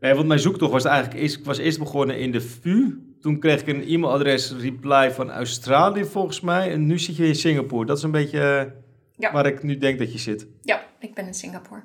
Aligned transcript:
Nee, 0.00 0.14
want 0.14 0.26
mijn 0.26 0.40
zoektocht 0.40 0.72
was 0.72 0.84
eigenlijk 0.84 1.20
eerst, 1.20 1.36
ik 1.38 1.44
was 1.44 1.58
eerst 1.58 1.78
begonnen 1.78 2.18
in 2.18 2.32
de 2.32 2.40
VU. 2.40 2.98
Toen 3.20 3.38
kreeg 3.38 3.60
ik 3.60 3.66
een 3.68 3.82
e-mailadres 3.88 4.52
reply 4.60 5.10
van 5.10 5.30
Australië 5.30 6.04
volgens 6.04 6.40
mij. 6.40 6.70
En 6.72 6.86
nu 6.86 6.98
zit 6.98 7.16
je 7.16 7.26
in 7.26 7.34
Singapore. 7.34 7.86
Dat 7.86 7.96
is 7.96 8.02
een 8.02 8.10
beetje 8.10 8.40
eh, 8.40 8.72
Ja. 9.16 9.32
waar 9.32 9.46
ik 9.46 9.62
nu 9.62 9.76
denk 9.78 9.98
dat 9.98 10.12
je 10.12 10.18
zit. 10.18 10.46
Ja, 10.62 10.84
ik 10.98 11.14
ben 11.14 11.26
in 11.26 11.34
Singapore. 11.34 11.80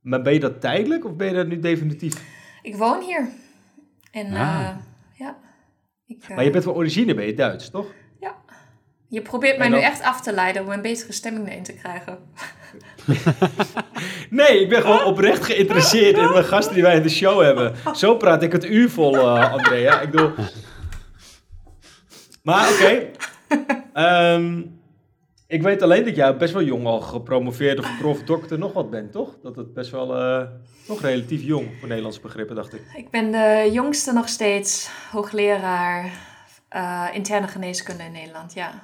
Maar 0.00 0.22
ben 0.22 0.32
je 0.32 0.40
dat 0.40 0.60
tijdelijk 0.60 1.04
of 1.04 1.16
ben 1.16 1.26
je 1.28 1.34
dat 1.34 1.46
nu 1.46 1.58
definitief? 1.58 2.24
Ik 2.62 2.76
woon 2.76 3.02
hier. 3.02 3.28
En 4.10 4.26
Ah. 4.26 4.60
eh, 4.60 4.76
ja. 5.18 5.38
Ik, 6.06 6.22
eh, 6.28 6.36
Maar 6.36 6.44
je 6.44 6.50
bent 6.50 6.64
van 6.64 6.74
origine 6.74 7.14
ben 7.14 7.26
je 7.26 7.34
Duits, 7.34 7.70
toch? 7.70 7.86
Je 9.10 9.22
probeert 9.22 9.58
mij 9.58 9.68
nu 9.68 9.80
echt 9.80 10.02
af 10.02 10.20
te 10.20 10.32
leiden 10.32 10.62
om 10.62 10.70
een 10.70 10.82
betere 10.82 11.12
stemming 11.12 11.48
erin 11.48 11.62
te 11.62 11.72
krijgen. 11.72 12.18
Nee, 14.30 14.60
ik 14.60 14.68
ben 14.68 14.80
gewoon 14.82 15.04
oprecht 15.04 15.44
geïnteresseerd 15.44 16.16
in 16.16 16.26
de 16.26 16.44
gasten 16.44 16.74
die 16.74 16.82
wij 16.82 16.96
in 16.96 17.02
de 17.02 17.08
show 17.08 17.42
hebben. 17.42 17.74
Zo 17.94 18.16
praat 18.16 18.42
ik 18.42 18.52
het 18.52 18.64
uur 18.64 18.90
vol, 18.90 19.16
eh, 19.16 19.52
Andrea. 19.52 20.00
Ik 20.00 20.10
bedoel... 20.10 20.32
Maar 22.42 22.68
oké. 22.68 23.06
Ehm, 23.92 24.62
ik 25.46 25.62
weet 25.62 25.82
alleen 25.82 26.04
dat 26.04 26.16
jij 26.16 26.36
best 26.36 26.52
wel 26.52 26.62
jong 26.62 26.86
al 26.86 27.00
gepromoveerd 27.00 27.78
of 27.78 27.98
prof 27.98 28.22
dokter 28.22 28.58
nog 28.58 28.72
wat 28.72 28.90
bent, 28.90 29.12
toch? 29.12 29.36
Dat 29.42 29.56
het 29.56 29.74
best 29.74 29.90
wel 29.90 30.16
eh, 30.16 30.46
nog 30.88 31.00
relatief 31.00 31.42
jong 31.42 31.68
voor 31.78 31.88
Nederlandse 31.88 32.20
begrippen, 32.20 32.56
dacht 32.56 32.74
ik. 32.74 32.82
Ik 32.96 33.10
ben 33.10 33.30
de 33.30 33.68
jongste 33.72 34.12
nog 34.12 34.28
steeds 34.28 34.90
hoogleraar 35.10 36.10
eh, 36.68 37.06
interne 37.12 37.48
geneeskunde 37.48 38.02
in 38.02 38.12
Nederland, 38.12 38.52
ja. 38.52 38.82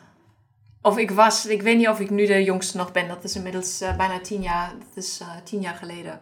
Of 0.86 0.98
ik 0.98 1.10
was, 1.10 1.46
ik 1.46 1.62
weet 1.62 1.76
niet 1.76 1.88
of 1.88 2.00
ik 2.00 2.10
nu 2.10 2.26
de 2.26 2.44
jongste 2.44 2.76
nog 2.76 2.92
ben. 2.92 3.08
Dat 3.08 3.24
is 3.24 3.36
inmiddels 3.36 3.80
eh, 3.80 3.96
bijna 3.96 4.20
tien 4.20 4.42
jaar, 4.42 4.72
dat 4.78 5.04
is 5.04 5.20
eh, 5.20 5.28
tien 5.44 5.60
jaar 5.60 5.74
geleden. 5.74 6.20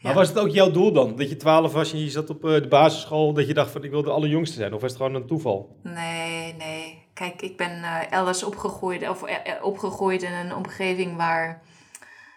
Maar 0.00 0.12
Ja. 0.12 0.18
was 0.18 0.28
het 0.28 0.38
ook 0.38 0.48
jouw 0.48 0.70
doel 0.70 0.92
dan? 0.92 1.16
Dat 1.16 1.28
je 1.28 1.36
12 1.36 1.72
was 1.72 1.92
en 1.92 1.98
je 1.98 2.10
zat 2.10 2.30
op 2.30 2.44
eh, 2.44 2.52
de 2.52 2.68
basisschool, 2.68 3.32
dat 3.32 3.46
je 3.46 3.54
dacht 3.54 3.70
van 3.70 3.84
ik 3.84 3.90
wil 3.90 4.02
de 4.02 4.10
allerjongste 4.10 4.56
zijn? 4.56 4.74
Of 4.74 4.80
was 4.80 4.90
het 4.90 5.00
gewoon 5.00 5.14
een 5.14 5.26
toeval? 5.26 5.76
Nee, 5.82 6.54
nee. 6.58 7.06
Kijk, 7.14 7.42
ik 7.42 7.56
ben 7.56 7.82
elders 8.10 8.42
opgegroeid, 8.42 9.08
of, 9.08 9.24
opgegroeid 9.62 10.22
in 10.22 10.32
een 10.32 10.54
omgeving 10.54 11.16
waar 11.16 11.62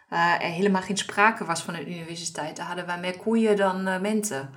er 0.10 0.52
helemaal 0.52 0.82
geen 0.82 0.98
sprake 0.98 1.46
was 1.46 1.62
van 1.62 1.74
een 1.74 1.92
universiteit. 1.92 2.56
Daar 2.56 2.66
hadden 2.66 2.86
wij 2.86 3.00
meer 3.00 3.18
koeien 3.18 3.56
dan 3.56 4.02
mensen. 4.02 4.50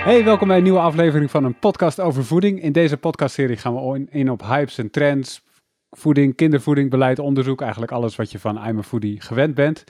Hey, 0.04 0.24
welkom 0.24 0.48
bij 0.48 0.58
een 0.58 0.64
nieuwe 0.64 0.80
aflevering 0.80 1.32
van 1.32 1.44
een 1.44 1.60
podcast 1.60 2.00
over 2.00 2.26
voeding. 2.26 2.62
In 2.62 2.72
deze 2.72 2.98
podcastserie 2.98 3.58
gaan 3.58 3.92
we 3.92 4.06
in 4.10 4.32
op 4.32 4.42
hypes 4.42 4.78
en 4.78 4.90
trends, 4.92 5.44
voeding, 5.90 6.36
kindervoeding, 6.36 6.90
beleid, 6.90 7.20
onderzoek. 7.20 7.62
Eigenlijk 7.62 7.92
alles 7.92 8.16
wat 8.16 8.32
je 8.32 8.40
van 8.40 8.68
I'm 8.68 8.78
a 8.78 8.84
Foodie 8.84 9.22
gewend 9.22 9.56
bent. 9.56 9.84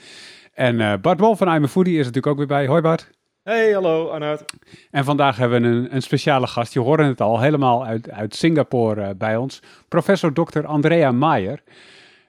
En 0.54 0.82
eh, 0.82 0.94
Bart 1.02 1.20
Wol 1.20 1.36
van 1.36 1.56
I'm 1.56 1.64
a 1.64 1.68
Foodie 1.68 1.94
is 1.94 2.06
natuurlijk 2.06 2.28
ook 2.28 2.38
weer 2.38 2.48
bij. 2.48 2.68
Hoi 2.68 2.82
Bart. 2.82 3.10
Hey, 3.44 3.72
hallo 3.72 4.08
Arnoud. 4.08 4.46
En 4.92 5.04
vandaag 5.04 5.38
hebben 5.38 5.62
we 5.62 5.68
een, 5.68 5.96
een 5.96 6.02
speciale 6.02 6.48
gast. 6.48 6.74
Je 6.74 6.80
hoorde 6.80 7.04
het 7.04 7.22
al, 7.22 7.40
helemaal 7.40 7.86
uit, 7.86 8.10
uit 8.10 8.36
Singapore 8.36 9.02
eh, 9.02 9.10
bij 9.18 9.38
ons. 9.38 9.62
Professor 9.88 10.34
Dr. 10.34 10.66
Andrea 10.66 11.12
Maier. 11.12 11.64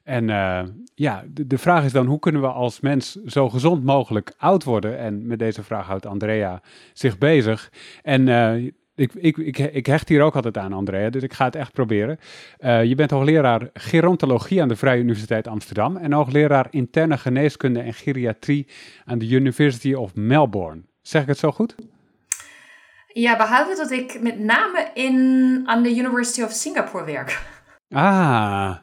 En 0.05 0.31
eh, 0.31 0.63
ja, 0.95 1.25
de, 1.29 1.47
de 1.47 1.59
vraag 1.59 1.85
is 1.85 1.93
dan, 1.93 2.07
hoe 2.07 2.19
kunnen 2.19 2.41
we 2.41 2.47
als 2.47 2.81
mens 2.81 3.13
zo 3.27 3.49
gezond 3.49 3.85
mogelijk 3.85 4.33
oud 4.39 4.65
worden? 4.65 4.99
En 4.99 5.27
met 5.27 5.39
deze 5.39 5.63
vraag 5.63 5.87
houdt 5.87 6.07
Andrea 6.07 6.61
zich 6.93 7.19
bezig. 7.19 7.73
En 8.03 8.29
eh, 8.29 8.73
ik, 8.95 9.15
ik, 9.15 9.37
ik, 9.37 9.59
ik 9.59 9.87
hecht 9.87 10.09
hier 10.09 10.23
ook 10.23 10.35
altijd 10.35 10.59
aan, 10.59 10.73
Andrea, 10.73 11.11
dus 11.11 11.23
ik 11.23 11.33
ga 11.33 11.45
het 11.45 11.57
echt 11.57 11.73
proberen. 11.73 12.19
Eh, 12.59 12.85
je 12.85 12.95
bent 12.95 13.11
hoogleraar 13.11 13.69
gerontologie 13.73 14.63
aan 14.63 14.69
de 14.69 14.77
Vrije 14.77 15.01
Universiteit 15.01 15.49
Amsterdam 15.49 15.97
en 15.97 16.13
hoogleraar 16.13 16.67
interne 16.71 17.19
geneeskunde 17.19 17.81
en 17.81 17.95
geriatrie 17.95 18.67
aan 19.05 19.19
de 19.19 19.29
University 19.29 19.95
of 19.95 20.15
Melbourne. 20.15 20.83
Zeg 21.03 21.23
ik 21.23 21.29
het 21.29 21.39
zo 21.39 21.51
goed? 21.51 21.75
Ja, 23.07 23.37
behalve 23.37 23.77
dat 23.77 23.91
ik 23.91 24.21
met 24.21 24.39
name 24.39 24.91
in, 24.95 25.63
aan 25.65 25.83
de 25.83 25.97
University 25.97 26.43
of 26.43 26.51
Singapore 26.51 27.05
werk. 27.05 27.43
Ah, 27.89 28.77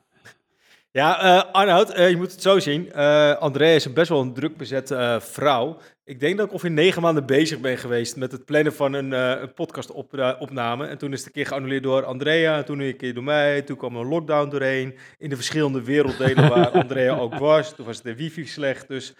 Ja, 0.93 1.21
eh 1.21 1.51
Arnoud, 1.51 1.89
eh, 1.89 2.09
je 2.09 2.17
moet 2.17 2.31
het 2.31 2.41
zo 2.41 2.59
zien. 2.59 2.91
Eh 2.93 3.35
Andrea 3.37 3.75
is 3.75 3.85
een 3.85 3.93
best 3.93 4.09
wel 4.09 4.21
een 4.21 4.33
druk 4.33 4.57
bezette 4.57 5.19
vrouw. 5.21 5.77
Ik 6.03 6.19
denk 6.19 6.37
dat 6.37 6.45
ik 6.45 6.51
ongeveer 6.51 6.71
negen 6.71 7.01
maanden 7.01 7.25
bezig 7.25 7.59
ben 7.59 7.77
geweest 7.77 8.15
met 8.15 8.31
het 8.31 8.45
plannen 8.45 8.73
van 8.73 8.93
een, 8.93 9.13
eh 9.13 9.41
een 9.41 9.53
podcastopname. 9.53 10.87
En 10.87 10.97
toen 10.97 11.11
is 11.11 11.17
het 11.17 11.27
een 11.27 11.33
keer 11.33 11.45
geannuleerd 11.45 11.83
door 11.83 12.05
Andrea, 12.05 12.57
en 12.57 12.65
toen 12.65 12.79
een 12.79 12.97
keer 12.97 13.13
door 13.13 13.23
mij. 13.23 13.61
Toen 13.61 13.77
kwam 13.77 13.95
een 13.95 14.07
lockdown 14.07 14.49
doorheen 14.49 14.97
in 15.17 15.29
de 15.29 15.35
verschillende 15.35 15.83
werelddelen 15.83 16.49
waar 16.49 16.69
Andrea 16.81 17.17
ook 17.17 17.35
was. 17.35 17.75
Toen 17.75 17.85
was 17.85 18.01
de 18.01 18.15
wifi 18.15 18.45
slecht, 18.45 18.87
dus 18.87 19.13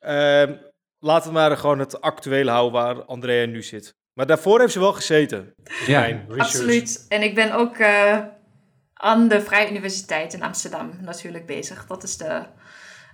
ehm, 0.00 0.54
laten 0.98 1.28
we 1.28 1.34
maar 1.34 1.56
gewoon 1.56 1.78
het 1.78 2.00
actuele 2.00 2.50
houden 2.50 2.80
waar 2.82 3.04
Andrea 3.04 3.46
nu 3.46 3.62
zit. 3.62 3.94
Maar 4.12 4.26
daarvoor 4.26 4.60
heeft 4.60 4.72
ze 4.72 4.78
wel 4.78 4.92
gezeten. 4.92 5.54
ja. 5.86 6.24
Absoluut. 6.36 7.06
En 7.08 7.22
ik 7.22 7.34
ben 7.34 7.52
ook 7.52 7.76
eh, 7.76 8.18
aan 9.02 9.28
de 9.28 9.40
Vrije 9.40 9.70
Universiteit 9.70 10.34
in 10.34 10.42
Amsterdam 10.42 10.90
natuurlijk 11.00 11.46
bezig. 11.46 11.86
Dat 11.86 12.02
is 12.02 12.16
de, 12.16 12.42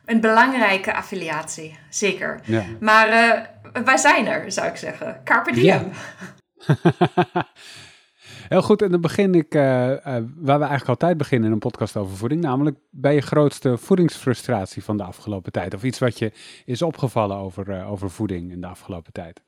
een 0.05 0.21
belangrijke 0.21 0.95
affiliatie, 0.95 1.79
zeker. 1.91 2.41
ja. 2.45 2.65
Maar 2.81 3.09
eh, 3.09 3.83
wij 3.85 3.97
zijn 3.97 4.27
er, 4.27 4.53
zou 4.53 4.67
ik 4.67 4.77
zeggen. 4.77 5.21
Carpe 5.25 5.53
diem. 5.53 5.65
Ja. 5.65 5.85
Heel 8.49 8.63
goed, 8.63 8.83
en 8.83 8.91
dan 8.91 9.01
begin 9.01 9.35
ik 9.35 9.55
eh, 9.55 9.93
eh, 9.93 10.01
waar 10.37 10.59
we 10.59 10.65
eigenlijk 10.65 10.89
altijd 10.89 11.17
beginnen 11.17 11.47
in 11.47 11.55
een 11.55 11.61
podcast 11.61 11.97
over 11.97 12.17
voeding, 12.17 12.41
namelijk 12.41 12.77
bij 12.91 13.15
je 13.15 13.21
grootste 13.21 13.77
voedingsfrustratie 13.79 14.85
van 14.85 14.97
de 14.97 15.03
afgelopen 15.03 15.53
tijd. 15.53 15.75
Of 15.75 15.85
iets 15.85 15.99
wat 15.99 16.19
je 16.19 16.33
is 16.65 16.83
opgevallen 16.83 17.37
over, 17.37 17.85
over 17.85 18.11
voeding 18.11 18.53
in 18.53 18.61
de 18.61 18.67
afgelopen 18.67 19.13
tijd. 19.13 19.43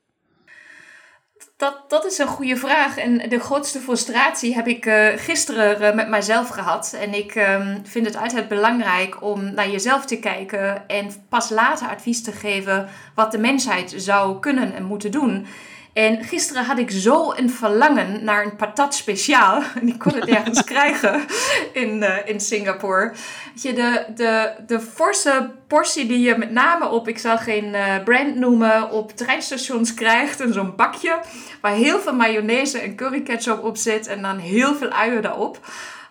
Dat, 1.57 1.89
dat 1.89 2.05
is 2.05 2.17
een 2.17 2.27
goede 2.27 2.55
vraag. 2.57 2.97
En 2.97 3.29
de 3.29 3.39
grootste 3.39 3.79
frustratie 3.79 4.55
heb 4.55 4.67
ik 4.67 4.85
eh, 4.85 5.07
gisteren 5.15 5.81
eh, 5.81 5.95
met 5.95 6.07
mijzelf 6.07 6.49
gehad. 6.49 6.95
En 6.99 7.13
ik 7.13 7.35
ehm, 7.35 7.77
vind 7.83 8.05
het 8.05 8.15
altijd 8.15 8.47
belangrijk 8.47 9.23
om 9.23 9.53
naar 9.53 9.69
jezelf 9.69 10.05
te 10.05 10.19
kijken 10.19 10.87
en 10.87 11.25
pas 11.29 11.49
later 11.49 11.87
advies 11.87 12.23
te 12.23 12.31
geven 12.31 12.89
wat 13.15 13.31
de 13.31 13.37
mensheid 13.37 13.93
zou 13.97 14.39
kunnen 14.39 14.73
en 14.73 14.83
moeten 14.83 15.11
doen. 15.11 15.47
En 15.93 16.23
gisteren 16.23 16.65
had 16.65 16.77
ik 16.77 16.91
zo 16.91 17.33
een 17.33 17.49
verlangen 17.49 18.23
naar 18.23 18.43
een 18.43 18.55
patat 18.55 18.95
speciaal. 18.95 19.63
En 19.81 19.87
ik 19.87 19.99
kon 19.99 20.13
het 20.13 20.29
ergens 20.29 20.63
krijgen 20.73 21.25
in, 21.73 22.03
eh, 22.03 22.29
in 22.29 22.39
Singapore. 22.39 23.13
Je, 23.53 23.73
de, 23.73 24.05
de, 24.15 24.51
de 24.67 24.79
forse 24.79 25.51
portie 25.67 26.07
die 26.07 26.19
je 26.19 26.37
met 26.37 26.51
name 26.51 26.89
op, 26.89 27.07
ik 27.07 27.17
zal 27.17 27.37
geen 27.37 27.75
eh, 27.75 28.03
brand 28.03 28.35
noemen, 28.35 28.91
op 28.91 29.11
treinstations 29.11 29.93
krijgt. 29.93 30.39
En 30.39 30.53
zo'n 30.53 30.75
bakje 30.75 31.19
waar 31.61 31.73
heel 31.73 31.99
veel 31.99 32.15
mayonaise 32.15 32.79
en 32.79 32.95
curry 32.95 33.21
ketchup 33.21 33.63
op 33.63 33.77
zit. 33.77 34.07
En 34.07 34.21
dan 34.21 34.37
heel 34.37 34.75
veel 34.75 34.89
uien 34.89 35.21
daarop. 35.21 35.59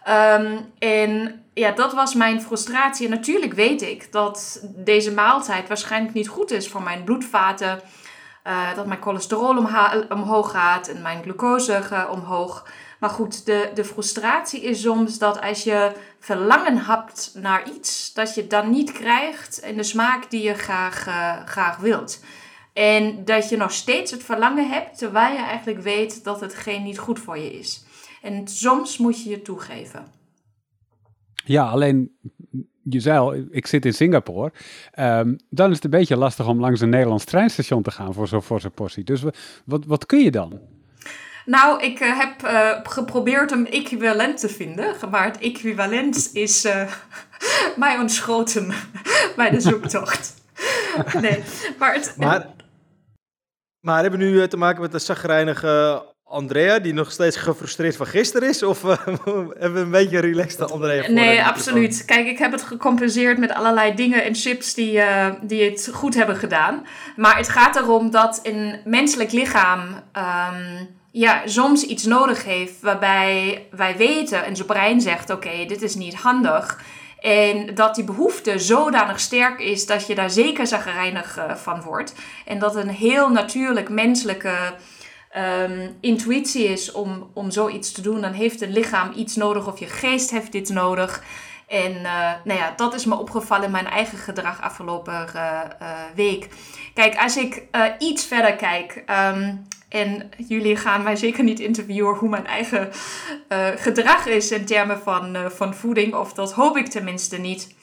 Ehm, 0.05 0.57
en 0.79 1.43
ja, 1.55 1.71
dat 1.71 1.93
was 1.93 2.15
mijn 2.15 2.43
frustratie. 2.43 3.07
En 3.07 3.13
natuurlijk 3.13 3.53
weet 3.53 3.83
ik 3.83 4.13
dat 4.13 4.63
deze 4.77 5.13
maaltijd 5.13 5.69
waarschijnlijk 5.69 6.15
niet 6.15 6.29
goed 6.29 6.51
is 6.51 6.69
voor 6.69 6.83
mijn 6.83 7.05
bloedvaten. 7.05 7.81
Eh, 8.43 8.75
dat 8.75 8.87
mijn 8.87 9.03
cholesterol 9.03 9.57
omhoog 10.09 10.51
gaat 10.51 10.89
en 10.89 11.03
mijn 11.03 11.23
glucose 11.23 11.73
eh, 11.73 12.09
omhoog. 12.13 12.69
Maar 13.01 13.11
goed, 13.11 13.47
de, 13.47 13.71
de 13.75 13.85
frustratie 13.85 14.63
is 14.63 14.81
soms 14.81 15.19
dat 15.19 15.41
als 15.41 15.65
je 15.65 15.93
verlangen 16.19 16.85
hebt 16.85 17.33
naar 17.35 17.71
iets, 17.71 18.13
dat 18.13 18.35
je 18.35 18.41
het 18.41 18.51
dan 18.51 18.71
niet 18.71 18.93
krijgt 18.93 19.59
in 19.59 19.77
de 19.77 19.83
smaak 19.83 20.31
die 20.31 20.43
je 20.43 20.55
graag, 20.55 21.07
eh, 21.07 21.47
graag 21.47 21.77
wilt. 21.77 22.25
En 22.73 23.25
dat 23.25 23.49
je 23.49 23.57
nog 23.57 23.73
steeds 23.73 24.11
het 24.11 24.23
verlangen 24.23 24.71
hebt, 24.71 24.99
terwijl 24.99 25.33
je 25.33 25.43
eigenlijk 25.43 25.81
weet 25.81 26.25
dat 26.25 26.41
hetgeen 26.41 26.83
niet 26.83 26.99
goed 26.99 27.19
voor 27.19 27.39
je 27.39 27.53
is. 27.53 27.85
En 28.23 28.49
soms 28.49 28.99
moet 28.99 29.23
je 29.23 29.31
je 29.31 29.43
toegeven. 29.43 30.07
Ja, 31.45 31.69
alleen 31.69 32.19
je 32.93 33.01
zei 33.01 33.19
al, 33.19 33.35
ik 33.51 33.67
zit 33.67 33.85
in 33.85 33.95
Singapore. 33.95 34.53
Ehm, 34.93 35.35
dan 35.51 35.69
is 35.69 35.75
het 35.75 35.85
een 35.85 35.91
beetje 35.91 36.17
lastig 36.17 36.47
om 36.49 36.61
langs 36.61 36.81
een 36.81 36.89
Nederlands 36.89 37.25
treinstation 37.25 37.83
te 37.83 37.91
gaan 37.91 38.15
voor 38.15 38.29
zo'n 38.29 38.43
voor 38.43 38.61
zo'n 38.61 38.73
portie. 38.73 39.05
Dus 39.05 39.23
wa- 39.23 39.33
wat, 39.65 39.85
wat 39.85 40.07
kun 40.07 40.19
je 40.19 40.31
dan? 40.31 40.61
Nou, 41.47 41.83
ik 41.83 42.01
eh, 42.01 42.19
heb 42.19 42.43
eh, 42.43 42.71
geprobeerd 42.83 43.51
een 43.51 43.71
equivalent 43.71 44.41
te 44.41 44.49
vinden. 44.49 44.95
Maar 45.11 45.25
het 45.25 45.39
equivalent 45.39 46.31
is 46.33 46.65
eh, 46.65 46.93
mij 47.77 47.99
ontschoten 47.99 48.73
bij 49.37 49.51
de 49.51 49.61
zoektocht. 49.61 50.35
nee, 51.21 51.43
maar 51.79 51.95
het... 51.95 52.15
Maar, 52.17 52.47
maar 53.81 54.03
hebben 54.03 54.21
we 54.21 54.27
nu 54.27 54.49
te 54.49 54.57
maken 54.57 54.81
met 54.81 54.93
de 54.93 54.99
zagrijnige 54.99 56.05
Andrea, 56.31 56.79
die 56.79 56.93
nog 56.93 57.13
steeds 57.13 57.37
gefrustreerd 57.37 57.97
van 57.97 58.07
gisteren 58.07 58.49
is? 58.49 58.63
Of 58.63 58.85
eh, 58.85 58.97
hebben 59.59 59.73
we 59.73 59.81
een 59.81 59.91
beetje 59.91 60.17
een 60.17 60.23
relaxte 60.23 60.65
Andrea 60.65 61.03
voor 61.05 61.15
Nee, 61.15 61.45
absoluut. 61.45 62.05
Kijk, 62.05 62.27
ik 62.27 62.39
heb 62.39 62.53
het 62.53 62.63
gecompenseerd 62.63 63.39
met 63.39 63.53
allerlei 63.53 63.95
dingen 63.95 64.25
en 64.25 64.35
chips 64.35 64.75
die, 64.75 65.01
eh, 65.01 65.33
die 65.43 65.63
het 65.63 65.91
goed 65.93 66.15
hebben 66.15 66.37
gedaan. 66.37 66.87
Maar 67.17 67.37
het 67.37 67.49
gaat 67.49 67.77
erom 67.77 68.11
dat 68.11 68.41
een 68.43 68.81
menselijk 68.85 69.33
lichaam 69.33 69.81
ehm, 70.13 70.85
ja, 71.11 71.43
soms 71.45 71.83
iets 71.83 72.05
nodig 72.05 72.45
heeft 72.45 72.81
waarbij 72.81 73.67
wij 73.71 73.97
weten 73.97 74.45
en 74.45 74.57
zijn 74.57 74.69
brein 74.69 75.01
zegt: 75.01 75.31
Oké, 75.31 75.65
dit 75.67 75.83
is 75.83 75.95
niet 75.95 76.15
handig. 76.15 76.81
En 77.21 77.75
dat 77.75 77.95
die 77.95 78.05
behoefte 78.05 78.59
zodanig 78.59 79.21
sterk 79.21 79.61
is 79.61 79.87
dat 79.87 80.07
je 80.07 80.15
daar 80.15 80.31
zeker 80.31 80.67
zagrijnig 80.67 81.39
uh, 81.39 81.55
van 81.55 81.83
wordt. 81.83 82.15
En 82.45 82.59
dat 82.59 82.77
een 82.77 82.89
heel 82.89 83.31
natuurlijk 83.31 83.89
menselijke 83.89 84.55
um, 85.37 85.97
intuïtie 86.01 86.65
is 86.65 86.93
om, 86.93 87.31
om 87.35 87.51
zoiets 87.51 87.93
te 87.93 88.03
doen. 88.03 88.21
Dan 88.21 88.33
heeft 88.33 88.61
een 88.61 88.73
lichaam 88.73 89.13
iets 89.17 89.37
nodig 89.37 89.67
of 89.67 89.79
je 89.79 89.87
geest 89.87 90.31
heeft 90.31 90.53
dit 90.53 90.69
nodig. 90.69 91.23
En 91.69 91.93
uh, 91.93 92.33
nou 92.45 92.59
ja, 92.59 92.73
dat 92.77 92.95
is 92.95 93.05
me 93.05 93.19
opgevallen 93.19 93.65
in 93.65 93.71
mijn 93.71 93.87
eigen 93.87 94.19
gedrag 94.19 94.61
afgelopen 94.61 95.27
uh, 95.37 95.61
week. 96.15 96.49
Kijk, 96.95 97.17
als 97.17 97.37
ik 97.37 97.63
iets 97.99 98.25
verder 98.25 98.57
kijk. 98.57 99.05
Um, 99.11 99.67
en 99.89 100.31
jullie 100.37 100.77
gaan 100.77 101.03
mij 101.03 101.17
zeker 101.17 101.45
niet 101.45 101.61
interviewen 101.61 102.15
hoe 102.15 102.29
mijn 102.29 102.47
eigen 102.47 102.91
gedrag 103.77 104.27
is 104.27 104.51
in 104.51 104.65
termen 104.65 105.01
van, 105.03 105.37
van 105.51 105.75
voeding, 105.75 106.15
of 106.15 106.33
dat 106.33 106.53
hoop 106.53 106.77
ik 106.77 106.87
tenminste 106.87 107.37
niet. 107.37 107.75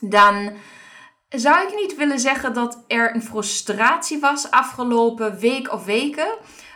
Dan 0.00 0.52
zou 1.28 1.66
ik 1.66 1.74
niet 1.74 1.96
willen 1.96 2.20
zeggen 2.20 2.54
dat 2.54 2.84
er 2.86 3.14
een 3.14 3.22
frustratie 3.22 4.20
was 4.20 4.50
afgelopen 4.50 5.38
week 5.38 5.72
of 5.72 5.84
weken. 5.84 6.28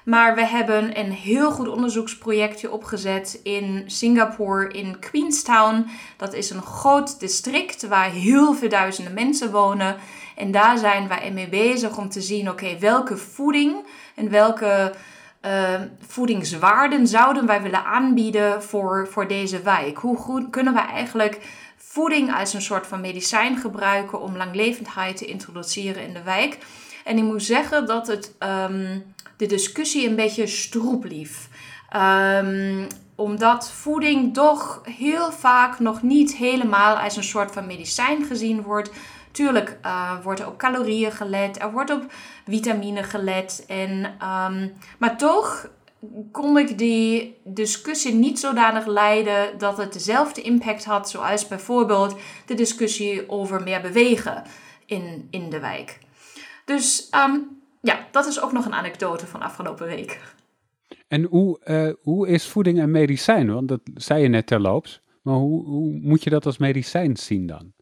Maar 0.05 0.35
we 0.35 0.47
hebben 0.47 0.99
een 0.99 1.13
heel 1.13 1.51
goed 1.51 1.69
onderzoeksprojectje 1.69 2.71
opgezet 2.71 3.41
in 3.43 3.83
Singapore, 3.87 4.69
in 4.69 4.99
Queenstown. 4.99 5.87
Dat 6.17 6.33
is 6.33 6.51
een 6.51 6.63
groot 6.63 7.21
district 7.21 7.87
waar 7.87 8.11
heel 8.11 8.55
veel 8.55 8.69
duizenden 8.69 9.15
mensen 9.15 9.51
wonen. 9.51 9.97
En 10.37 10.51
daar 10.51 10.79
zijn 10.79 11.09
wij 11.09 11.31
mee 11.33 11.49
bezig 11.49 11.99
om 11.99 12.09
te 12.09 12.21
zien, 12.21 12.51
oké, 12.51 12.79
welke 12.79 13.17
voeding 13.17 13.87
en 14.15 14.31
welke 14.31 14.95
uh, 15.45 15.81
voedingswaarden 16.07 17.07
zouden 17.07 17.47
wij 17.47 17.63
willen 17.63 17.85
aanbieden 17.85 18.63
voor, 18.63 19.09
voor 19.11 19.29
deze 19.29 19.63
wijk? 19.63 19.99
Hoe 19.99 20.17
goed 20.17 20.51
kunnen 20.51 20.75
we 20.75 20.81
eigenlijk 20.81 21.41
voeding 21.77 22.35
als 22.35 22.55
een 22.55 22.63
soort 22.63 22.87
van 22.87 23.01
medicijn 23.01 23.57
gebruiken 23.57 24.21
om 24.21 24.37
langlevendheid 24.37 25.17
te 25.17 25.25
introduceren 25.25 26.07
in 26.07 26.13
de 26.13 26.23
wijk? 26.23 26.59
En 27.05 27.17
ik 27.17 27.25
moet 27.25 27.43
zeggen 27.43 27.87
dat 27.87 28.07
het 28.07 28.35
um, 28.71 29.14
de 29.37 29.47
discussie 29.47 30.09
een 30.09 30.17
beetje 30.17 30.47
stroep 30.47 31.05
lief. 31.05 31.49
Um, 31.97 32.87
omdat 33.15 33.71
voeding 33.71 34.35
toch 34.35 34.81
heel 34.85 35.33
vaak 35.33 35.79
nog 35.79 36.03
niet 36.03 36.37
helemaal 36.37 36.97
als 36.97 37.17
een 37.17 37.25
soort 37.25 37.53
van 37.53 37.67
medicijn 37.67 38.25
gezien 38.25 38.63
wordt. 38.63 38.91
Tuurlijk 39.31 39.79
uh, 39.85 40.23
wordt 40.23 40.41
er 40.41 40.47
op 40.47 40.59
calorieën 40.59 41.13
gelet, 41.13 41.61
er 41.61 41.73
wordt 41.73 41.91
op 41.91 42.13
vitamine 42.47 43.03
gelet. 43.03 43.65
En, 43.69 44.05
um, 44.05 44.73
maar 44.99 45.19
toch 45.19 45.69
kon 46.33 46.59
ik 46.59 46.79
die 46.79 47.37
discussie 47.45 48.15
niet 48.15 48.39
zodanig 48.39 48.87
leiden 48.87 49.59
dat 49.59 49.77
het 49.77 49.93
dezelfde 49.93 50.43
impact 50.43 50.85
had, 50.85 51.11
zoals 51.11 51.49
bijvoorbeeld 51.49 52.17
de 52.47 52.55
discussie 52.55 53.31
over 53.31 53.63
meer 53.63 53.81
bewegen 53.81 54.43
in, 54.87 55.29
in 55.31 55.51
de 55.51 55.61
wijk. 55.61 55.99
Dus 56.65 57.09
um, 57.29 57.63
ja, 57.85 58.07
dat 58.11 58.27
is 58.27 58.41
ook 58.41 58.53
nog 58.53 58.65
een 58.65 58.75
anekdote 58.75 59.27
van 59.27 59.43
afgelopen 59.43 59.87
week. 59.87 60.21
En 61.09 61.23
hoe, 61.23 61.61
uh, 61.65 61.93
hoe 62.03 62.29
is 62.29 62.49
voeding 62.49 62.79
een 62.79 62.91
medicijn? 62.91 63.53
Want 63.53 63.69
dat 63.69 63.81
zei 63.95 64.23
je 64.23 64.29
net 64.29 64.47
terloops. 64.47 65.01
Maar 65.23 65.35
hoe, 65.35 65.65
hoe 65.65 65.99
moet 66.03 66.25
je 66.25 66.31
dat 66.31 66.47
als 66.47 66.59
medicijn 66.59 67.17
zien 67.17 67.47
dan? 67.47 67.73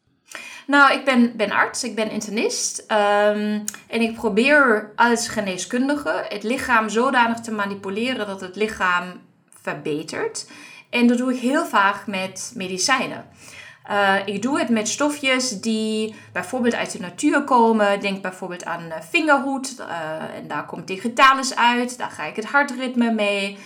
Nou, 0.66 0.93
ik 0.93 1.04
ben, 1.04 1.37
ben 1.37 1.50
arts, 1.50 1.84
ik 1.84 1.94
ben 1.94 2.10
internist. 2.10 2.81
Um, 2.81 3.64
en 3.88 4.00
ik 4.00 4.14
probeer 4.14 4.93
als 4.96 5.28
geneeskundige 5.28 6.25
het 6.28 6.43
lichaam 6.43 6.88
zodanig 6.88 7.40
te 7.40 7.50
manipuleren 7.50 8.26
dat 8.26 8.40
het 8.40 8.56
lichaam 8.56 9.05
verbetert. 9.50 10.50
En 10.90 11.06
dat 11.06 11.19
doe 11.19 11.32
ik 11.34 11.40
heel 11.40 11.64
vaak 11.64 12.06
met 12.06 12.52
medicijnen. 12.55 13.26
Uh, 13.90 14.14
ik 14.25 14.43
doe 14.43 14.58
het 14.58 14.69
met 14.69 14.88
stofjes 14.88 15.61
die 15.61 16.14
bijvoorbeeld 16.32 16.75
uit 16.75 16.93
de 16.93 17.00
natuur 17.00 17.44
komen. 17.44 18.00
Denk 18.00 18.23
bijvoorbeeld 18.23 18.64
aan 18.64 18.84
uh, 18.88 18.94
vingerhoed. 19.11 19.76
Uh, 19.79 19.87
en 20.37 20.49
daar 20.49 20.67
komt 20.67 20.87
digitalis 20.87 21.56
uit. 21.56 21.99
Daar 21.99 22.11
ga 22.11 22.25
ik 22.25 22.37
het 22.37 22.44
hartritme 22.44 23.12
mee 23.12 23.58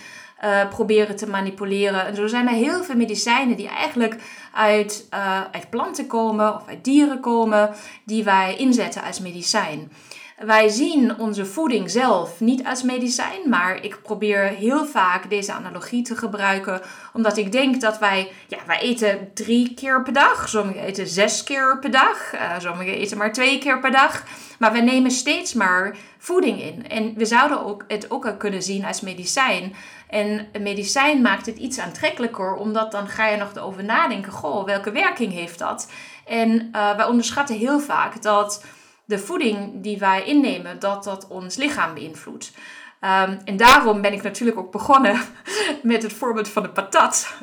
proberen 0.69 1.15
te 1.15 1.29
manipuleren. 1.29 2.05
En 2.05 2.15
zo 2.15 2.27
zijn 2.27 2.47
er 2.47 2.53
heel 2.53 2.83
veel 2.83 2.95
medicijnen 2.95 3.57
die 3.57 3.67
eigenlijk 3.67 4.15
uit, 4.53 5.07
uit 5.51 5.69
planten 5.69 6.07
komen 6.07 6.55
of 6.55 6.67
uit 6.67 6.83
dieren 6.83 7.19
komen. 7.19 7.69
Die 8.05 8.23
wij 8.23 8.55
inzetten 8.57 9.03
als 9.03 9.19
medicijn. 9.19 9.91
Wij 10.45 10.69
zien 10.69 11.19
onze 11.19 11.45
voeding 11.45 11.91
zelf 11.91 12.39
niet 12.39 12.65
als 12.65 12.83
medicijn, 12.83 13.49
maar 13.49 13.83
ik 13.83 14.01
probeer 14.01 14.41
heel 14.41 14.85
vaak 14.85 15.29
deze 15.29 15.51
analogie 15.51 16.01
te 16.03 16.15
gebruiken, 16.15 16.81
omdat 17.13 17.37
ik 17.37 17.51
denk 17.51 17.81
dat 17.81 17.99
wij, 17.99 18.31
ja, 18.47 18.57
wij 18.67 18.79
eten 18.79 19.29
drie 19.33 19.73
keer 19.73 20.03
per 20.03 20.13
dag, 20.13 20.49
sommigen 20.49 20.81
eten 20.81 21.07
zes 21.07 21.43
keer 21.43 21.79
per 21.79 21.91
dag, 21.91 22.33
uh, 22.33 22.59
sommigen 22.59 22.93
eten 22.93 23.17
maar 23.17 23.33
twee 23.33 23.57
keer 23.57 23.79
per 23.79 23.91
dag, 23.91 24.23
maar 24.59 24.71
we 24.71 24.79
nemen 24.79 25.11
steeds 25.11 25.53
maar 25.53 25.97
voeding 26.17 26.61
in. 26.61 26.89
En 26.89 27.13
we 27.15 27.25
zouden 27.25 27.65
ook, 27.65 27.83
het 27.87 28.11
ook 28.11 28.35
kunnen 28.37 28.63
zien 28.63 28.85
als 28.85 29.01
medicijn. 29.01 29.75
En 30.09 30.47
medicijn 30.59 31.21
maakt 31.21 31.45
het 31.45 31.57
iets 31.57 31.79
aantrekkelijker, 31.79 32.53
omdat 32.53 32.91
dan 32.91 33.07
ga 33.07 33.27
je 33.27 33.37
nog 33.37 33.55
erover 33.55 33.83
nadenken, 33.83 34.31
goh, 34.31 34.65
welke 34.65 34.91
werking 34.91 35.33
heeft 35.33 35.59
dat? 35.59 35.91
En 36.25 36.49
uh, 36.51 36.95
wij 36.95 37.05
onderschatten 37.05 37.55
heel 37.55 37.79
vaak 37.79 38.21
dat 38.21 38.63
de 39.07 39.19
voeding 39.19 39.83
die 39.83 39.97
wij 39.97 40.23
innemen, 40.23 40.79
dat 40.79 41.03
dat 41.03 41.27
ons 41.27 41.55
lichaam 41.55 41.93
beïnvloedt. 41.93 42.51
Um, 43.01 43.39
en 43.45 43.57
daarom 43.57 44.01
ben 44.01 44.13
ik 44.13 44.23
natuurlijk 44.23 44.57
ook 44.57 44.71
begonnen 44.71 45.21
met 45.83 46.03
het 46.03 46.13
voorbeeld 46.13 46.49
van 46.49 46.63
de 46.63 46.69
patat. 46.69 47.33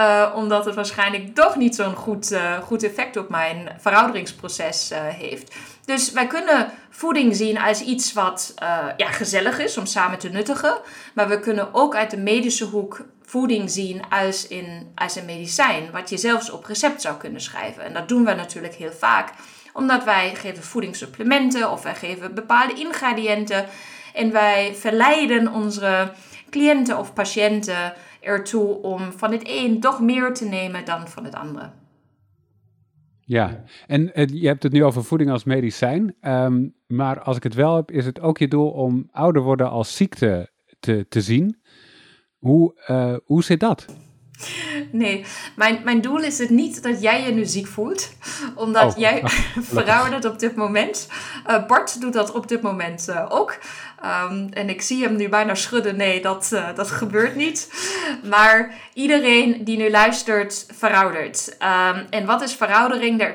Uh, 0.00 0.32
omdat 0.40 0.64
het 0.64 0.74
waarschijnlijk 0.74 1.34
toch 1.34 1.56
niet 1.56 1.74
zo'n 1.74 1.94
goed, 1.94 2.32
uh, 2.32 2.58
goed 2.58 2.82
effect 2.82 3.16
op 3.16 3.28
mijn 3.28 3.76
verouderingsproces 3.78 4.92
uh, 4.92 4.98
heeft. 5.02 5.54
Dus 5.84 6.12
wij 6.12 6.26
kunnen 6.26 6.70
voeding 6.90 7.36
zien 7.36 7.58
als 7.58 7.80
iets 7.80 8.12
wat 8.12 8.54
ja, 8.96 9.10
gezellig 9.10 9.58
is 9.58 9.78
om 9.78 9.86
samen 9.86 10.18
te 10.18 10.28
nuttigen. 10.28 10.78
Maar 11.14 11.28
we 11.28 11.40
kunnen 11.40 11.74
ook 11.74 11.94
uit 11.94 12.10
de 12.10 12.16
medische 12.16 12.64
hoek 12.64 13.04
voeding 13.24 13.70
zien 13.70 14.02
als, 14.08 14.46
in, 14.46 14.92
als 14.94 15.16
een 15.16 15.24
medicijn. 15.24 15.90
Wat 15.92 16.10
je 16.10 16.16
zelfs 16.16 16.50
op 16.50 16.64
recept 16.64 17.02
zou 17.02 17.16
kunnen 17.16 17.40
schrijven. 17.40 17.84
En 17.84 17.92
dat 17.92 18.08
doen 18.08 18.24
we 18.24 18.34
natuurlijk 18.34 18.74
heel 18.74 18.92
vaak 18.92 19.32
omdat 19.78 20.04
wij 20.04 20.34
geven 20.34 20.62
voedingssupplementen 20.62 21.70
of 21.70 21.82
wij 21.82 21.94
geven 21.94 22.34
bepaalde 22.34 22.74
ingrediënten. 22.74 23.64
En 24.14 24.32
wij 24.32 24.74
verleiden 24.74 25.52
onze 25.52 26.12
cliënten 26.50 26.98
of 26.98 27.12
patiënten 27.12 27.92
ertoe 28.20 28.82
om 28.82 29.12
van 29.12 29.32
het 29.32 29.42
een 29.44 29.80
toch 29.80 30.00
meer 30.00 30.34
te 30.34 30.44
nemen 30.44 30.84
dan 30.84 31.08
van 31.08 31.24
het 31.24 31.34
andere. 31.34 31.70
Ja, 33.20 33.64
en 33.86 34.10
uh, 34.14 34.26
je 34.26 34.46
hebt 34.46 34.62
het 34.62 34.72
nu 34.72 34.84
over 34.84 35.04
voeding 35.04 35.30
als 35.30 35.44
medicijn. 35.44 36.14
Um, 36.20 36.74
maar 36.86 37.20
als 37.20 37.36
ik 37.36 37.42
het 37.42 37.54
wel 37.54 37.76
heb, 37.76 37.90
is 37.90 38.06
het 38.06 38.20
ook 38.20 38.38
je 38.38 38.48
doel 38.48 38.70
om 38.70 39.08
ouder 39.12 39.42
worden 39.42 39.70
als 39.70 39.96
ziekte 39.96 40.50
te, 40.80 41.06
te 41.08 41.20
zien. 41.20 41.60
Hoe, 42.38 42.74
uh, 42.88 43.16
hoe 43.24 43.44
zit 43.44 43.60
dat? 43.60 43.86
Nee, 44.90 45.24
mijn, 45.56 45.80
mijn 45.84 46.00
doel 46.00 46.18
is 46.18 46.38
het 46.38 46.50
niet 46.50 46.82
dat 46.82 47.02
jij 47.02 47.22
je 47.22 47.32
nu 47.32 47.44
ziek 47.44 47.66
voelt. 47.66 48.12
Omdat 48.54 48.92
oh. 48.92 48.98
jij 48.98 49.22
veroudert 49.74 50.24
op 50.24 50.38
dit 50.38 50.56
moment. 50.56 51.08
Uh, 51.46 51.66
Bart 51.66 52.00
doet 52.00 52.12
dat 52.12 52.32
op 52.32 52.48
dit 52.48 52.62
moment 52.62 53.08
uh, 53.08 53.26
ook. 53.28 53.58
Um, 54.04 54.48
en 54.52 54.68
ik 54.68 54.82
zie 54.82 55.02
hem 55.02 55.16
nu 55.16 55.28
bijna 55.28 55.54
schudden. 55.54 55.96
Nee, 55.96 56.20
dat, 56.20 56.50
uh, 56.54 56.74
dat 56.74 56.90
gebeurt 56.90 57.34
niet. 57.34 57.72
Maar 58.22 58.74
iedereen 58.92 59.64
die 59.64 59.76
nu 59.76 59.90
luistert, 59.90 60.66
veroudert. 60.74 61.56
Um, 61.62 62.06
en 62.10 62.26
wat 62.26 62.42
is 62.42 62.54
veroudering? 62.54 63.18
De 63.18 63.34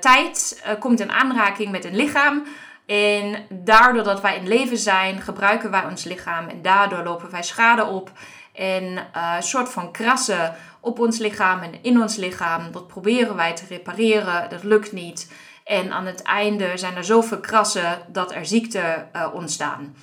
tijd 0.00 0.62
komt 0.78 1.00
in 1.00 1.12
aanraking 1.12 1.70
met 1.70 1.84
een 1.84 1.96
lichaam. 1.96 2.44
En 2.86 3.46
daardoor 3.48 4.02
dat 4.02 4.20
wij 4.20 4.36
in 4.36 4.48
leven 4.48 4.78
zijn, 4.78 5.20
gebruiken 5.20 5.70
wij 5.70 5.84
ons 5.84 6.04
lichaam. 6.04 6.48
En 6.48 6.62
daardoor 6.62 7.02
lopen 7.02 7.30
wij 7.30 7.42
schade 7.42 7.84
op. 7.84 8.10
En 8.58 9.06
uh, 9.16 9.40
soort 9.40 9.68
van 9.68 9.92
krassen 9.92 10.54
op 10.80 10.98
ons 10.98 11.18
lichaam 11.18 11.62
en 11.62 11.82
in 11.82 12.00
ons 12.00 12.16
lichaam. 12.16 12.72
Dat 12.72 12.86
proberen 12.86 13.36
wij 13.36 13.54
te 13.54 13.64
repareren. 13.68 14.50
Dat 14.50 14.62
lukt 14.62 14.92
niet. 14.92 15.32
En 15.64 15.92
aan 15.92 16.06
het 16.06 16.22
einde 16.22 16.72
zijn 16.74 16.96
er 16.96 17.04
zoveel 17.04 17.40
krassen 17.40 17.98
dat 18.08 18.34
er 18.34 18.46
ziekten 18.46 19.08
uh, 19.12 19.28
ontstaan. 19.34 19.96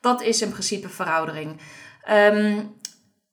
Dat 0.00 0.22
is 0.22 0.42
in 0.42 0.50
principe 0.50 0.88
veroudering. 0.88 1.60
Um, 2.10 2.80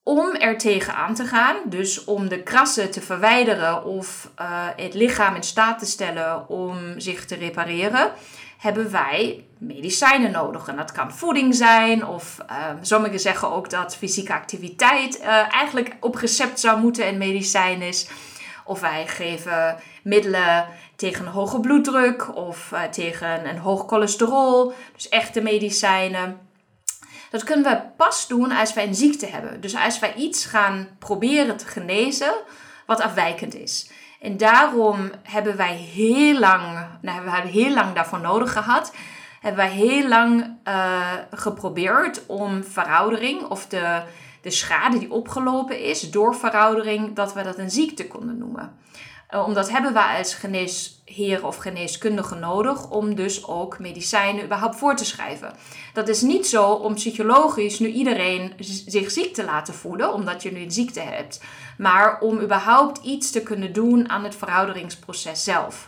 om 0.03 0.35
er 0.35 0.57
tegenaan 0.57 1.13
te 1.13 1.25
gaan, 1.25 1.55
dus 1.65 2.03
om 2.03 2.29
de 2.29 2.43
krassen 2.43 2.91
te 2.91 3.01
verwijderen 3.01 3.83
of 3.83 4.31
uh, 4.41 4.67
het 4.75 4.93
lichaam 4.93 5.35
in 5.35 5.43
staat 5.43 5.79
te 5.79 5.85
stellen 5.85 6.49
om 6.49 6.99
zich 6.99 7.25
te 7.25 7.35
repareren, 7.35 8.11
hebben 8.57 8.91
wij 8.91 9.45
medicijnen 9.59 10.31
nodig. 10.31 10.67
En 10.67 10.75
dat 10.75 10.91
kan 10.91 11.13
voeding 11.13 11.55
zijn, 11.55 12.05
of 12.05 12.37
uh, 12.49 12.65
sommigen 12.81 13.19
zeggen 13.19 13.51
ook 13.51 13.69
dat 13.69 13.95
fysieke 13.95 14.33
activiteit 14.33 15.19
uh, 15.19 15.53
eigenlijk 15.53 15.95
op 15.99 16.15
recept 16.15 16.59
zou 16.59 16.79
moeten 16.79 17.05
en 17.05 17.17
medicijn 17.17 17.81
is. 17.81 18.07
Of 18.65 18.79
wij 18.79 19.07
geven 19.07 19.77
middelen 20.03 20.67
tegen 20.95 21.25
hoge 21.25 21.59
bloeddruk 21.59 22.35
of 22.35 22.71
uh, 22.73 22.83
tegen 22.83 23.49
een 23.49 23.57
hoog 23.57 23.87
cholesterol, 23.87 24.73
dus 24.93 25.09
echte 25.09 25.41
medicijnen. 25.41 26.39
Dat 27.29 27.43
kunnen 27.43 27.71
we 27.71 27.81
pas 27.97 28.27
doen 28.27 28.51
als 28.51 28.73
wij 28.73 28.87
een 28.87 28.95
ziekte 28.95 29.25
hebben. 29.25 29.61
Dus 29.61 29.75
als 29.75 29.99
wij 29.99 30.13
iets 30.13 30.45
gaan 30.45 30.87
proberen 30.99 31.57
te 31.57 31.67
genezen 31.67 32.33
wat 32.85 33.01
afwijkend 33.01 33.55
is. 33.55 33.91
En 34.21 34.37
daarom 34.37 35.11
hebben 35.23 35.57
wij 35.57 35.75
heel 35.75 36.39
lang, 36.39 36.63
nou, 37.01 37.23
hebben 37.23 37.43
we 37.43 37.49
heel 37.49 37.73
lang 37.73 37.95
daarvoor 37.95 38.19
nodig 38.19 38.53
gehad. 38.53 38.91
Hebben 39.39 39.65
wij 39.65 39.71
heel 39.71 40.07
lang 40.07 40.57
uh, 40.67 41.11
geprobeerd 41.31 42.25
om 42.25 42.63
veroudering 42.63 43.41
of 43.43 43.67
de, 43.67 44.01
de 44.41 44.51
schade 44.51 44.99
die 44.99 45.11
opgelopen 45.11 45.83
is 45.83 46.11
door 46.11 46.35
veroudering, 46.35 47.15
dat 47.15 47.33
we 47.33 47.43
dat 47.43 47.57
een 47.57 47.71
ziekte 47.71 48.07
konden 48.07 48.37
noemen. 48.37 48.77
Uh, 49.33 49.47
omdat 49.47 49.71
hebben 49.71 49.93
we 49.93 50.03
als 50.17 50.33
geneesheer 50.33 51.45
of 51.45 51.55
geneeskundige 51.55 52.35
nodig 52.35 52.89
om 52.89 53.15
dus 53.15 53.47
ook 53.47 53.79
medicijnen 53.79 54.43
überhaupt 54.43 54.75
voor 54.75 54.95
te 54.95 55.05
schrijven. 55.05 55.53
Dat 55.93 56.07
is 56.07 56.21
niet 56.21 56.47
zo 56.47 56.71
om 56.71 56.93
psychologisch 56.93 57.79
nu 57.79 57.87
iedereen 57.87 58.53
zich 58.85 59.11
ziek 59.11 59.33
te 59.33 59.43
laten 59.43 59.73
voelen, 59.73 60.13
omdat 60.13 60.43
je 60.43 60.51
nu 60.51 60.61
een 60.61 60.71
ziekte 60.71 60.99
hebt. 60.99 61.43
Maar 61.77 62.19
om 62.19 62.39
überhaupt 62.39 63.03
iets 63.03 63.31
te 63.31 63.43
kunnen 63.43 63.73
doen 63.73 64.09
aan 64.09 64.23
het 64.23 64.35
verouderingsproces 64.35 65.43
zelf. 65.43 65.87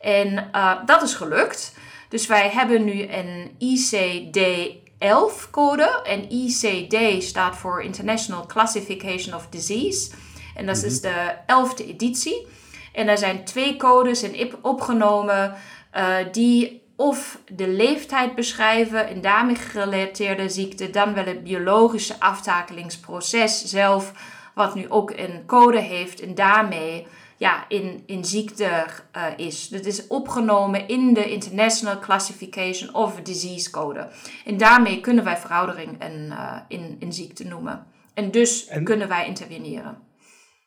En 0.00 0.50
uh, 0.54 0.72
dat 0.86 1.02
is 1.02 1.14
gelukt. 1.14 1.74
Dus 2.08 2.26
wij 2.26 2.50
hebben 2.50 2.84
nu 2.84 3.08
een 3.08 3.56
ICD-11-code. 3.58 6.02
En 6.04 6.30
ICD 6.30 7.22
staat 7.22 7.56
voor 7.56 7.82
International 7.82 8.46
Classification 8.46 9.34
of 9.34 9.46
Disease. 9.50 10.10
En 10.56 10.66
dat 10.66 10.82
is 10.82 11.00
mhm. 11.00 11.12
de 11.12 11.32
11e 11.32 11.86
editie. 11.88 12.46
En 12.92 13.08
er 13.08 13.18
zijn 13.18 13.44
twee 13.44 13.76
codes 13.76 14.22
in 14.22 14.54
opgenomen 14.62 15.54
uh, 15.96 16.16
die 16.32 16.82
of 16.96 17.38
de 17.52 17.68
leeftijd 17.68 18.34
beschrijven, 18.34 19.10
een 19.10 19.20
daarmee 19.20 19.56
gerelateerde 19.56 20.48
ziekte, 20.48 20.90
dan 20.90 21.14
wel 21.14 21.24
het 21.24 21.44
biologische 21.44 22.20
aftakelingsproces 22.20 23.64
zelf, 23.64 24.12
wat 24.54 24.74
nu 24.74 24.88
ook 24.88 25.10
een 25.10 25.42
code 25.46 25.80
heeft 25.80 26.20
en 26.20 26.34
daarmee 26.34 27.06
ja, 27.38 27.68
in, 27.68 28.02
in 28.06 28.24
ziekte 28.24 28.86
uh, 29.16 29.26
is. 29.36 29.68
Dat 29.68 29.84
is 29.84 30.06
opgenomen 30.06 30.88
in 30.88 31.14
de 31.14 31.30
International 31.30 31.98
Classification 31.98 32.94
of 32.94 33.20
Disease 33.20 33.70
Code. 33.70 34.08
En 34.44 34.56
daarmee 34.56 35.00
kunnen 35.00 35.24
wij 35.24 35.36
veroudering 35.36 36.02
een, 36.04 36.26
uh, 36.26 36.60
in, 36.68 36.96
in 36.98 37.12
ziekte 37.12 37.44
noemen. 37.44 37.86
En 38.14 38.30
dus 38.30 38.70
kunnen 38.84 39.08
wij 39.08 39.26
interveneren. 39.26 40.06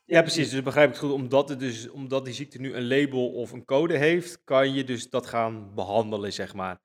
Ja, 0.06 0.22
precies. 0.22 0.50
Dus 0.50 0.62
begrijp 0.62 0.88
ik 0.88 0.96
het 0.96 1.04
goed. 1.04 1.14
Omdat, 1.14 1.50
het 1.50 1.60
dus, 1.60 1.90
omdat 1.90 2.26
die 2.26 2.34
ziekte 2.34 2.60
nu 2.60 2.74
een 2.74 2.88
label 2.88 3.32
of 3.32 3.52
een 3.52 3.66
code 3.66 3.98
heeft, 3.98 4.44
kan 4.44 4.74
je 4.74 4.84
dus 4.84 5.10
dat 5.10 5.26
gaan 5.26 5.74
behandelen, 5.76 6.34
zeg 6.34 6.54
maar. 6.54 6.80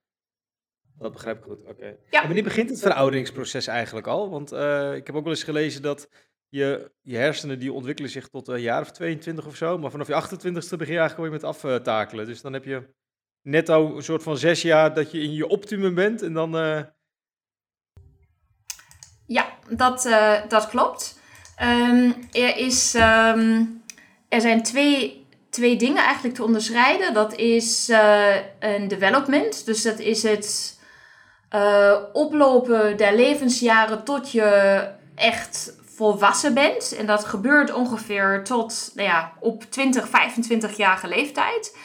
Dat 0.98 1.12
begrijp 1.12 1.38
ik 1.38 1.44
goed. 1.44 1.62
Oké. 1.62 1.96
Ja. 2.10 2.20
En 2.20 2.26
wanneer 2.26 2.42
begint 2.42 2.70
het 2.70 2.80
verouderingsproces 2.80 3.66
eigenlijk 3.66 4.06
al? 4.06 4.30
Want 4.30 4.52
uh, 4.52 4.94
ik 4.94 5.06
heb 5.06 5.16
ook 5.16 5.22
wel 5.22 5.32
eens 5.32 5.42
gelezen 5.42 5.82
dat 5.82 6.08
je, 6.56 6.90
je 7.02 7.16
hersenen 7.16 7.58
die 7.58 7.72
ontwikkelen 7.72 8.10
zich 8.10 8.28
tot 8.28 8.48
een 8.48 8.60
jaar 8.60 8.80
of 8.80 8.90
22 8.90 9.46
of 9.46 9.56
zo. 9.56 9.78
Maar 9.78 9.90
vanaf 9.90 10.06
je 10.06 10.22
28ste 10.22 10.76
begin 10.76 10.94
je 10.94 10.98
eigenlijk 10.98 11.16
weer 11.16 11.30
met 11.30 11.44
aftakelen. 11.44 12.26
Dus 12.26 12.40
dan 12.40 12.52
heb 12.52 12.64
je 12.64 12.88
netto 13.42 13.96
een 13.96 14.02
soort 14.02 14.22
van 14.22 14.38
zes 14.38 14.62
jaar 14.62 14.94
dat 14.94 15.10
je 15.10 15.20
in 15.20 15.32
je 15.32 15.46
optimum 15.46 15.94
bent. 15.94 16.22
En 16.22 16.32
dan... 16.32 16.56
Uh... 16.56 16.80
Ja, 19.26 19.46
dat, 19.68 20.06
uh, 20.06 20.48
dat 20.48 20.68
klopt. 20.68 21.20
Um, 21.62 22.14
er, 22.32 22.56
is, 22.56 22.94
um, 22.94 23.82
er 24.28 24.40
zijn 24.40 24.62
twee, 24.62 25.26
twee 25.50 25.76
dingen 25.76 26.04
eigenlijk 26.04 26.34
te 26.34 26.44
onderscheiden. 26.44 27.14
Dat 27.14 27.34
is 27.34 27.88
een 28.58 28.88
development. 28.88 29.66
Dus 29.66 29.82
dat 29.82 29.98
is 29.98 30.22
het 30.22 30.78
oplopen 32.12 32.96
der 32.96 33.16
levensjaren 33.16 34.04
tot 34.04 34.32
je 34.32 34.88
echt 35.14 35.74
volwassen 35.96 36.54
bent. 36.54 36.94
En 36.96 37.06
dat 37.06 37.24
gebeurt 37.24 37.72
ongeveer 37.72 38.44
tot 38.44 38.90
nou 38.94 39.08
ja, 39.08 39.32
op 39.40 39.64
20, 39.70 40.08
25-jarige 40.08 41.08
leeftijd. 41.08 41.76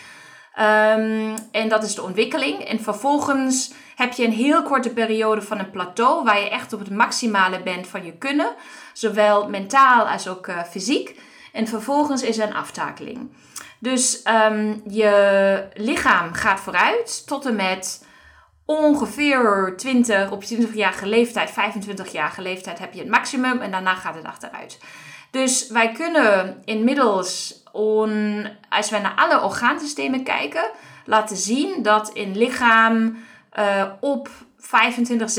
Um, 0.60 1.36
en 1.52 1.70
dat 1.70 1.84
is 1.84 1.96
de 1.96 2.02
ontwikkeling. 2.02 2.64
En 2.64 2.80
vervolgens 2.80 3.74
heb 3.96 4.14
je 4.14 4.24
een 4.24 4.32
heel 4.32 4.64
korte 4.64 4.90
periode 4.90 5.42
van 5.42 5.60
een 5.60 5.72
plateau 5.72 6.24
waar 6.24 6.40
je 6.40 6.50
echt 6.50 6.74
op 6.74 6.80
het 6.80 6.90
maximale 6.90 7.62
bent 7.62 7.88
van 7.88 8.06
je 8.06 8.18
kunnen, 8.18 8.56
zowel 8.94 9.50
mentaal 9.50 10.08
als 10.08 10.28
ook 10.28 10.48
uh, 10.48 10.64
fysiek. 10.64 11.20
En 11.52 11.68
vervolgens 11.68 12.22
is 12.22 12.38
er 12.38 12.48
een 12.48 12.56
aftakeling. 12.56 13.32
Dus 13.80 14.22
um, 14.50 14.82
je 14.88 15.68
lichaam 15.74 16.34
gaat 16.34 16.60
vooruit 16.60 17.28
tot 17.28 17.46
en 17.46 17.56
met 17.56 18.06
ongeveer 18.78 19.74
20, 19.78 20.32
op 20.32 20.44
20-jarige 20.44 21.08
leeftijd, 21.08 21.50
25-jarige 21.50 22.42
leeftijd 22.42 22.80
heb 22.80 22.94
je 22.94 23.00
het 23.00 23.10
maximum 23.10 23.60
en 23.60 23.72
daarna 23.72 23.96
gaat 23.96 24.16
het 24.16 24.26
achteruit. 24.26 24.80
Dus 25.32 25.68
wij 25.70 25.92
kunnen 25.92 26.62
inmiddels, 26.66 27.64
als 28.70 28.90
wij 28.90 29.00
naar 29.00 29.16
alle 29.16 29.42
orgaansystemen 29.42 30.24
kijken, 30.24 30.70
laten 31.06 31.38
zien 31.38 31.82
dat 31.82 32.10
in 32.10 32.38
lichaam 32.38 33.18
uh, 33.60 33.84
op 34.00 34.30
25, 34.58 35.30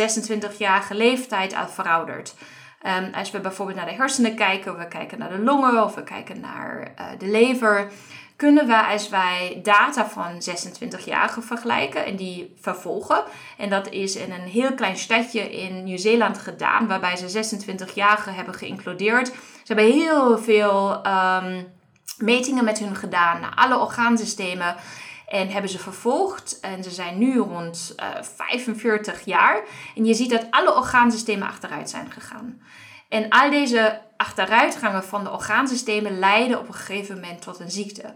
26-jarige 0.59 0.95
leeftijd 0.95 1.55
al 1.55 1.69
veroudert. 1.69 2.35
Um, 2.87 3.15
als 3.15 3.31
we 3.31 3.41
bijvoorbeeld 3.41 3.79
naar 3.79 3.87
de 3.87 3.93
hersenen 3.95 4.35
kijken, 4.35 4.79
we 4.79 4.89
kijken 4.89 5.19
naar 5.19 5.29
de 5.29 5.39
longen 5.39 5.85
of 5.85 5.95
we 5.95 6.03
kijken 6.03 6.41
naar 6.41 6.93
uh, 6.99 7.07
de 7.19 7.27
lever, 7.27 7.91
kunnen 8.43 8.67
we 8.67 8.87
als 8.87 9.09
wij 9.09 9.61
data 9.63 10.09
van 10.09 10.33
26-jarigen 10.33 11.43
vergelijken 11.43 12.05
en 12.05 12.17
die 12.17 12.55
vervolgen. 12.61 13.25
En 13.59 13.71
dat 13.71 13.89
is 13.91 14.17
in 14.17 14.33
een 14.33 14.49
heel 14.49 14.75
klein 14.75 14.97
stadje 14.97 15.41
in 15.41 15.85
Nieuw-Zeeland 15.85 16.39
gedaan, 16.39 16.87
waarbij 16.87 17.17
ze 17.17 17.45
26-jarigen 17.45 18.35
hebben 18.35 18.55
geïncludeerd. 18.55 19.27
Ze 19.27 19.75
hebben 19.75 19.85
heel 19.85 20.39
veel 20.39 21.07
um, 21.07 21.73
metingen 22.19 22.65
met 22.65 22.79
hun 22.79 22.97
gedaan 22.97 23.41
naar 23.41 23.55
alle 23.55 23.79
orgaansystemen. 23.79 24.77
En 25.29 25.49
hebben 25.49 25.71
ze 25.71 25.79
vervolgd. 25.79 26.61
En 26.61 26.83
ze 26.83 26.91
zijn 26.91 27.19
nu 27.19 27.39
rond 27.39 27.95
uh, 28.01 28.07
eh, 28.07 28.25
45 28.37 29.25
jaar. 29.25 29.63
En 29.95 30.05
je 30.05 30.15
ziet 30.15 30.31
dat 30.31 30.47
alle 30.51 30.77
orgaansystemen 30.77 31.49
achteruit 31.49 31.91
zijn 31.91 32.11
gegaan. 32.11 32.61
En 33.13 33.29
al 33.29 33.51
deze 33.51 34.01
achteruitgangen 34.17 35.05
van 35.05 35.25
de 35.25 35.31
orgaansystemen 35.31 36.19
leiden 36.19 36.59
op 36.59 36.69
een 36.69 36.75
gegeven 36.75 37.15
moment 37.15 37.43
tot 37.43 37.61
een 37.61 37.71
ziekte. 37.71 38.15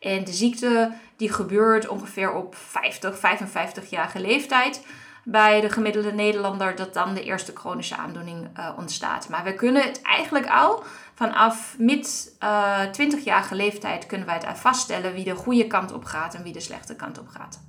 En 0.00 0.24
de 0.24 0.32
ziekte 0.32 0.92
die 1.16 1.32
gebeurt 1.32 1.88
ongeveer 1.88 2.32
op 2.32 2.54
50, 2.54 3.16
55-jarige 3.16 4.20
leeftijd 4.20 4.86
bij 5.24 5.60
de 5.60 5.70
gemiddelde 5.70 6.12
Nederlander 6.12 6.76
dat 6.76 6.94
dan 6.94 7.14
de 7.14 7.22
eerste 7.22 7.52
chronische 7.54 7.96
aandoening 7.96 8.58
uh, 8.58 8.72
ontstaat. 8.78 9.28
Maar 9.28 9.44
we 9.44 9.54
kunnen 9.54 9.82
het 9.82 10.02
eigenlijk 10.02 10.46
al 10.46 10.82
vanaf 11.14 11.76
mid 11.78 12.36
uh, 12.42 12.82
eh, 12.82 13.12
20-jarige 13.12 13.54
leeftijd 13.54 14.06
kunnen 14.06 14.26
wij 14.26 14.40
het 14.44 14.58
vaststellen 14.58 15.12
wie 15.12 15.24
de 15.24 15.34
goede 15.34 15.66
kant 15.66 15.92
op 15.92 16.04
gaat 16.04 16.34
en 16.34 16.42
wie 16.42 16.52
de 16.52 16.60
slechte 16.60 16.96
kant 16.96 17.18
op 17.18 17.28
gaat. 17.28 17.60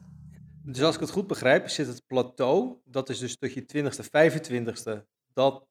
Dus 0.64 0.82
als 0.84 0.96
ik 0.96 1.02
het 1.02 1.12
goed 1.12 1.28
begrijp, 1.28 1.70
zit 1.70 1.88
het 1.88 2.04
plateau, 2.08 2.76
dat 2.86 3.10
is 3.10 3.20
dus 3.20 3.38
tot 3.38 3.54
je 3.54 3.62
20ste, 3.62 4.06
25ste, 4.06 5.06
dat 5.34 5.69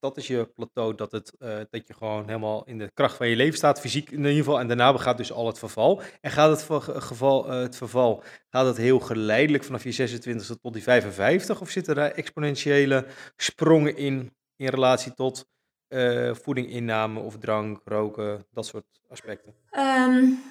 dat 0.00 0.16
is 0.16 0.26
je 0.26 0.50
plateau, 0.54 0.94
dat, 0.94 1.12
het, 1.12 1.32
uh, 1.38 1.56
dat 1.70 1.86
je 1.86 1.94
gewoon 1.94 2.26
helemaal 2.26 2.64
in 2.64 2.78
de 2.78 2.90
kracht 2.94 3.16
van 3.16 3.28
je 3.28 3.36
leven 3.36 3.56
staat, 3.56 3.80
fysiek 3.80 4.10
in 4.10 4.18
ieder 4.18 4.32
geval. 4.32 4.60
En 4.60 4.68
daarna 4.68 4.96
gaat 4.96 5.16
dus 5.16 5.32
al 5.32 5.46
het 5.46 5.58
verval. 5.58 6.02
En 6.20 6.30
gaat 6.30 6.50
het, 6.50 6.82
geval, 7.02 7.46
uh, 7.46 7.60
het 7.60 7.76
verval, 7.76 8.22
gaat 8.48 8.66
het 8.66 8.76
heel 8.76 9.00
geleidelijk 9.00 9.64
vanaf 9.64 9.84
je 9.84 10.08
26e 10.08 10.60
tot 10.60 10.72
die 10.72 10.82
55? 10.82 11.60
Of 11.60 11.70
zitten 11.70 11.96
er 11.96 12.12
exponentiële 12.12 13.06
sprongen 13.36 13.96
in, 13.96 14.34
in 14.56 14.68
relatie 14.68 15.14
tot 15.14 15.48
uh, 15.88 16.34
voeding 16.34 16.70
inname 16.70 17.20
of 17.20 17.38
drank, 17.38 17.80
roken, 17.84 18.46
dat 18.50 18.66
soort 18.66 18.84
aspecten? 19.08 19.54
Um, 19.72 20.42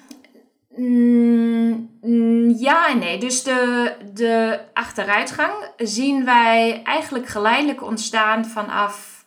mm, 0.76 2.50
ja 2.58 2.90
en 2.90 2.98
nee. 2.98 3.18
Dus 3.18 3.42
de, 3.42 3.92
de 4.14 4.60
achteruitgang 4.72 5.52
zien 5.76 6.24
wij 6.24 6.82
eigenlijk 6.84 7.26
geleidelijk 7.26 7.82
ontstaan 7.82 8.44
vanaf 8.44 9.19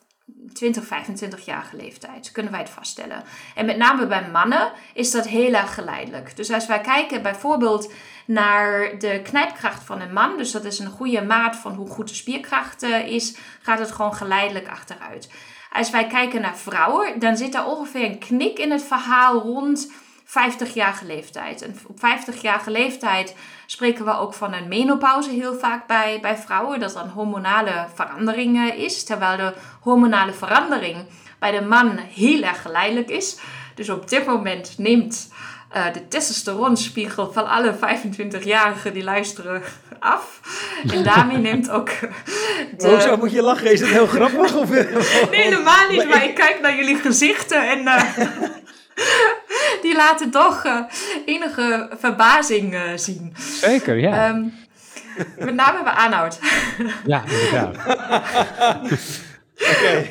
20, 0.54 0.86
25 0.86 1.46
jaar 1.46 1.70
leeftijd, 1.72 2.32
kunnen 2.32 2.52
wij 2.52 2.62
het 2.62 2.70
vaststellen. 2.70 3.24
En 3.56 3.66
met 3.66 3.78
name 3.78 4.08
bij 4.08 4.30
mannen 4.32 4.72
is 4.94 5.12
dat 5.12 5.28
heel 5.28 5.54
erg 5.54 5.74
geleidelijk. 5.74 6.36
Dus 6.36 6.52
als 6.52 6.68
wij 6.68 6.82
kijken 6.82 7.22
bijvoorbeeld 7.22 7.94
naar 8.26 9.00
de 9.00 9.22
knijpkracht 9.24 9.84
van 9.84 10.02
een 10.02 10.14
man, 10.14 10.38
dus 10.38 10.52
dat 10.52 10.66
is 10.66 10.80
een 10.80 10.90
goede 10.90 11.22
maat 11.22 11.56
van 11.56 11.74
hoe 11.74 11.90
goed 11.90 12.08
de 12.08 12.16
spierkracht 12.16 12.84
uh, 12.84 13.08
is, 13.08 13.36
gaat 13.62 13.80
het 13.80 13.92
gewoon 13.92 14.16
geleidelijk 14.16 14.68
achteruit. 14.68 15.30
Als 15.72 15.90
wij 15.90 16.08
kijken 16.08 16.42
naar 16.42 16.58
vrouwen, 16.58 17.20
dan 17.20 17.38
zit 17.38 17.52
daar 17.52 17.68
ongeveer 17.68 18.06
een 18.06 18.20
knik 18.20 18.60
in 18.60 18.72
het 18.72 18.84
verhaal 18.84 19.40
rond 19.40 19.92
50-jarige 20.26 21.06
leeftijd. 21.06 21.62
En 21.62 21.78
op 21.88 21.98
50-jarige 21.98 22.72
leeftijd 22.72 23.36
spreken 23.66 24.06
we 24.06 24.18
ook 24.18 24.34
van 24.34 24.54
een 24.54 24.68
menopauze 24.68 25.30
heel 25.30 25.60
vaak 25.60 25.88
bij, 25.88 26.20
bij 26.22 26.38
vrouwen. 26.38 26.80
Dat 26.80 26.94
dan 26.94 27.08
hormonale 27.08 27.86
verandering 27.94 28.74
is. 28.74 29.04
Terwijl 29.04 29.38
de 29.38 29.54
hormonale 29.82 30.34
verandering 30.34 31.06
bij 31.40 31.52
de 31.52 31.62
man 31.62 31.98
heel 31.98 32.42
erg 32.42 32.62
geleidelijk 32.62 33.10
is. 33.10 33.38
Dus 33.76 33.90
op 33.90 34.10
dit 34.10 34.26
moment 34.26 34.78
neemt 34.78 35.32
uh, 35.76 35.94
de 35.94 36.08
testosteronspiegel 36.08 37.32
van 37.32 37.48
alle 37.48 37.76
25-jarigen 37.76 38.94
die 38.94 39.04
luisteren 39.04 39.62
af. 40.00 40.40
En 40.92 41.04
daarmee 41.04 41.38
neemt 41.50 41.70
ook 41.70 41.90
de... 42.78 42.88
Hoezo 42.90 43.18
moet 43.18 43.32
je 43.32 43.42
lachen? 43.42 43.72
Is 43.72 43.80
het 43.80 43.90
heel 43.90 44.08
grappig? 44.08 44.56
Of... 44.56 44.70
nee, 44.70 44.88
helemaal 45.30 45.90
niet. 45.90 46.08
Maar 46.08 46.24
ik 46.24 46.36
kijk 46.36 46.60
naar 46.62 46.76
jullie 46.76 46.96
gezichten 46.98 47.70
en... 47.70 47.80
Uh, 47.80 48.04
die 49.82 49.96
laten 49.96 50.32
toch 50.32 50.66
uh, 50.66 50.80
enige 51.26 51.90
verbazing 52.00 52.78
zien. 52.96 53.34
Zeker, 53.38 53.98
ja. 53.98 54.30
Um, 54.30 54.54
met 55.38 55.56
name 55.56 55.84
bij 55.84 55.94
aanhoud. 55.94 56.40
ja, 57.06 57.24
inderdaad. 57.26 57.76
Oké. 59.58 60.08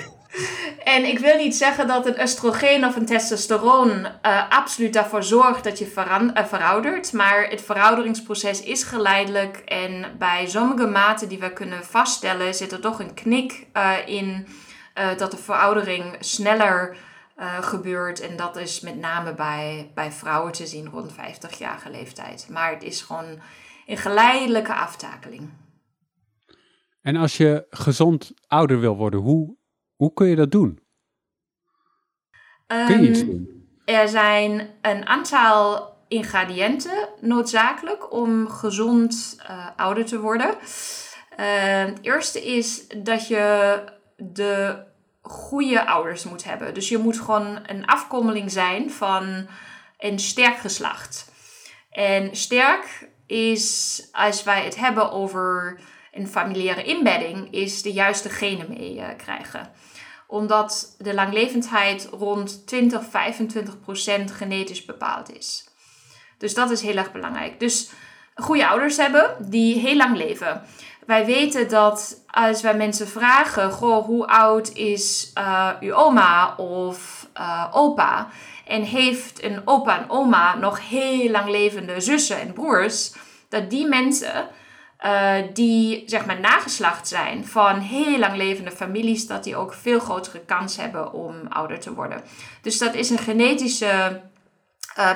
En 0.84 1.04
ik 1.04 1.18
wil 1.18 1.36
niet 1.36 1.56
zeggen 1.56 1.86
dat 1.86 2.06
een 2.06 2.20
oestrogeen 2.20 2.86
of 2.86 2.96
een 2.96 3.06
testosteron 3.06 3.88
uh, 3.90 4.42
absoluut 4.48 4.92
daarvoor 4.92 5.22
zorgt 5.22 5.64
dat 5.64 5.78
je 5.78 5.92
uh, 5.96 6.44
veroudert. 6.44 7.12
Maar 7.12 7.48
het 7.48 7.62
verouderingsproces 7.62 8.62
is 8.62 8.82
geleidelijk. 8.82 9.56
En 9.56 10.04
bij 10.18 10.46
sommige 10.46 10.86
maten 10.86 11.28
die 11.28 11.38
we 11.38 11.52
kunnen 11.52 11.84
vaststellen, 11.84 12.54
zit 12.54 12.72
er 12.72 12.80
toch 12.80 13.00
een 13.00 13.14
knik 13.14 13.66
uh, 13.76 13.92
in 14.06 14.46
dat 15.16 15.30
de 15.30 15.36
veroudering 15.36 16.16
sneller 16.18 16.96
gebeurt. 17.42 18.20
En 18.20 18.36
dat 18.36 18.56
is 18.56 18.80
met 18.80 18.96
name 18.96 19.34
bij, 19.34 19.90
bij 19.94 20.12
vrouwen 20.12 20.52
te 20.52 20.66
zien 20.66 20.88
rond 20.88 21.12
50-jarige 21.12 21.90
leeftijd. 21.90 22.48
Maar 22.50 22.72
het 22.72 22.82
is 22.82 23.02
gewoon 23.02 23.40
een 23.86 23.96
geleidelijke 23.96 24.74
aftakeling. 24.74 25.50
En 27.00 27.16
als 27.16 27.36
je 27.36 27.66
gezond 27.70 28.32
ouder 28.46 28.80
wil 28.80 28.96
worden, 28.96 29.20
hoe 29.20 29.56
hoe 30.02 30.12
kun 30.12 30.26
je 30.26 30.36
dat 30.36 30.50
doen? 30.50 30.80
kun 32.66 33.02
je 33.02 33.08
iets 33.08 33.20
ehm, 33.20 33.30
doen? 33.30 33.68
Er 33.84 34.08
zijn 34.08 34.68
een 34.82 35.06
aantal 35.06 35.90
ingrediënten 36.08 37.08
noodzakelijk 37.20 38.12
om 38.12 38.48
gezond 38.48 39.38
uh, 39.40 39.66
ouder 39.76 40.04
te 40.04 40.20
worden. 40.20 40.48
Uh, 40.50 41.84
het 41.84 41.98
eerste 42.02 42.44
is 42.44 42.88
dat 42.88 43.28
je 43.28 43.76
de 44.16 44.84
goede 45.22 45.86
ouders 45.86 46.24
moet 46.24 46.44
hebben. 46.44 46.74
Dus 46.74 46.88
je 46.88 46.98
moet 46.98 47.20
gewoon 47.20 47.58
een 47.66 47.86
afkommeling 47.86 48.50
zijn 48.50 48.90
van 48.90 49.46
een 49.98 50.18
sterk 50.18 50.56
geslacht. 50.56 51.32
En 51.90 52.36
sterk 52.36 53.08
is, 53.26 54.02
als 54.12 54.42
wij 54.42 54.64
het 54.64 54.76
hebben 54.76 55.12
over 55.12 55.80
een 56.12 56.28
familiaire 56.28 56.84
inbedding, 56.84 57.52
is 57.52 57.82
de 57.82 57.92
juiste 57.92 58.28
genen 58.28 58.68
mee 58.68 58.96
uh, 58.96 59.06
krijgen 59.16 59.72
omdat 60.32 60.94
de 60.98 61.14
langlevendheid 61.14 62.08
rond 62.12 62.66
20, 62.66 63.04
25 63.10 63.80
procent 63.80 64.30
genetisch 64.30 64.84
bepaald 64.84 65.36
is. 65.36 65.68
Dus 66.38 66.54
dat 66.54 66.70
is 66.70 66.82
heel 66.82 66.96
erg 66.96 67.12
belangrijk. 67.12 67.60
Dus 67.60 67.90
goede 68.34 68.68
ouders 68.68 68.96
hebben 68.96 69.36
die 69.38 69.78
heel 69.78 69.96
lang 69.96 70.16
leven. 70.16 70.62
Wij 71.06 71.26
weten 71.26 71.68
dat 71.68 72.22
als 72.26 72.62
wij 72.62 72.76
mensen 72.76 73.08
vragen: 73.08 73.70
Goh, 73.70 74.04
hoe 74.04 74.26
oud 74.26 74.68
is 74.72 75.32
uh, 75.38 75.68
uw 75.80 75.92
oma 75.92 76.54
of 76.56 77.28
uh, 77.36 77.66
opa? 77.72 78.28
En 78.66 78.82
heeft 78.82 79.42
een 79.42 79.62
opa 79.64 79.98
en 79.98 80.10
oma 80.10 80.56
nog 80.56 80.88
heel 80.88 81.30
lang 81.30 81.48
levende 81.48 82.00
zussen 82.00 82.40
en 82.40 82.52
broers? 82.52 83.12
Dat 83.48 83.70
die 83.70 83.86
mensen 83.86 84.48
uh, 85.04 85.34
die 85.52 86.02
zeg 86.06 86.26
maar 86.26 86.40
nageslacht 86.40 87.08
zijn 87.08 87.46
van 87.46 87.78
heel 87.78 88.18
lang 88.18 88.36
levende 88.36 88.70
families, 88.70 89.26
dat 89.26 89.44
die 89.44 89.56
ook 89.56 89.74
veel 89.74 90.00
grotere 90.00 90.40
kans 90.40 90.76
hebben 90.76 91.12
om 91.12 91.34
ouder 91.48 91.80
te 91.80 91.94
worden. 91.94 92.22
Dus 92.62 92.78
dat 92.78 92.94
is 92.94 93.10
een 93.10 93.18
genetische 93.18 94.20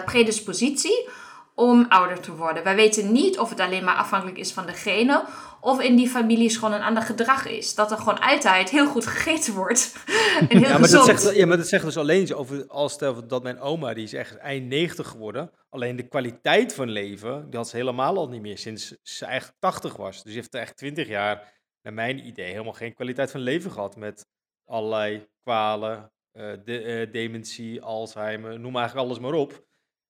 predispositie 0.05 1.09
om 1.55 1.87
ouder 1.89 2.21
te 2.21 2.37
worden. 2.37 2.65
Wij 2.65 2.75
weten 2.75 3.13
niet 3.13 3.39
of 3.39 3.51
het 3.51 3.61
alleen 3.61 3.85
maar 3.85 3.95
afhankelijk 3.95 4.39
is 4.39 4.53
van 4.53 4.67
de 4.67 4.73
genen 4.73 5.23
of 5.67 5.81
in 5.81 5.97
die 5.97 6.09
families 6.09 6.57
gewoon 6.57 6.75
een 6.75 6.83
ander 6.83 7.03
gedrag 7.03 7.47
is. 7.47 7.75
Dat 7.75 7.91
er 7.91 7.97
gewoon 7.97 8.21
altijd 8.21 8.71
heel 8.71 8.87
goed 8.87 9.07
gegeten 9.07 9.55
wordt. 9.55 9.97
en 10.49 10.59
heel 10.59 10.61
ja, 10.61 10.79
maar 10.79 10.91
dat 10.91 11.05
zegt, 11.05 11.35
ja, 11.35 11.47
maar 11.47 11.57
dat 11.57 11.69
zegt 11.69 11.85
dus 11.85 11.97
alleen 11.97 12.35
over, 12.35 12.67
als 12.67 12.93
stel 12.93 13.27
dat 13.27 13.43
mijn 13.43 13.61
oma, 13.61 13.95
die 13.95 14.05
is 14.05 14.13
echt 14.13 14.37
eind 14.37 14.67
90 14.67 15.09
geworden. 15.09 15.51
Alleen 15.69 15.97
de 15.97 16.09
kwaliteit 16.09 16.75
van 16.75 16.89
leven, 16.89 17.51
die 17.51 17.59
had 17.59 17.69
ze 17.69 17.77
helemaal 17.77 18.17
al 18.17 18.29
niet 18.29 18.41
meer 18.41 18.59
sinds 18.59 18.97
ze 19.03 19.25
eigenlijk 19.25 19.59
80 19.59 19.97
was. 19.97 20.23
Dus 20.23 20.33
ze 20.33 20.39
heeft 20.39 20.55
echt 20.55 20.77
20 20.77 21.09
jaar, 21.09 21.53
naar 21.83 21.93
mijn 21.93 22.27
idee, 22.27 22.51
helemaal 22.51 22.73
geen 22.73 22.95
kwaliteit 22.95 23.31
van 23.31 23.41
leven 23.41 23.71
gehad. 23.71 23.97
Met 23.97 24.27
allerlei 24.65 25.27
kwalen, 25.43 26.13
uh, 26.33 26.53
de, 26.65 26.85
uh, 26.85 27.13
dementie, 27.13 27.83
Alzheimer, 27.83 28.61
noem 28.61 28.77
eigenlijk 28.77 29.07
alles 29.07 29.19
maar 29.19 29.33
op. 29.33 29.65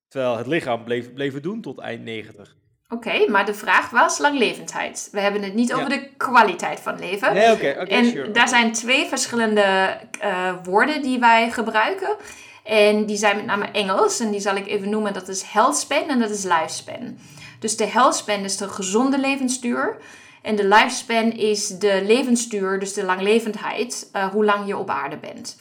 Terwijl 0.09 0.37
het 0.37 0.47
lichaam 0.47 0.85
bleef, 0.85 1.13
bleef 1.13 1.41
doen 1.41 1.61
tot 1.61 1.79
eind 1.79 2.03
90. 2.03 2.57
Oké, 2.89 3.31
maar 3.31 3.47
de 3.47 3.55
vraag 3.55 3.91
was 3.91 4.19
langlevendheid. 4.19 5.09
We 5.13 5.21
hebben 5.21 5.43
het 5.43 5.55
niet 5.55 5.73
over 5.73 5.89
de 5.89 6.09
kwaliteit 6.17 6.81
van 6.81 6.99
leven. 6.99 7.35
Nee, 7.35 7.53
oké, 7.53 7.77
oké, 7.81 7.91
En 7.91 8.33
daar 8.33 8.49
zijn 8.49 8.73
twee 8.73 9.07
verschillende 9.07 9.99
uh, 10.25 10.53
woorden 10.65 11.03
die 11.03 11.19
wij 11.19 11.51
gebruiken. 11.51 12.17
En 12.65 13.07
die 13.07 13.17
zijn 13.17 13.37
met 13.37 13.47
name 13.47 13.71
Engels. 13.71 14.21
En 14.21 14.31
die 14.31 14.41
zal 14.41 14.57
ik 14.57 14.67
even 14.67 14.91
noemen. 14.91 15.13
Dat 15.13 15.29
is 15.29 15.43
health 15.43 15.77
span 15.77 16.09
en 16.09 16.19
dat 16.19 16.31
is 16.31 16.43
lifespan. 16.43 17.19
Dus 17.61 17.77
de 17.77 17.87
health 17.87 18.17
span 18.17 18.45
is 18.45 18.57
de 18.57 18.69
gezonde 18.69 19.19
levensduur. 19.19 19.97
En 20.43 20.57
de 20.57 20.69
lifespan 20.69 21.33
is 21.33 21.69
de 21.69 22.03
levensduur, 22.05 22.79
dus 22.79 22.93
de 22.93 23.05
langlevendheid. 23.05 24.11
Uh, 24.13 24.27
hoe 24.27 24.45
lang 24.45 24.67
je 24.67 24.77
op 24.77 24.91
aarde 24.91 25.17
bent. 25.17 25.57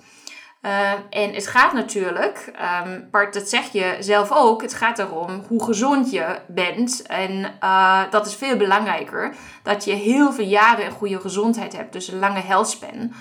Uh, 0.65 0.91
en 1.09 1.33
het 1.33 1.47
gaat 1.47 1.73
natuurlijk, 1.73 2.51
um, 2.85 3.07
Bart, 3.11 3.33
dat 3.33 3.49
zeg 3.49 3.71
je 3.71 3.97
zelf 3.99 4.31
ook, 4.31 4.61
het 4.61 4.73
gaat 4.73 4.99
erom 4.99 5.43
hoe 5.47 5.63
gezond 5.63 6.11
je 6.11 6.39
bent. 6.47 7.01
En 7.01 7.53
uh, 7.63 8.01
dat 8.09 8.25
is 8.25 8.35
veel 8.35 8.57
belangrijker, 8.57 9.35
dat 9.63 9.83
je 9.83 9.91
heel 9.91 10.33
veel 10.33 10.45
jaren 10.45 10.85
een 10.85 10.91
goede 10.91 11.19
gezondheid 11.19 11.75
hebt, 11.75 11.93
dus 11.93 12.07
een 12.07 12.19
lange 12.19 12.39
healthspan. 12.39 13.13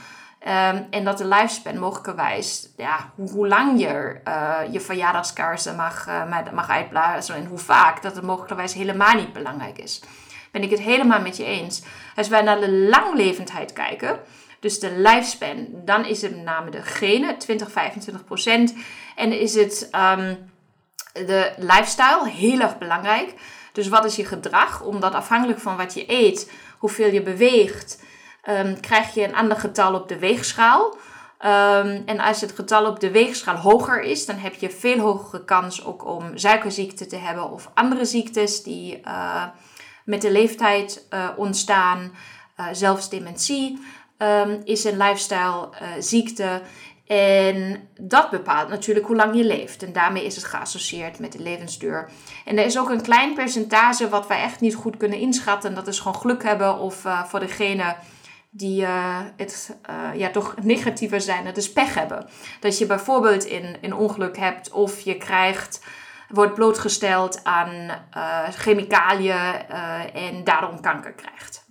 Um, 0.46 0.87
en 0.90 1.04
dat 1.04 1.18
de 1.18 1.26
lifespan 1.26 1.78
mogelijkerwijs, 1.78 2.68
ja, 2.76 3.11
hoe, 3.14 3.30
hoe 3.30 3.48
lang 3.48 3.80
je 3.80 4.20
uh, 4.28 4.72
je 4.72 4.80
verjaardagskaarsen 4.80 5.76
mag, 5.76 6.07
mag 6.52 6.68
uitblazen 6.68 7.35
en 7.35 7.46
hoe 7.46 7.59
vaak, 7.59 8.02
dat 8.02 8.14
het 8.14 8.24
mogelijkerwijs 8.24 8.74
helemaal 8.74 9.14
niet 9.14 9.33
belangrijk 9.33 9.78
is. 9.78 10.02
Ben 10.50 10.62
ik 10.62 10.70
het 10.70 10.80
helemaal 10.80 11.20
met 11.20 11.37
je 11.37 11.44
eens. 11.44 11.83
Als 12.16 12.28
wij 12.28 12.42
naar 12.42 12.61
de 12.61 12.72
langlevendheid 12.72 13.72
kijken, 13.72 14.18
dus 14.64 14.79
de 14.79 14.98
lifespan, 14.98 15.66
dan 15.70 16.05
is 16.05 16.22
het 16.22 16.31
met 16.31 16.44
name 16.44 16.70
de 16.70 16.83
genen, 16.83 17.38
20, 17.38 17.70
25 17.70 18.24
procent. 18.24 18.74
En 19.16 19.40
is 19.40 19.55
het 19.55 19.88
um, 19.92 20.50
de 21.12 21.53
lifestyle, 21.57 22.29
heel 22.29 22.61
erg 22.61 22.79
belangrijk. 22.79 23.35
Dus 23.72 23.88
wat 23.88 24.05
is 24.05 24.16
je 24.16 24.24
gedrag? 24.24 24.83
Omdat 24.83 25.14
afhankelijk 25.14 25.59
van 25.61 25.77
wat 25.77 25.94
je 25.94 26.05
eet, 26.07 26.53
hoeveel 26.79 27.12
je 27.12 27.22
beweegt, 27.22 28.03
um, 28.48 28.81
krijg 28.81 29.14
je 29.14 29.24
een 29.24 29.35
ander 29.35 29.57
getal 29.57 29.94
op 29.94 30.09
de 30.09 30.18
weegschaal. 30.18 30.92
Um, 30.92 32.03
en 32.07 32.20
als 32.20 32.40
het 32.40 32.53
getal 32.53 32.87
op 32.87 33.00
de 33.00 33.11
weegschaal 33.11 33.57
hoger 33.57 34.03
is, 34.03 34.27
dan 34.27 34.37
heb 34.37 34.55
je 34.55 34.70
veel 34.70 34.98
hogere 34.98 35.44
kans 35.44 35.85
ook 35.85 36.05
om 36.05 36.38
suikerziekte 36.38 37.07
te 37.07 37.16
hebben 37.16 37.50
of 37.50 37.70
andere 37.74 38.05
ziektes 38.05 38.62
die 38.62 39.00
uh, 39.05 39.44
met 40.05 40.22
de 40.22 40.33
leeftijd 40.33 41.07
uh, 41.11 41.29
ontstaan, 41.37 42.12
uh, 42.61 42.66
zelfs 42.72 43.09
dementie 43.09 43.79
um, 44.18 44.61
is 44.64 44.85
een 44.85 44.96
lifestyle 44.96 45.68
uh, 45.83 45.88
ziekte. 45.98 46.62
En 47.07 47.88
dat 48.00 48.31
bepaalt 48.31 48.68
natuurlijk 48.68 49.07
hoe 49.07 49.16
lang 49.16 49.37
je 49.37 49.44
leeft. 49.44 49.83
En 49.83 49.92
daarmee 49.92 50.24
is 50.24 50.37
het 50.37 50.44
geassocieerd 50.44 51.18
met 51.18 51.33
de 51.33 51.42
levensduur. 51.42 52.11
En 52.44 52.59
er 52.59 52.64
is 52.64 52.79
ook 52.79 52.90
een 52.90 53.03
klein 53.03 53.35
percentage 53.35 54.09
wat 54.09 54.27
wij 54.27 54.42
echt 54.42 54.61
niet 54.61 54.74
goed 54.74 54.96
kunnen 54.96 55.18
inschatten. 55.18 55.74
Dat 55.74 55.87
is 55.87 55.98
gewoon 55.98 56.20
geluk 56.20 56.42
hebben 56.42 56.79
of 56.79 57.05
uh, 57.05 57.24
voor 57.24 57.40
degene 57.40 57.96
die 58.50 58.83
uh, 58.83 59.20
het 59.37 59.77
ja, 60.14 60.31
toch 60.31 60.55
negatiever 60.62 61.20
zijn, 61.20 61.44
dat 61.44 61.57
is 61.57 61.72
pech 61.72 61.94
hebben. 61.94 62.29
Dat 62.61 62.79
je 62.79 62.87
bijvoorbeeld 62.87 63.44
in 63.44 63.77
een 63.81 63.94
ongeluk 63.94 64.37
hebt 64.37 64.70
of 64.72 65.00
je 65.00 65.16
krijgt, 65.16 65.85
wordt 66.29 66.55
blootgesteld 66.55 67.44
aan 67.44 67.90
chemicaliën 68.50 69.68
en 70.14 70.44
daarom 70.44 70.81
kanker 70.81 71.12
krijgt. 71.12 71.63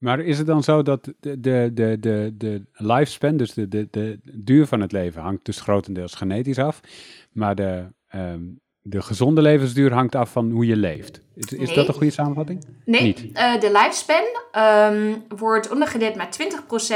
Maar 0.00 0.20
is 0.20 0.38
het 0.38 0.46
dan 0.46 0.62
zo 0.62 0.82
dat 0.82 1.04
de, 1.20 1.40
de, 1.40 1.70
de, 1.74 1.96
de, 2.00 2.34
de 2.36 2.62
lifespan, 2.72 3.36
dus 3.36 3.54
de, 3.54 3.68
de, 3.68 3.88
de 3.90 4.18
duur 4.22 4.66
van 4.66 4.80
het 4.80 4.92
leven, 4.92 5.22
hangt 5.22 5.44
dus 5.44 5.60
grotendeels 5.60 6.14
genetisch 6.14 6.58
af. 6.58 6.80
Maar 7.32 7.54
de, 7.54 7.86
um, 8.14 8.60
de 8.82 9.02
gezonde 9.02 9.42
levensduur 9.42 9.92
hangt 9.92 10.14
af 10.14 10.32
van 10.32 10.50
hoe 10.50 10.66
je 10.66 10.76
leeft. 10.76 11.20
Is, 11.34 11.52
is 11.52 11.74
dat 11.74 11.88
een 11.88 11.94
goede 11.94 12.12
samenvatting? 12.12 12.64
Nee, 12.84 13.30
uh, 13.34 13.60
de 13.60 13.72
lifespan 13.72 14.24
um, 14.92 15.24
wordt 15.38 15.70
ondergedeeld 15.70 16.14
met 16.14 16.38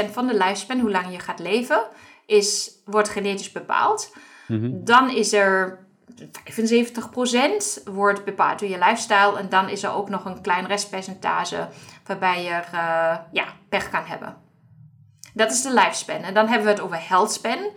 20% 0.07 0.11
van 0.11 0.27
de 0.27 0.33
lifespan, 0.33 0.79
hoe 0.79 0.91
lang 0.91 1.11
je 1.11 1.19
gaat 1.19 1.39
leven, 1.39 1.83
is, 2.25 2.71
wordt 2.85 3.09
genetisch 3.09 3.51
bepaald. 3.51 4.15
Mm 4.47 4.59
-hmm. 4.59 4.85
Dan 4.85 5.09
is 5.15 5.33
er 5.33 5.84
75% 7.81 7.83
wordt 7.83 8.25
bepaald 8.25 8.59
door 8.59 8.69
je 8.69 8.77
lifestyle. 8.77 9.37
En 9.37 9.49
dan 9.49 9.69
is 9.69 9.83
er 9.83 9.93
ook 9.93 10.09
nog 10.09 10.25
een 10.25 10.41
klein 10.41 10.67
restpercentage 10.67 11.67
waarbij 12.05 12.43
je 12.43 12.49
uh, 12.49 13.15
ja, 13.31 13.45
pech 13.69 13.89
kan 13.89 14.03
hebben. 14.05 14.35
Dat 15.33 15.51
is 15.51 15.61
de 15.61 15.73
lifespan. 15.73 16.21
En 16.21 16.33
dan 16.33 16.47
hebben 16.47 16.65
we 16.65 16.73
het 16.73 16.81
over 16.81 17.07
healthspan. 17.07 17.71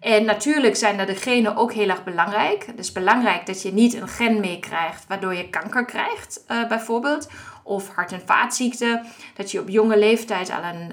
En 0.00 0.24
natuurlijk 0.24 0.76
zijn 0.76 0.98
er 0.98 1.06
de 1.06 1.14
genen 1.14 1.56
ook 1.56 1.72
heel 1.72 1.88
erg 1.88 2.04
belangrijk. 2.04 2.66
Het 2.66 2.78
is 2.78 2.92
belangrijk 2.92 3.46
dat 3.46 3.62
je 3.62 3.72
niet 3.72 3.94
een 3.94 4.08
gen 4.08 4.40
meekrijgt 4.40 5.04
waardoor 5.08 5.34
je 5.34 5.50
kanker 5.50 5.84
krijgt, 5.84 6.44
uh, 6.48 6.68
bijvoorbeeld. 6.68 7.28
Of 7.66 7.94
hart- 7.94 8.12
en 8.12 8.22
vaatziekten. 8.26 9.06
Dat 9.34 9.50
je 9.50 9.60
op 9.60 9.68
jonge 9.68 9.98
leeftijd 9.98 10.50
al 10.50 10.62
een 10.62 10.92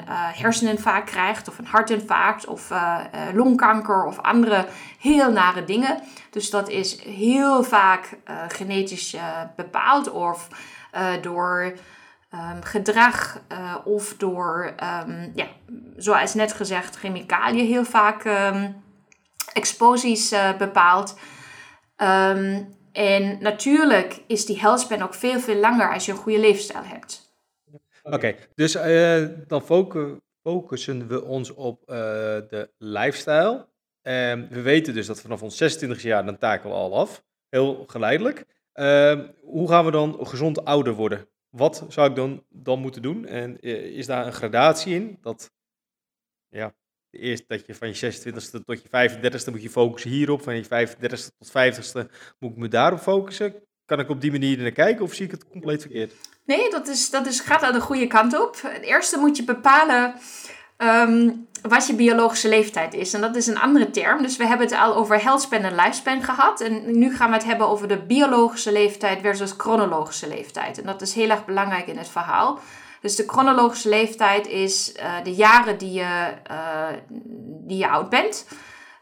uh, 0.86 1.04
krijgt, 1.06 1.48
of 1.48 1.58
een 1.58 1.66
hartinfarct, 1.66 2.48
of 2.48 2.70
uh, 2.70 3.00
longkanker, 3.34 4.06
of 4.06 4.20
andere 4.20 4.68
heel 5.00 5.32
nare 5.32 5.64
dingen. 5.64 6.02
Dus 6.30 6.50
dat 6.50 6.70
is 6.70 7.04
heel 7.04 7.64
vaak 7.64 8.18
genetisch 8.48 9.16
bepaald, 9.56 10.12
of 10.12 10.48
door 11.22 11.74
um, 12.34 12.64
gedrag 12.64 13.42
of 13.84 14.14
door, 14.18 14.74
um, 15.08 15.32
ja, 15.36 15.48
zoals 15.98 16.34
net 16.34 16.54
gezegd, 16.54 16.96
chemicaliën 16.96 17.66
heel 17.66 17.86
vaak. 17.86 18.24
Um, 18.26 18.84
exposies 19.54 20.34
uh, 20.34 20.58
bepaald. 20.58 21.20
En 22.92 23.38
natuurlijk 23.42 24.24
is 24.28 24.46
die 24.46 24.60
healthspan 24.60 25.02
ook 25.02 25.14
veel, 25.14 25.40
veel 25.40 25.56
langer 25.56 25.94
als 25.94 26.06
je 26.06 26.12
een 26.12 26.18
goede 26.18 26.40
leefstijl 26.40 26.84
hebt. 26.84 27.30
Oké, 28.04 28.36
dus 28.56 28.76
uh, 28.76 29.28
dan 29.48 29.62
focussen 30.42 31.08
we 31.08 31.24
ons 31.24 31.54
op 31.54 31.82
uh, 31.82 31.96
de 32.50 32.70
lifestyle. 32.78 33.70
Um, 34.02 34.48
we 34.50 34.62
weten 34.62 34.94
dus 34.94 35.06
dat 35.08 35.22
vanaf 35.22 35.44
ons 35.44 35.58
26 35.58 36.02
jaar, 36.02 36.26
dan 36.26 36.38
taken 36.38 36.70
we 36.70 36.76
al 36.76 36.98
af. 36.98 37.24
Heel 37.50 37.84
geleidelijk. 37.88 38.46
Uh, 38.74 39.20
hoe 39.42 39.68
gaan 39.68 39.86
we 39.86 39.92
dan 39.92 40.18
gezond 40.22 40.66
ouder 40.66 40.94
worden? 40.94 41.28
Wat 41.50 41.86
zou 41.90 42.10
ik 42.10 42.16
dan, 42.16 42.44
dan 42.50 42.80
moeten 42.80 43.02
doen? 43.02 43.26
En 43.26 43.60
is 43.94 44.06
daar 44.06 44.26
een 44.26 44.34
gradatie 44.34 44.96
in? 44.96 45.18
Dat, 45.22 45.52
ja, 46.50 46.74
Eerst 47.12 47.44
dat 47.48 47.66
je 47.66 47.76
van 47.76 47.88
je 47.88 48.14
26e 48.14 48.64
tot 48.66 48.82
je 48.82 49.10
35e 49.10 49.52
moet 49.52 49.62
je 49.62 49.70
focussen 49.70 50.12
hierop. 50.12 50.42
Van 50.42 50.56
je 50.56 50.64
35e 50.64 51.30
tot 51.38 51.50
50e 51.50 52.12
moet 52.40 52.52
ik 52.52 52.58
me 52.58 52.68
daarop 52.68 53.00
focussen. 53.00 53.54
Kan 53.86 54.00
ik 54.00 54.10
op 54.10 54.22
die 54.22 54.32
manier 54.32 54.58
naar 54.58 54.72
kijken 54.72 55.04
of 55.04 55.14
zie 55.14 55.26
ik 55.26 55.32
het 55.32 55.48
compleet 55.48 55.82
verkeerd? 55.82 56.14
Nee, 56.46 56.70
dat, 56.70 56.88
is, 56.88 57.10
dat 57.10 57.28
is, 57.28 57.40
gaat 57.40 57.62
aan 57.62 57.74
de 57.74 57.82
goede 57.82 58.08
kant 58.08 58.40
op. 58.40 58.62
Het 58.62 58.84
eerste 58.84 59.18
moet 59.18 59.38
je 59.38 59.44
bepalen 59.44 60.14
um, 60.78 61.48
wat 61.62 61.88
je 61.88 61.94
biologische 61.94 62.50
leeftijd 62.50 62.94
is. 62.94 63.14
En 63.14 63.22
dat 63.22 63.36
is 63.36 63.48
een 63.48 63.60
andere 63.60 63.90
term. 63.90 64.22
Dus 64.22 64.38
we 64.38 64.48
hebben 64.48 64.68
het 64.68 64.78
al 64.78 64.96
over 64.96 65.22
healthspan 65.22 65.64
en 65.64 65.76
lifespan 65.76 66.24
gehad. 66.24 66.62
En 66.62 67.00
nu 67.00 67.16
gaan 67.16 67.30
we 67.30 67.36
het 67.36 67.46
hebben 67.46 67.68
over 67.68 67.88
de 67.88 67.98
biologische 67.98 68.72
leeftijd 68.72 69.22
versus 69.22 69.54
chronologische 69.58 70.28
leeftijd. 70.28 70.80
En 70.80 70.86
dat 70.86 71.02
is 71.02 71.14
heel 71.14 71.30
erg 71.30 71.46
belangrijk 71.46 71.88
in 71.88 71.98
het 71.98 72.10
verhaal. 72.10 72.60
Dus 73.02 73.16
de 73.16 73.24
chronologische 73.28 73.90
leeftijd 73.90 74.48
is 74.48 74.94
uh, 74.96 75.14
de 75.24 75.34
jaren 75.34 75.78
die 75.78 75.92
je, 75.92 76.34
uh, 76.52 76.88
die 77.68 77.78
je 77.78 77.90
oud 77.90 78.10
bent. 78.10 78.48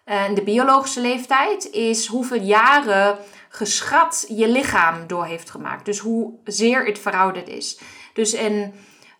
En 0.03 0.33
de 0.33 0.43
biologische 0.43 1.01
leeftijd 1.01 1.69
is 1.71 2.07
hoeveel 2.07 2.41
jaren 2.41 3.17
geschat 3.49 4.25
je 4.29 4.47
lichaam 4.47 5.07
door 5.07 5.25
heeft 5.25 5.49
gemaakt. 5.49 5.85
Dus 5.85 5.99
hoezeer 5.99 6.85
het 6.85 6.99
verouderd 6.99 7.47
is. 7.47 7.79
Dus 8.13 8.33
een 8.33 8.73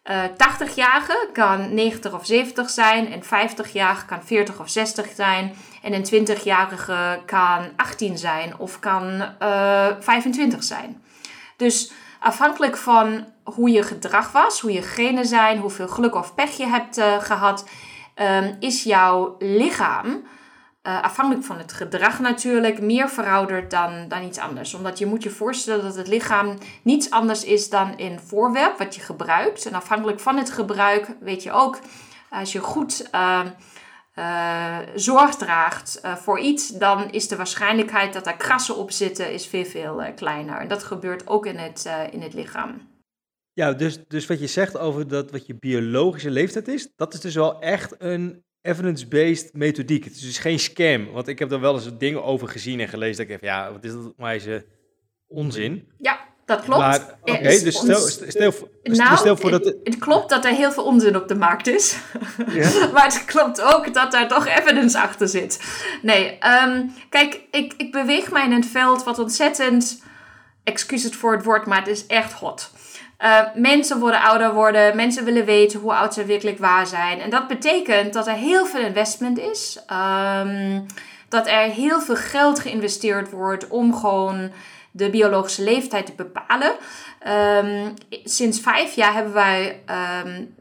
uh, 0.03 0.23
80-jarige 0.23 1.29
kan 1.33 1.73
90 1.73 2.13
of 2.13 2.25
70 2.25 2.69
zijn. 2.69 3.11
En 3.11 3.23
50-jarige 3.23 4.05
kan 4.05 4.23
40 4.23 4.59
of 4.59 4.69
60 4.69 5.07
zijn. 5.15 5.55
En 5.81 5.93
een 5.93 6.27
20-jarige 6.27 7.19
kan 7.25 7.69
18 7.75 8.17
zijn 8.17 8.57
of 8.57 8.79
kan 8.79 9.23
25 9.99 10.63
zijn. 10.63 11.03
Dus 11.57 11.91
afhankelijk 12.19 12.77
van 12.77 13.25
hoe 13.43 13.69
je 13.69 13.83
gedrag 13.83 14.31
was, 14.31 14.59
hoe 14.59 14.71
je 14.71 14.81
genen 14.81 15.25
zijn, 15.25 15.59
hoeveel 15.59 15.87
geluk 15.87 16.15
of 16.15 16.35
pech 16.35 16.57
je 16.57 16.65
hebt 16.65 16.97
uh, 16.97 17.19
gehad, 17.19 17.67
um, 18.15 18.55
is 18.59 18.83
jouw 18.83 19.35
lichaam, 19.39 20.07
uh, 20.83 21.01
afhankelijk 21.01 21.45
van 21.45 21.57
het 21.57 21.73
gedrag 21.73 22.19
natuurlijk, 22.19 22.81
meer 22.81 23.09
verouderd 23.09 23.71
dan, 23.71 24.05
dan 24.07 24.23
iets 24.23 24.39
anders. 24.39 24.73
Omdat 24.73 24.97
je 24.97 25.05
moet 25.05 25.23
je 25.23 25.29
voorstellen 25.29 25.83
dat 25.83 25.95
het 25.95 26.07
lichaam 26.07 26.57
niets 26.81 27.09
anders 27.09 27.43
is 27.43 27.69
dan 27.69 27.93
een 27.97 28.19
voorwerp 28.19 28.77
wat 28.77 28.95
je 28.95 29.01
gebruikt. 29.01 29.65
En 29.65 29.73
afhankelijk 29.73 30.19
van 30.19 30.37
het 30.37 30.51
gebruik 30.51 31.15
weet 31.19 31.43
je 31.43 31.51
ook, 31.51 31.79
als 32.29 32.51
je 32.51 32.59
goed 32.59 33.09
uh, 34.19 34.79
uh, 34.79 34.95
zorg 34.95 35.35
draagt 35.35 35.99
uh, 36.05 36.15
voor 36.15 36.39
iets, 36.39 36.69
dan 36.69 37.11
is 37.11 37.27
de 37.27 37.35
waarschijnlijkheid 37.35 38.13
dat 38.13 38.27
er 38.27 38.37
krassen 38.37 38.77
op 38.77 38.91
zitten 38.91 39.33
is 39.33 39.47
veel, 39.47 39.65
veel 39.65 40.01
uh, 40.01 40.07
kleiner. 40.15 40.59
En 40.59 40.67
dat 40.67 40.83
gebeurt 40.83 41.27
ook 41.27 41.45
in 41.45 41.57
het, 41.57 41.89
in 42.11 42.21
het 42.21 42.33
lichaam. 42.33 42.87
Ja, 43.53 43.73
dus, 43.73 44.07
dus 44.07 44.27
wat 44.27 44.39
je 44.39 44.47
zegt 44.47 44.77
over 44.77 45.07
dat 45.07 45.31
wat 45.31 45.45
je 45.45 45.55
biologische 45.55 46.29
leeftijd 46.29 46.67
is, 46.67 46.89
dat 46.95 47.13
is 47.13 47.19
dus 47.19 47.35
wel 47.35 47.61
echt 47.61 47.95
een 47.97 48.43
evidence-based 48.61 49.53
methodiek. 49.53 50.03
Het 50.03 50.13
is 50.13 50.21
dus 50.21 50.37
geen 50.37 50.59
scam. 50.59 51.11
Want 51.11 51.27
ik 51.27 51.39
heb 51.39 51.51
er 51.51 51.59
wel 51.59 51.73
eens 51.73 51.97
dingen 51.97 52.23
over 52.23 52.47
gezien 52.47 52.79
en 52.79 52.87
gelezen. 52.87 53.17
Dat 53.17 53.25
ik 53.25 53.31
even, 53.31 53.47
ja, 53.47 53.71
wat 53.71 53.83
is 53.83 53.91
dat 53.91 54.13
maar 54.17 54.63
onzin? 55.27 55.91
Ja, 55.97 56.28
dat 56.49 56.63
klopt. 56.63 56.81
Maar, 56.81 56.99
oké, 57.21 57.31
okay, 57.31 57.63
dus 57.63 57.75
stel, 57.75 57.99
stel, 57.99 58.27
stel, 58.27 58.53
nou, 58.83 59.17
stel 59.17 59.37
voor 59.37 59.51
dat... 59.51 59.65
Het, 59.65 59.77
het, 59.83 59.97
klopt 59.97 60.29
dat 60.29 60.45
er 60.45 60.51
heel 60.51 60.71
veel 60.71 60.83
onzin 60.83 61.15
op 61.15 61.27
de 61.27 61.35
markt 61.35 61.67
is. 61.67 61.97
Ja? 62.51 62.69
maar 62.93 63.03
het 63.03 63.25
klopt 63.25 63.61
ook 63.61 63.93
dat 63.93 64.11
daar 64.11 64.27
toch 64.27 64.47
evidence 64.47 64.99
achter 64.99 65.27
zit. 65.27 65.59
Nee, 66.01 66.37
um, 66.65 66.93
kijk, 67.09 67.41
ik, 67.51 67.73
ik 67.77 67.91
beweeg 67.91 68.31
mij 68.31 68.45
in 68.45 68.51
een 68.51 68.63
veld 68.63 69.03
wat 69.03 69.19
ontzettend... 69.19 70.01
Excuses 70.63 71.15
voor 71.15 71.31
het 71.31 71.43
woord, 71.43 71.65
maar 71.65 71.77
het 71.77 71.87
is 71.87 72.05
echt 72.05 72.33
hot. 72.33 72.71
Uh, 73.19 73.39
mensen 73.55 73.99
worden 73.99 74.21
ouder 74.21 74.53
worden, 74.53 74.95
mensen 74.95 75.25
willen 75.25 75.45
weten 75.45 75.79
hoe 75.79 75.93
oud 75.93 76.13
ze 76.13 76.25
werkelijk 76.25 76.57
waar 76.57 76.87
zijn. 76.87 77.19
En 77.19 77.29
dat 77.29 77.47
betekent 77.47 78.13
dat 78.13 78.27
er 78.27 78.33
heel 78.33 78.65
veel 78.65 78.81
investment 78.81 79.39
is. 79.39 79.79
Um, 79.91 80.85
dat 81.29 81.47
er 81.47 81.59
heel 81.59 82.01
veel 82.01 82.15
geld 82.15 82.59
geïnvesteerd 82.59 83.31
wordt 83.31 83.67
om 83.67 83.95
gewoon 83.95 84.51
de 84.91 85.09
biologische 85.09 85.63
leeftijd 85.63 86.05
te 86.05 86.13
bepalen. 86.13 86.71
Um, 87.65 87.93
sinds 88.23 88.59
vijf 88.59 88.95
jaar 88.95 89.13
hebben 89.13 89.33
wij 89.33 89.83
um, 90.25 90.55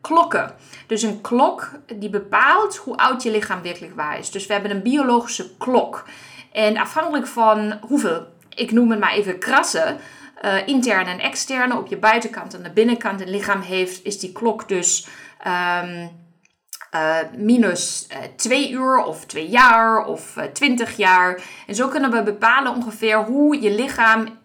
klokken. 0.00 0.54
Dus 0.86 1.02
een 1.02 1.20
klok 1.20 1.70
die 1.96 2.10
bepaalt 2.10 2.76
hoe 2.76 2.96
oud 2.96 3.22
je 3.22 3.30
lichaam 3.30 3.62
werkelijk 3.62 3.96
waar 3.96 4.18
is. 4.18 4.30
Dus 4.30 4.46
we 4.46 4.52
hebben 4.52 4.70
een 4.70 4.82
biologische 4.82 5.56
klok. 5.56 6.04
En 6.52 6.76
afhankelijk 6.76 7.26
van 7.26 7.78
hoeveel, 7.80 8.26
ik 8.54 8.70
noem 8.70 8.90
het 8.90 9.00
maar 9.00 9.12
even 9.12 9.38
krassen, 9.38 9.98
uh, 10.44 10.66
interne 10.66 11.10
en 11.10 11.18
externe, 11.18 11.78
op 11.78 11.86
je 11.86 11.96
buitenkant 11.96 12.54
en 12.54 12.62
de 12.62 12.70
binnenkant 12.70 13.20
het 13.20 13.28
lichaam 13.28 13.60
heeft, 13.60 14.04
is 14.04 14.18
die 14.18 14.32
klok 14.32 14.68
dus 14.68 15.06
um, 15.46 16.10
uh, 16.94 17.16
minus 17.36 18.06
uh, 18.10 18.16
twee 18.36 18.70
uur 18.70 19.04
of 19.04 19.24
twee 19.24 19.48
jaar 19.48 20.04
of 20.04 20.36
twintig 20.52 20.96
jaar. 20.96 21.42
En 21.66 21.74
zo 21.74 21.88
kunnen 21.88 22.10
we 22.10 22.22
bepalen 22.22 22.74
ongeveer 22.74 23.24
hoe 23.24 23.60
je 23.62 23.70
lichaam 23.70 24.40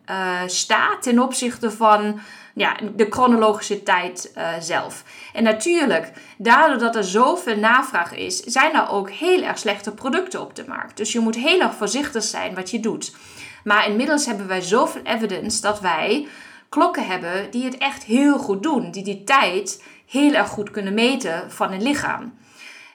staat 0.46 1.02
ten 1.02 1.20
opzichte 1.20 1.72
van 1.72 2.20
ja, 2.54 2.76
de 2.96 3.08
chronologische 3.10 3.84
tijd 3.84 4.34
zelf. 4.60 5.04
En 5.34 5.44
natuurlijk, 5.44 6.12
daardoor 6.38 6.78
dat 6.78 6.96
er 6.96 7.04
zoveel 7.04 7.58
navraag 7.58 8.16
is, 8.16 8.40
zijn 8.40 8.76
er 8.76 8.90
ook 8.90 9.10
heel 9.10 9.42
erg 9.42 9.58
slechte 9.58 9.92
producten 9.92 10.42
op 10.42 10.56
de 10.56 10.66
markt. 10.68 10.98
Dus 10.98 11.12
je 11.12 11.20
moet 11.20 11.36
heel 11.36 11.60
erg 11.60 11.74
voorzichtig 11.74 12.24
zijn 12.24 12.56
wat 12.56 12.72
je 12.72 12.80
doet. 12.80 13.16
Maar 13.64 13.88
inmiddels 13.88 14.26
hebben 14.26 14.48
wij 14.48 14.62
zoveel 14.62 15.02
evidence 15.04 15.62
dat 15.62 15.80
wij 15.80 16.28
klokken 16.70 17.06
hebben 17.06 17.52
die 17.52 17.66
het 17.66 17.78
echt 17.78 18.04
heel 18.04 18.38
goed 18.38 18.64
doen. 18.64 18.92
Die 18.92 19.04
die 19.04 19.24
tijd 19.24 19.84
heel 20.08 20.34
erg 20.34 20.48
goed 20.48 20.72
kunnen 20.72 20.93
meten 20.93 21.52
van 21.52 21.72
een 21.72 21.84
lichaam. 21.84 22.38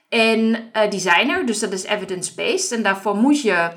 En 0.09 0.39
uh, 0.39 0.91
die 0.91 1.01
zijn 1.01 1.31
er, 1.31 1.47
dus 1.47 1.59
dat 1.59 1.73
is 1.73 1.85
evidence-based. 1.85 2.73
En 2.73 2.83
daarvoor 2.83 3.17
moet 3.17 3.43
je 3.43 3.71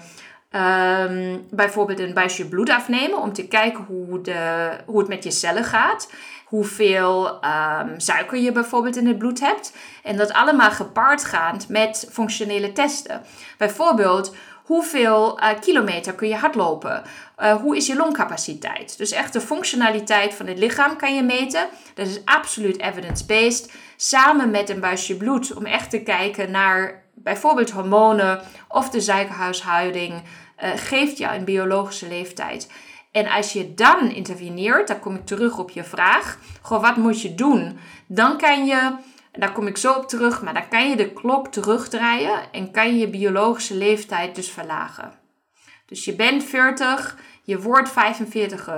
um, 0.52 1.48
bijvoorbeeld 1.50 2.00
een 2.00 2.14
buisje 2.14 2.48
bloed 2.48 2.70
afnemen 2.70 3.22
om 3.22 3.34
te 3.34 3.48
kijken 3.48 3.84
hoe, 3.84 4.22
de, 4.22 4.70
hoe 4.86 5.00
het 5.00 5.08
met 5.08 5.24
je 5.24 5.32
cellen 5.32 5.64
gaat. 5.64 6.12
Hoeveel 6.46 7.28
um, 7.28 8.00
suiker 8.00 8.38
je 8.38 8.52
bijvoorbeeld 8.52 8.96
in 8.96 9.08
het 9.08 9.18
bloed 9.18 9.40
hebt. 9.40 9.74
En 10.04 10.18
dat 10.18 10.34
allemaal 10.34 10.72
gepaard 10.72 11.24
gaat 11.24 11.68
met 11.68 12.08
functionele 12.12 12.72
testen. 12.72 13.22
Bijvoorbeeld 13.58 14.36
hoeveel 14.64 15.40
uh, 15.40 15.50
kilometer 15.60 16.14
kun 16.14 16.28
je 16.28 16.36
hardlopen? 16.36 17.04
Uh, 17.40 17.56
hoe 17.56 17.78
is 17.78 17.88
je 17.88 17.96
longcapaciteit? 17.96 18.98
Dus 18.98 19.12
echt 19.12 19.34
de 19.34 19.42
functionaliteit 19.42 20.34
van 20.34 20.48
het 20.48 20.58
lichaam 20.58 20.96
kan 20.96 21.16
je 21.16 21.24
meten. 21.24 21.68
Dat 21.94 22.08
is 22.08 22.26
absoluut 22.26 22.80
evidence-based. 22.80 23.72
Samen 23.96 24.52
met 24.52 24.70
een 24.70 24.80
buisje 24.80 25.18
bloed 25.18 25.54
om 25.54 25.66
echt 25.66 25.90
te 25.90 26.00
kijken 26.00 26.52
naar 26.52 27.04
bijvoorbeeld 27.14 27.72
hormonen 27.72 28.42
of 28.68 28.90
de 28.90 29.02
suikerhuishouding. 29.02 30.14
Uh, 30.14 30.70
geeft 30.76 31.18
jou 31.18 31.36
een 31.36 31.44
biologische 31.44 32.08
leeftijd. 32.08 32.72
En 33.12 33.28
als 33.28 33.54
je 33.54 33.74
dan 33.74 34.12
interveneert, 34.12 34.88
dan 34.88 35.00
kom 35.00 35.16
ik 35.16 35.26
terug 35.26 35.58
op 35.58 35.70
je 35.70 35.84
vraag. 35.84 36.38
Goh, 36.62 36.82
wat 36.82 36.96
moet 36.96 37.22
je 37.22 37.36
doen? 37.36 37.80
Dan 38.08 38.38
kan 38.38 38.66
je 38.66 38.94
daar 39.38 39.52
kom 39.52 39.68
ik 39.68 39.78
zo 39.78 39.94
op 39.94 40.08
terug, 40.08 40.42
maar 40.42 40.54
dan 40.54 40.68
kan 40.68 40.90
je 40.90 40.96
de 40.96 41.14
klok 41.14 41.48
terugdraaien 41.48 42.52
en 42.52 42.72
kan 42.72 42.88
je 42.88 42.98
je 42.98 43.10
biologische 43.10 43.76
leeftijd 43.76 44.36
dus 44.36 44.52
verlagen. 44.52 45.25
Dus 45.86 46.06
je 46.06 46.16
bent 46.16 46.44
40, 46.44 47.18
je 47.44 47.62
wordt 47.62 47.90
45 47.90 48.70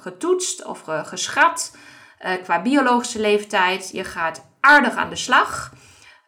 getoetst 0.00 0.64
of 0.64 0.82
geschat 0.86 1.76
uh, 2.24 2.32
qua 2.42 2.62
biologische 2.62 3.20
leeftijd. 3.20 3.90
Je 3.92 4.04
gaat 4.04 4.46
aardig 4.60 4.94
aan 4.94 5.10
de 5.10 5.16
slag. 5.16 5.72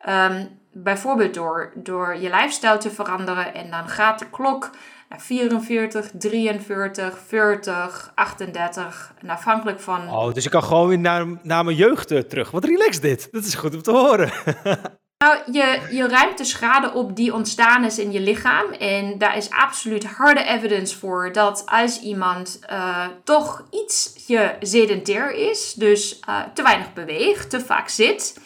Um, 0.08 0.60
bijvoorbeeld 0.72 1.34
door, 1.34 1.72
door 1.74 2.16
je 2.16 2.30
lifestyle 2.30 2.78
te 2.78 2.90
veranderen. 2.90 3.54
En 3.54 3.70
dan 3.70 3.88
gaat 3.88 4.18
de 4.18 4.30
klok 4.30 4.70
naar 5.08 5.20
44, 5.20 6.10
43, 6.12 7.18
40, 7.26 8.12
38. 8.14 9.14
En 9.20 9.30
afhankelijk 9.30 9.80
van. 9.80 10.10
Oh, 10.10 10.32
dus 10.32 10.44
ik 10.44 10.50
kan 10.50 10.62
gewoon 10.62 10.88
weer 10.88 10.98
naar, 10.98 11.26
naar 11.42 11.64
mijn 11.64 11.76
jeugd 11.76 12.10
eh, 12.10 12.20
terug. 12.20 12.50
Wat 12.50 12.64
relaxed 12.64 13.02
dit. 13.02 13.28
Dat 13.30 13.44
is 13.44 13.54
goed 13.54 13.74
om 13.74 13.82
te 13.82 13.90
horen. 13.90 14.32
Nou, 15.18 15.38
je, 15.52 15.80
je 15.90 16.08
ruimt 16.08 16.38
de 16.38 16.44
schade 16.44 16.92
op 16.92 17.16
die 17.16 17.34
ontstaan 17.34 17.84
is 17.84 17.98
in 17.98 18.12
je 18.12 18.20
lichaam. 18.20 18.72
En 18.72 19.18
daar 19.18 19.36
is 19.36 19.50
absoluut 19.50 20.04
harde 20.04 20.44
evidence 20.44 20.98
voor 20.98 21.32
dat 21.32 21.62
als 21.66 22.00
iemand 22.00 22.60
uh, 22.70 23.06
toch 23.24 23.64
ietsje 23.70 24.56
sedentair 24.60 25.30
is, 25.30 25.74
dus 25.74 26.20
uh, 26.28 26.40
te 26.54 26.62
weinig 26.62 26.92
beweegt, 26.92 27.50
te 27.50 27.60
vaak 27.60 27.88
zit, 27.88 28.40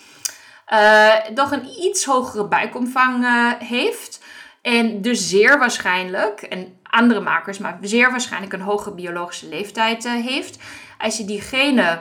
uh, 0.72 1.14
toch 1.14 1.52
een 1.52 1.66
iets 1.78 2.04
hogere 2.04 2.44
buikomvang 2.44 3.26
heeft. 3.59 4.20
En 4.62 5.02
dus 5.02 5.28
zeer 5.28 5.59
waarschijnlijk, 5.59 6.40
en 6.42 6.78
andere 6.83 7.20
makers, 7.20 7.59
maar 7.59 7.78
zeer 7.80 8.11
waarschijnlijk 8.11 8.52
een 8.52 8.61
hoge 8.61 8.90
biologische 8.90 9.48
leeftijd 9.48 10.04
heeft. 10.09 10.59
Als 10.98 11.16
je 11.16 11.24
diegene 11.24 11.98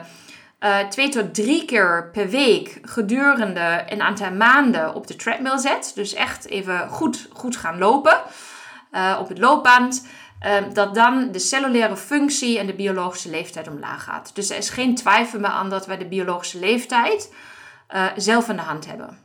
uh, 0.60 0.78
twee 0.78 1.08
tot 1.08 1.34
drie 1.34 1.64
keer 1.64 2.10
per 2.12 2.28
week 2.28 2.78
gedurende 2.82 3.84
een 3.88 4.02
aantal 4.02 4.30
maanden 4.30 4.94
op 4.94 5.06
de 5.06 5.16
treadmill 5.16 5.58
zet. 5.58 5.92
Dus 5.94 6.14
echt 6.14 6.46
even 6.46 6.88
goed, 6.88 7.28
goed 7.32 7.56
gaan 7.56 7.78
lopen 7.78 8.20
uh, 8.92 9.18
op 9.20 9.28
het 9.28 9.38
loopband. 9.38 10.08
Uh, 10.46 10.56
dat 10.72 10.94
dan 10.94 11.32
de 11.32 11.38
cellulaire 11.38 11.96
functie 11.96 12.58
en 12.58 12.66
de 12.66 12.74
biologische 12.74 13.30
leeftijd 13.30 13.68
omlaag 13.68 14.04
gaat. 14.04 14.34
Dus 14.34 14.50
er 14.50 14.56
is 14.56 14.70
geen 14.70 14.94
twijfel 14.94 15.40
meer 15.40 15.50
aan 15.50 15.70
dat 15.70 15.86
wij 15.86 15.98
de 15.98 16.08
biologische 16.08 16.58
leeftijd 16.58 17.34
uh, 17.94 18.06
zelf 18.16 18.48
in 18.48 18.56
de 18.56 18.62
hand 18.62 18.86
hebben. 18.86 19.18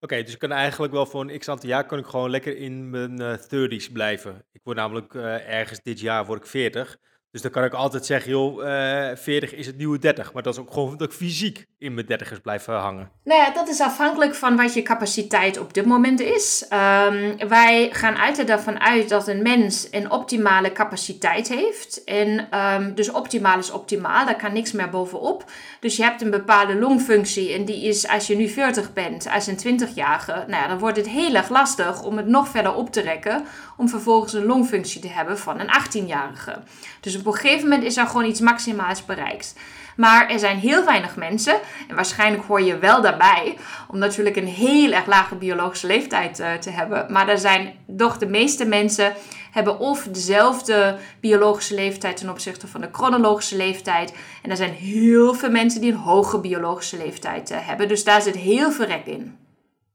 Oké, 0.00 0.22
dus 0.22 0.32
ik 0.32 0.38
kan 0.38 0.52
eigenlijk 0.52 0.92
wel 0.92 1.06
voor 1.06 1.20
een 1.20 1.38
x 1.38 1.48
aantal 1.48 1.68
jaar 1.68 1.86
kan 1.86 1.98
ik 1.98 2.06
gewoon 2.06 2.30
lekker 2.30 2.56
in 2.56 2.90
mijn 2.90 3.20
uh, 3.20 3.34
30s 3.34 3.92
blijven. 3.92 4.44
Ik 4.52 4.60
word 4.64 4.76
namelijk 4.76 5.14
ergens 5.14 5.80
dit 5.82 6.00
jaar 6.00 6.26
word 6.26 6.40
ik 6.40 6.46
40. 6.46 6.98
Dus 7.34 7.42
dan 7.42 7.52
kan 7.52 7.64
ik 7.64 7.72
altijd 7.72 8.06
zeggen, 8.06 8.30
joh, 8.30 8.62
uh, 8.62 9.10
eh, 9.10 9.16
40 9.18 9.54
is 9.54 9.66
het 9.66 9.76
nieuwe 9.76 9.98
30. 9.98 10.32
Maar 10.32 10.42
dat 10.42 10.54
is 10.54 10.60
ook 10.60 10.72
gewoon 10.72 10.96
dat 10.96 11.08
ik 11.08 11.16
fysiek 11.16 11.66
in 11.78 11.94
mijn 11.94 12.06
dertigers 12.06 12.40
blijf 12.40 12.68
uh, 12.68 12.82
hangen. 12.82 13.10
Nou 13.24 13.40
ja, 13.40 13.50
dat 13.50 13.68
is 13.68 13.80
afhankelijk 13.80 14.34
van 14.34 14.56
wat 14.56 14.74
je 14.74 14.82
capaciteit 14.82 15.58
op 15.58 15.74
dit 15.74 15.86
moment 15.86 16.20
is. 16.20 16.66
Um, 16.72 17.48
wij 17.48 17.88
gaan 17.92 18.16
altijd 18.16 18.50
ervan 18.50 18.80
uit 18.80 19.08
dat 19.08 19.28
een 19.28 19.42
mens 19.42 19.88
een 19.90 20.10
optimale 20.10 20.72
capaciteit 20.72 21.48
heeft. 21.48 22.04
En 22.04 22.58
um, 22.58 22.94
dus 22.94 23.10
optimaal 23.10 23.58
is 23.58 23.70
optimaal, 23.70 24.26
daar 24.26 24.36
kan 24.36 24.52
niks 24.52 24.72
meer 24.72 24.90
bovenop. 24.90 25.44
Dus 25.80 25.96
je 25.96 26.02
hebt 26.02 26.22
een 26.22 26.30
bepaalde 26.30 26.74
longfunctie 26.74 27.52
en 27.52 27.64
die 27.64 27.84
is 27.84 28.08
als 28.08 28.26
je 28.26 28.36
nu 28.36 28.48
40 28.48 28.92
bent, 28.92 29.28
als 29.30 29.46
een 29.46 29.80
20-jarige, 29.80 30.32
nou 30.32 30.62
ja, 30.62 30.68
dan 30.68 30.78
wordt 30.78 30.96
het 30.96 31.08
heel 31.08 31.34
erg 31.34 31.48
lastig 31.48 32.02
om 32.02 32.16
het 32.16 32.26
nog 32.26 32.48
verder 32.48 32.74
op 32.74 32.90
te 32.90 33.00
rekken. 33.00 33.44
Om 33.76 33.88
vervolgens 33.88 34.32
een 34.32 34.44
longfunctie 34.44 35.00
te 35.00 35.08
hebben 35.08 35.38
van 35.38 35.60
een 35.60 35.68
18-jarige. 35.68 36.62
Dus 37.00 37.18
op 37.18 37.26
een 37.26 37.34
gegeven 37.34 37.68
moment 37.68 37.84
is 37.84 37.96
er 37.96 38.06
gewoon 38.06 38.24
iets 38.24 38.40
maximaals 38.40 39.04
bereikt. 39.04 39.54
Maar 39.96 40.30
er 40.30 40.38
zijn 40.38 40.58
heel 40.58 40.84
weinig 40.84 41.16
mensen, 41.16 41.54
en 41.88 41.94
waarschijnlijk 41.94 42.44
hoor 42.44 42.62
je 42.62 42.78
wel 42.78 43.02
daarbij, 43.02 43.56
om 43.88 43.98
natuurlijk 43.98 44.36
een 44.36 44.46
heel 44.46 44.92
erg 44.92 45.06
lage 45.06 45.34
biologische 45.34 45.86
leeftijd 45.86 46.40
uh, 46.40 46.52
te 46.52 46.70
hebben. 46.70 47.12
Maar 47.12 47.28
er 47.28 47.38
zijn 47.38 47.74
toch 47.96 48.18
de 48.18 48.26
meeste 48.26 48.64
mensen 48.64 49.12
hebben 49.50 49.78
of 49.78 50.02
dezelfde 50.02 50.96
biologische 51.20 51.74
leeftijd 51.74 52.16
ten 52.16 52.30
opzichte 52.30 52.66
van 52.66 52.80
de 52.80 52.88
chronologische 52.92 53.56
leeftijd. 53.56 54.14
En 54.42 54.50
er 54.50 54.56
zijn 54.56 54.72
heel 54.72 55.34
veel 55.34 55.50
mensen 55.50 55.80
die 55.80 55.92
een 55.92 55.98
hoge 55.98 56.40
biologische 56.40 56.96
leeftijd 56.96 57.50
uh, 57.50 57.58
hebben. 57.60 57.88
Dus 57.88 58.04
daar 58.04 58.22
zit 58.22 58.36
heel 58.36 58.70
veel 58.70 58.86
rek 58.86 59.06
in. 59.06 59.38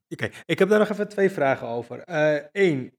Oké, 0.10 0.30
ik 0.46 0.60
heb 0.60 0.70
daar 0.70 0.80
nog 0.80 0.90
even 0.90 1.10
twee 1.10 1.30
vragen 1.30 1.68
over. 1.68 2.02
Eén, 2.52 2.84
uh, 2.84 2.90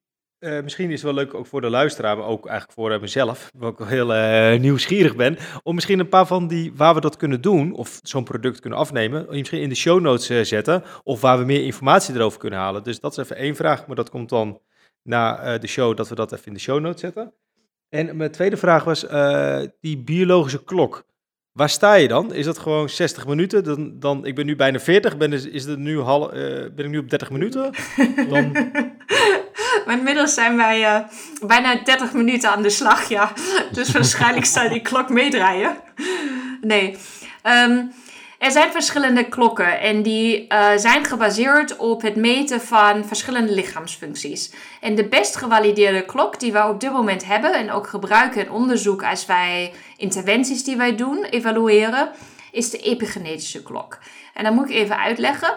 uh, 0.41 0.63
misschien 0.63 0.91
is 0.91 1.03
het 1.03 1.03
wel 1.03 1.25
leuk 1.25 1.35
ook 1.35 1.47
voor 1.47 1.61
de 1.61 1.71
luisteraar, 1.71 2.17
maar 2.17 2.27
ook 2.27 2.47
eigenlijk 2.47 2.79
voor 2.79 2.93
uh, 2.93 3.01
mezelf, 3.01 3.51
waar 3.57 3.71
ik 3.71 3.79
heel 3.79 4.15
uh, 4.15 4.61
nieuwsgierig 4.61 5.17
ben, 5.17 5.37
om 5.63 5.75
misschien 5.75 5.99
een 5.99 6.09
paar 6.09 6.27
van 6.27 6.49
die, 6.49 6.73
waar 6.75 6.95
we 6.95 7.01
dat 7.01 7.17
kunnen 7.17 7.41
doen, 7.41 7.73
of 7.73 8.01
zo'n 8.03 8.25
product 8.25 8.61
kunnen 8.61 8.79
afnemen, 8.79 9.27
misschien 9.29 9.61
in 9.61 9.69
de 9.69 9.75
show 9.75 10.01
notes 10.01 10.49
zetten, 10.49 10.83
of 11.03 11.21
waar 11.21 11.39
we 11.39 11.45
meer 11.45 11.65
informatie 11.65 12.15
erover 12.15 12.39
kunnen 12.39 12.59
halen. 12.59 12.83
Dus 12.83 13.01
dat 13.01 13.13
is 13.13 13.19
even 13.19 13.37
één 13.37 13.57
vraag, 13.57 13.87
maar 13.87 13.97
dat 13.97 14.11
komt 14.11 14.29
dan 14.29 14.61
na 15.03 15.59
de 15.59 15.67
show, 15.67 15.97
dat 15.97 16.09
we 16.09 16.15
dat 16.15 16.33
even 16.33 16.47
in 16.47 16.55
de 16.55 16.61
show 16.61 16.81
notes 16.81 17.01
zetten. 17.01 17.33
En 17.89 18.17
mijn 18.17 18.31
tweede 18.31 18.57
vraag 18.57 18.85
was 18.85 19.07
die 19.81 19.99
biologische 19.99 20.65
klok. 20.65 21.05
Waar 21.53 21.71
sta 21.71 21.95
je 21.95 22.09
dan? 22.09 22.35
Is 22.35 22.45
dat 22.45 22.59
gewoon 22.59 22.89
60 22.89 23.27
minuten? 23.27 23.65
Dan, 23.65 23.99
dan, 23.99 24.27
ik 24.27 24.35
ben 24.35 24.47
nu 24.47 24.57
bijna 24.57 24.79
40, 24.79 25.17
ben, 25.17 25.33
is 25.33 25.65
het 25.65 25.79
nu 25.79 26.01
hal, 26.01 26.29
ben 26.29 26.85
ik 26.85 26.89
nu 26.89 26.99
op 26.99 27.11
30 27.11 27.31
minuten? 27.31 27.71
Dan... 28.31 28.53
Maar 29.87 29.97
inmiddels 29.97 30.35
zijn 30.35 30.57
wij 30.57 30.81
uh, 30.81 30.99
bijna 31.43 31.75
30 31.85 32.13
minuten 32.13 32.51
aan 32.51 32.63
de 32.63 32.71
slag, 32.71 33.09
ja. 33.09 33.33
Dus 33.73 33.91
waarschijnlijk 33.93 34.47
zal 34.47 34.69
die 34.69 34.81
klok 34.81 35.09
meedraaien. 35.09 35.77
Nee. 36.61 36.97
Um, 37.43 37.93
er 38.41 38.51
zijn 38.51 38.73
verschillende 38.73 39.29
klokken 39.29 39.81
en 39.81 40.03
die 40.03 40.47
uh, 40.49 40.69
zijn 40.77 41.05
gebaseerd 41.05 41.77
op 41.77 42.03
het 42.03 42.17
meten 42.17 42.61
van 42.61 43.05
verschillende 43.05 43.53
lichaamsfuncties. 43.53 44.53
En 44.81 44.95
de 44.95 45.05
best 45.05 45.37
gevalideerde 45.37 46.05
klok 46.05 46.41
die 46.41 46.53
we 46.53 46.69
op 46.69 46.81
dit 46.81 46.93
moment 46.93 47.25
hebben 47.25 47.55
en 47.55 47.71
ook 47.71 47.87
gebruiken 47.87 48.41
in 48.41 48.51
onderzoek 48.51 49.05
als 49.05 49.27
wij 49.27 49.73
interventies 49.97 50.65
die 50.65 50.77
wij 50.77 50.97
doen 50.97 51.25
evalueren, 51.25 52.11
is 52.53 52.71
de 52.71 52.79
epigenetische 52.79 53.63
klok. 53.63 53.99
En 54.35 54.45
dan 54.45 54.55
moet 54.55 54.71
ik 54.71 54.77
even 54.77 54.99
uitleggen. 54.99 55.55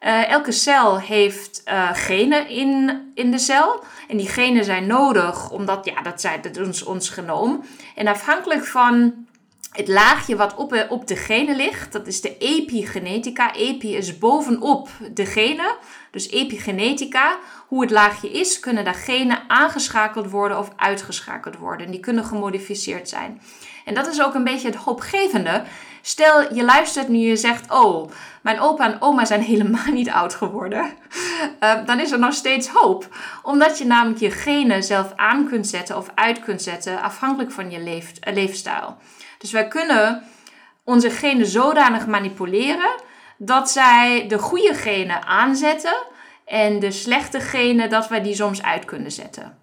Uh, 0.00 0.30
elke 0.30 0.52
cel 0.52 1.00
heeft 1.00 1.62
uh, 1.68 1.88
genen 1.92 2.48
in, 2.48 3.00
in 3.14 3.30
de 3.30 3.38
cel. 3.38 3.84
En 4.08 4.16
die 4.16 4.28
genen 4.28 4.64
zijn 4.64 4.86
nodig, 4.86 5.50
omdat 5.50 5.84
ja, 5.84 6.02
dat, 6.02 6.20
zijn, 6.20 6.40
dat 6.40 6.56
is 6.56 6.84
ons 6.84 7.08
genoom. 7.08 7.64
En 7.94 8.06
afhankelijk 8.06 8.64
van 8.64 9.26
het 9.70 9.88
laagje 9.88 10.36
wat 10.36 10.54
op, 10.54 10.86
op 10.88 11.06
de 11.06 11.16
genen 11.16 11.56
ligt, 11.56 11.92
dat 11.92 12.06
is 12.06 12.20
de 12.20 12.38
epigenetica. 12.38 13.54
Epi 13.54 13.96
is 13.96 14.18
bovenop 14.18 14.88
de 15.12 15.26
genen, 15.26 15.76
dus 16.10 16.30
epigenetica. 16.30 17.38
Hoe 17.66 17.80
het 17.80 17.90
laagje 17.90 18.30
is, 18.30 18.60
kunnen 18.60 18.84
daar 18.84 18.94
genen 18.94 19.42
aangeschakeld 19.48 20.30
worden 20.30 20.58
of 20.58 20.70
uitgeschakeld 20.76 21.56
worden. 21.56 21.90
Die 21.90 22.00
kunnen 22.00 22.24
gemodificeerd 22.24 23.08
zijn. 23.08 23.42
En 23.84 23.94
dat 23.94 24.06
is 24.06 24.22
ook 24.22 24.34
een 24.34 24.44
beetje 24.44 24.66
het 24.68 24.76
hoopgevende. 24.76 25.62
Stel, 26.02 26.54
je 26.54 26.64
luistert 26.64 27.08
nu 27.08 27.18
je 27.18 27.36
zegt: 27.36 27.70
Oh, 27.70 28.10
mijn 28.42 28.60
opa 28.60 28.92
en 28.92 29.02
oma 29.02 29.24
zijn 29.24 29.40
helemaal 29.52 29.92
niet 29.92 30.10
oud 30.10 30.34
geworden. 30.34 30.90
Uh, 31.62 31.84
dan 31.86 32.00
is 32.00 32.10
er 32.10 32.18
nog 32.18 32.32
steeds 32.32 32.68
hoop. 32.68 33.08
Omdat 33.42 33.78
je 33.78 33.86
namelijk 33.86 34.20
je 34.20 34.30
genen 34.30 34.82
zelf 34.82 35.12
aan 35.16 35.48
kunt 35.48 35.66
zetten 35.66 35.96
of 35.96 36.10
uit 36.14 36.40
kunt 36.40 36.62
zetten, 36.62 37.02
afhankelijk 37.02 37.52
van 37.52 37.70
je 37.70 37.80
leef, 37.80 38.12
uh, 38.28 38.34
leefstijl. 38.34 38.96
Dus 39.38 39.52
wij 39.52 39.68
kunnen 39.68 40.22
onze 40.84 41.10
genen 41.10 41.46
zodanig 41.46 42.06
manipuleren 42.06 42.90
dat 43.36 43.70
zij 43.70 44.24
de 44.28 44.38
goede 44.38 44.74
genen 44.74 45.26
aanzetten 45.26 45.96
en 46.44 46.78
de 46.78 46.90
slechte 46.90 47.40
genen 47.40 47.90
dat 47.90 48.08
wij 48.08 48.22
die 48.22 48.34
soms 48.34 48.62
uit 48.62 48.84
kunnen 48.84 49.12
zetten. 49.12 49.58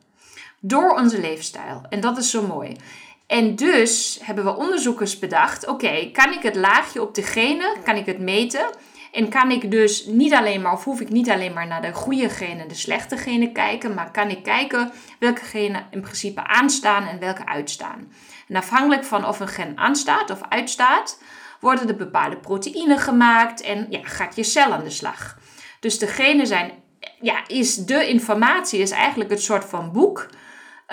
Door 0.60 0.92
onze 0.92 1.20
leefstijl. 1.20 1.82
En 1.90 2.00
dat 2.00 2.18
is 2.18 2.30
zo 2.30 2.48
mooi. 2.48 2.78
En 3.28 3.56
dus 3.56 4.20
hebben 4.22 4.44
we 4.44 4.56
onderzoekers 4.56 5.20
bedacht: 5.20 5.68
oké, 5.68 6.10
kan 6.12 6.34
ik 6.34 6.42
het 6.42 6.56
laagje 6.56 7.02
op 7.02 7.16
de 7.16 7.24
genen, 7.24 7.84
kan 7.84 7.96
ik 7.96 8.06
het 8.06 8.20
meten? 8.20 8.70
En 9.12 9.30
kan 9.30 9.52
ik 9.52 9.72
dus 9.72 10.06
niet 10.06 10.34
alleen 10.34 10.62
maar, 10.62 10.72
of 10.72 10.84
hoef 10.84 11.02
ik 11.02 11.10
niet 11.10 11.30
alleen 11.30 11.54
maar 11.54 11.68
naar 11.68 11.82
de 11.82 11.94
goede 11.94 12.30
genen 12.30 12.60
en 12.60 12.68
de 12.68 12.76
slechte 12.76 13.18
genen 13.18 13.54
kijken, 13.54 13.94
maar 13.94 14.12
kan 14.12 14.30
ik 14.30 14.44
kijken 14.44 14.92
welke 15.20 15.46
genen 15.46 15.86
in 15.92 16.02
principe 16.02 16.48
aanstaan 16.48 17.08
en 17.08 17.20
welke 17.20 17.46
uitstaan. 17.46 18.12
En 18.48 18.56
afhankelijk 18.56 19.04
van 19.04 19.26
of 19.26 19.40
een 19.40 19.48
gen 19.48 19.78
aanstaat 19.78 20.30
of 20.30 20.42
uitstaat, 20.50 21.22
worden 21.60 21.88
er 21.88 21.96
bepaalde 21.96 22.38
proteïnen 22.38 23.00
gemaakt 23.00 23.62
en 23.62 23.88
ja, 23.90 24.00
gaat 24.04 24.36
je 24.36 24.44
cel 24.44 24.74
aan 24.74 24.84
de 24.84 24.90
slag. 24.90 25.38
Dus 25.80 26.00
de 26.00 26.08
genen 26.08 26.48
zijn, 26.48 26.72
ja, 27.22 27.48
is 27.48 27.76
de 27.76 28.08
informatie, 28.08 28.80
is 28.80 28.92
eigenlijk 28.92 29.30
het 29.30 29.42
soort 29.42 29.66
van 29.66 29.92
boek 29.92 30.28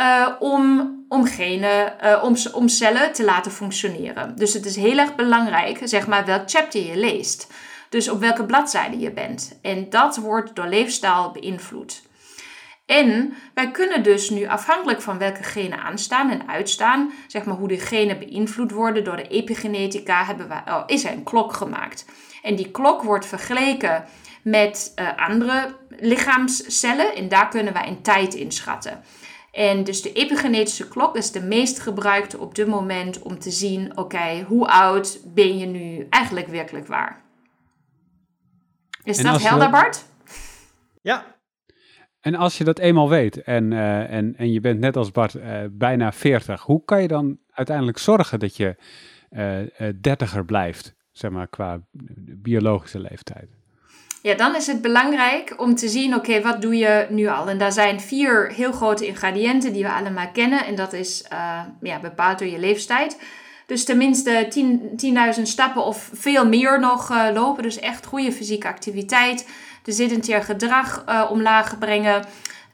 uh, 0.01 0.29
om, 0.39 0.95
om, 1.09 1.25
genen, 1.25 1.93
om, 2.23 2.37
om 2.53 2.69
cellen 2.69 3.13
te 3.13 3.25
laten 3.25 3.53
functioneren. 3.53 4.37
Dus 4.37 4.55
het 4.55 4.67
is 4.67 4.77
heel 4.77 4.99
erg 4.99 5.15
belangrijk, 5.15 5.81
zeg 5.83 6.07
maar, 6.07 6.25
welk 6.25 6.51
chapter 6.51 6.83
je 6.83 6.97
leest. 6.97 7.53
Dus 7.89 8.09
op 8.09 8.21
welke 8.21 8.45
bladzijde 8.45 8.99
je 8.99 9.11
bent. 9.11 9.59
En 9.63 9.91
dat 9.91 10.17
wordt 10.17 10.55
door 10.55 10.67
leefstijl 10.67 11.31
beïnvloed. 11.31 12.03
En 12.87 13.35
wij 13.55 13.71
kunnen 13.71 14.03
dus 14.03 14.31
nu 14.31 14.47
afhankelijk 14.47 15.03
van 15.03 15.19
welke 15.19 15.43
genen 15.43 15.79
aanstaan 15.79 16.31
en 16.31 16.49
uitstaan, 16.49 17.13
zeg 17.27 17.45
maar 17.45 17.57
hoe 17.57 17.69
die 17.69 17.81
genen 17.81 18.19
beïnvloed 18.19 18.71
worden 18.71 19.05
door 19.05 19.17
de 19.17 19.29
epigenetica, 19.29 20.25
hebben 20.25 20.49
wij, 20.49 20.63
oh, 20.67 20.83
is 20.87 21.05
er 21.05 21.13
een 21.13 21.23
klok 21.23 21.53
gemaakt. 21.53 22.05
En 22.43 22.57
die 22.57 22.71
klok 22.71 23.03
wordt 23.03 23.27
vergeleken 23.27 24.05
met 24.43 24.93
uh, 24.97 25.09
andere 25.29 25.77
lichaamscellen 25.89 27.15
en 27.15 27.29
daar 27.29 27.49
kunnen 27.49 27.73
wij 27.73 27.89
een 27.89 28.03
tijd 28.03 28.35
inschatten. 28.35 29.03
En 29.55 29.85
dus 29.85 30.03
de 30.03 30.13
epigenetische 30.13 30.89
klok 30.89 31.17
is 31.17 31.31
de 31.31 31.43
meest 31.43 31.81
gebruikte 31.81 32.39
op 32.39 32.55
dit 32.55 32.67
moment 32.67 33.23
om 33.23 33.39
te 33.39 33.51
zien, 33.51 33.97
oké, 33.97 34.45
hoe 34.47 34.69
oud 34.69 35.21
ben 35.35 35.59
je 35.59 35.67
nu 35.67 36.07
eigenlijk 36.11 36.47
werkelijk 36.47 36.87
waar? 36.87 37.23
Is 39.05 39.23
dat 39.23 39.43
helder, 39.43 39.71
Bart? 39.71 40.05
Ja. 41.03 41.37
En 42.21 42.35
als 42.35 42.59
je 42.59 42.65
dat 42.65 42.79
eenmaal 42.79 43.09
weet 43.09 43.43
en, 43.43 43.71
uh, 43.71 44.13
en, 44.13 44.37
en 44.37 44.53
je 44.53 44.61
bent 44.61 44.81
net 44.81 44.97
als 44.97 45.11
Bart 45.11 45.35
uh, 45.35 45.65
bijna 45.71 46.13
40, 46.13 46.63
hoe 46.63 46.85
kan 46.85 47.03
je 47.03 47.09
dan 47.09 47.39
uiteindelijk 47.51 47.99
zorgen 47.99 48.39
dat 48.39 48.57
je 48.57 48.77
uh, 49.31 49.89
dertiger 50.01 50.45
blijft, 50.45 50.95
zeg 51.13 51.31
maar, 51.31 51.49
qua 51.49 51.81
biologische 52.43 53.01
leeftijd? 53.01 53.49
Ja, 54.25 54.35
dan 54.35 54.57
is 54.57 54.67
het 54.67 54.83
belangrijk 54.83 55.55
om 55.57 55.75
te 55.75 55.89
zien, 55.89 56.15
oké, 56.15 56.41
wat 56.41 56.63
doe 56.63 56.77
je 56.77 57.07
nu 57.11 57.27
al? 57.27 57.49
En 57.49 57.59
daar 57.59 57.73
zijn 57.73 58.01
vier 58.01 58.53
heel 58.53 58.73
grote 58.73 59.07
ingrediënten 59.07 59.73
die 59.73 59.83
we 59.83 59.93
allemaal 59.93 60.31
kennen. 60.33 60.67
En 60.67 60.75
dat 60.75 60.93
is 60.93 61.25
ja, 61.81 61.99
bepaald 62.01 62.39
door 62.39 62.49
je 62.49 62.59
leeftijd. 62.59 63.19
Dus 63.67 63.85
tenminste 63.85 64.49
10.000 65.37 65.43
stappen 65.43 65.85
of 65.85 66.11
veel 66.13 66.47
meer 66.47 66.81
nog 66.81 67.11
uh, 67.11 67.27
lopen. 67.35 67.63
Dus 67.63 67.79
echt 67.79 68.07
goede 68.07 68.33
fysieke 68.33 68.69
activiteit. 68.69 69.49
De 69.83 69.93
sedentair 69.93 70.43
gedrag 70.43 71.05
uh, 71.09 71.29
omlaag 71.31 71.79
brengen. 71.79 72.25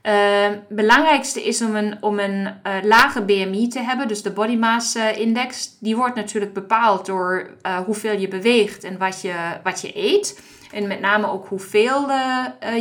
Uh, 0.03 0.47
belangrijkste 0.69 1.43
is 1.45 1.63
om 1.63 1.77
een, 1.77 1.97
om 2.01 2.19
een 2.19 2.49
lage 2.83 3.23
BMI 3.23 3.69
te 3.69 3.81
hebben, 3.81 4.09
dus 4.09 4.23
de 4.23 4.31
body 4.31 4.57
mass 4.57 4.97
index. 5.17 5.77
Die 5.81 5.97
wordt 5.97 6.15
natuurlijk 6.15 6.53
bepaald 6.53 7.07
door 7.07 7.51
hoeveel 7.87 8.19
je 8.19 8.29
beweegt 8.29 8.85
en 8.85 8.99
wat 8.99 9.21
je, 9.21 9.35
wat 9.63 9.81
je 9.81 9.91
eet. 9.95 10.59
En 10.73 10.87
met 10.87 11.01
name 11.01 11.31
ook 11.31 11.47
hoeveel 11.47 12.11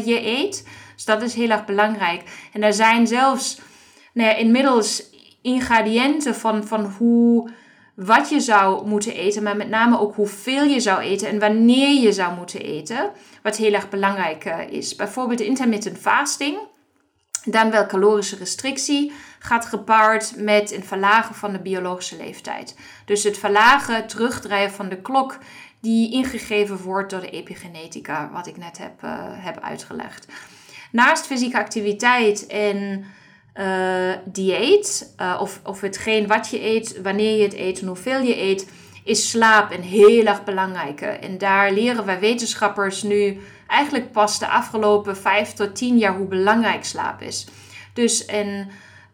je 0.05 0.25
eet. 0.25 0.67
Dus 0.95 1.05
dat 1.05 1.21
is 1.21 1.33
heel 1.33 1.49
erg 1.49 1.65
belangrijk. 1.65 2.49
En 2.53 2.63
er 2.63 2.73
zijn 2.73 3.07
zelfs 3.07 3.59
nou 4.13 4.29
ja, 4.29 4.35
inmiddels 4.35 5.03
ingrediënten 5.41 6.35
van, 6.35 6.63
van 6.63 6.85
hoe 6.97 7.49
wat 7.95 8.29
je 8.29 8.39
zou 8.39 8.87
moeten 8.87 9.13
eten, 9.13 9.43
maar 9.43 9.55
met 9.55 9.69
name 9.69 9.99
ook 9.99 10.15
hoeveel 10.15 10.63
je 10.63 10.79
zou 10.79 11.01
eten 11.01 11.27
en 11.27 11.39
wanneer 11.39 12.01
je 12.01 12.11
zou 12.11 12.35
moeten 12.35 12.61
eten, 12.61 13.11
wat 13.43 13.57
heel 13.57 13.73
erg 13.73 13.89
belangrijk 13.89 14.45
eh, 14.45 14.69
is. 14.69 14.95
Bijvoorbeeld 14.95 15.39
intermittent 15.39 15.97
fasting, 15.97 16.57
dan 17.43 17.71
wel 17.71 17.85
calorische 17.85 18.35
restrictie, 18.35 19.11
gaat 19.39 19.65
gepaard 19.65 20.33
met 20.37 20.71
een 20.71 20.83
verlagen 20.83 21.35
van 21.35 21.51
de 21.51 21.59
biologische 21.59 22.17
leeftijd. 22.17 22.75
Dus 23.05 23.23
het 23.23 23.37
verlagen, 23.37 24.07
terugdraaien 24.07 24.71
van 24.71 24.89
de 24.89 25.01
klok 25.01 25.37
die 25.81 26.11
ingegeven 26.11 26.77
wordt 26.77 27.09
door 27.09 27.21
de 27.21 27.29
epigenetica, 27.29 28.29
wat 28.33 28.47
ik 28.47 28.57
net 28.57 28.77
heb, 28.77 29.03
uh, 29.03 29.11
heb 29.27 29.59
uitgelegd. 29.59 30.27
Naast 30.91 31.25
fysieke 31.25 31.57
activiteit 31.57 32.47
en 32.47 33.05
uh, 33.55 34.13
dieet, 34.25 35.13
uh, 35.21 35.37
of, 35.41 35.59
of 35.63 35.81
hetgeen 35.81 36.27
wat 36.27 36.49
je 36.49 36.65
eet, 36.65 37.01
wanneer 37.01 37.37
je 37.37 37.43
het 37.43 37.53
eet 37.53 37.79
en 37.79 37.87
hoeveel 37.87 38.21
je 38.21 38.41
eet, 38.41 38.71
is 39.03 39.29
slaap 39.29 39.71
een 39.71 39.83
heel 39.83 40.25
erg 40.25 40.43
belangrijke. 40.43 41.05
En 41.05 41.37
daar 41.37 41.71
leren 41.71 42.05
wij 42.05 42.19
wetenschappers 42.19 43.03
nu 43.03 43.39
eigenlijk 43.67 44.11
pas 44.11 44.39
de 44.39 44.47
afgelopen 44.47 45.17
5 45.17 45.53
tot 45.53 45.75
10 45.75 45.97
jaar 45.97 46.15
hoe 46.15 46.27
belangrijk 46.27 46.85
slaap 46.85 47.21
is. 47.21 47.47
Dus 47.93 48.23
een 48.27 48.67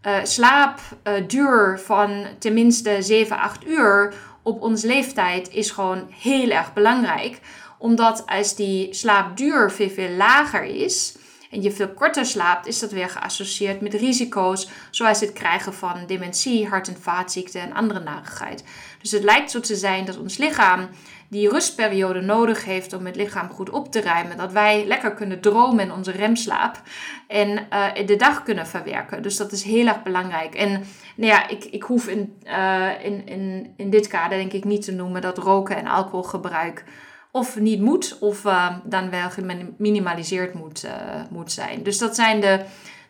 uh, 0.03 0.17
slaapduur 0.23 1.79
van 1.79 2.25
tenminste 2.39 2.97
7, 2.99 3.37
8 3.37 3.67
uur 3.67 4.13
op 4.45 4.61
ons 4.61 4.83
leeftijd 4.83 5.49
is 5.49 5.71
gewoon 5.71 6.07
heel 6.19 6.49
erg 6.49 6.73
belangrijk. 6.73 7.39
Omdat 7.77 8.23
als 8.25 8.55
die 8.55 8.93
slaapduur 8.93 9.71
veel, 9.71 9.89
veel 9.89 10.09
lager 10.09 10.63
is, 10.63 11.17
en 11.51 11.61
je 11.61 11.71
veel 11.71 11.89
korter 11.89 12.25
slaapt, 12.25 12.67
is 12.67 12.79
dat 12.79 12.91
weer 12.91 13.09
geassocieerd 13.09 13.81
met 13.81 13.93
risico's, 13.93 14.69
zoals 14.91 15.19
het 15.19 15.33
krijgen 15.33 15.73
van 15.73 16.03
dementie, 16.07 16.67
hart- 16.67 16.87
en 16.87 17.01
vaatziekten 17.01 17.61
en 17.61 17.73
andere 17.73 17.99
narigheid. 17.99 18.63
Dus 19.01 19.11
het 19.11 19.23
lijkt 19.23 19.51
zo 19.51 19.59
te 19.59 19.75
zijn 19.75 20.05
dat 20.05 20.17
ons 20.17 20.37
lichaam 20.37 20.89
die 21.35 21.49
rustperiode 21.49 22.21
nodig 22.21 22.65
heeft 22.65 22.93
om 22.93 23.05
het 23.05 23.15
lichaam 23.15 23.49
goed 23.49 23.69
op 23.69 23.91
te 23.91 24.01
ruimen. 24.01 24.37
Dat 24.37 24.51
wij 24.51 24.85
lekker 24.85 25.13
kunnen 25.13 25.39
dromen 25.39 25.85
in 25.85 25.91
onze 25.91 26.11
remslaap 26.11 26.81
en 27.27 27.49
uh, 27.49 28.07
de 28.07 28.15
dag 28.15 28.43
kunnen 28.43 28.67
verwerken. 28.67 29.21
Dus 29.21 29.37
dat 29.37 29.51
is 29.51 29.63
heel 29.63 29.87
erg 29.87 30.03
belangrijk. 30.03 30.55
En 30.55 30.69
nou 31.15 31.31
ja, 31.31 31.47
ik, 31.47 31.63
ik 31.63 31.83
hoef 31.83 32.07
in, 32.07 32.35
uh, 32.45 32.89
in, 33.03 33.27
in, 33.27 33.73
in 33.77 33.89
dit 33.89 34.07
kader 34.07 34.37
denk 34.37 34.53
ik 34.53 34.63
niet 34.63 34.85
te 34.85 34.91
noemen 34.91 35.21
dat 35.21 35.37
roken 35.37 35.75
en 35.77 35.87
alcoholgebruik 35.87 36.83
of 37.31 37.59
niet 37.59 37.81
moet, 37.81 38.17
of 38.19 38.45
uh, 38.45 38.75
dan 38.83 39.09
wel 39.09 39.29
geminimaliseerd 39.29 40.53
moet, 40.53 40.87
moet 41.29 41.51
zijn. 41.51 41.83
Dus 41.83 41.97
dat 41.97 42.15
zijn 42.15 42.41
de, 42.41 42.59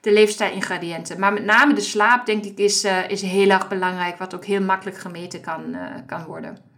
de 0.02 0.14
leefstijlingrediënten. 0.14 1.20
Maar 1.20 1.34
met 1.34 1.46
name 1.46 1.74
de 1.74 1.82
slaap, 1.82 2.26
denk 2.26 2.44
ik, 2.44 2.58
is, 2.58 2.88
is 3.08 3.22
heel 3.22 3.50
erg 3.50 3.68
belangrijk, 3.68 4.18
wat 4.18 4.36
ook 4.36 4.46
heel 4.46 4.62
makkelijk 4.62 4.98
gemeten 4.98 5.42
kan, 5.42 5.76
kan 6.06 6.24
worden. 6.24 6.74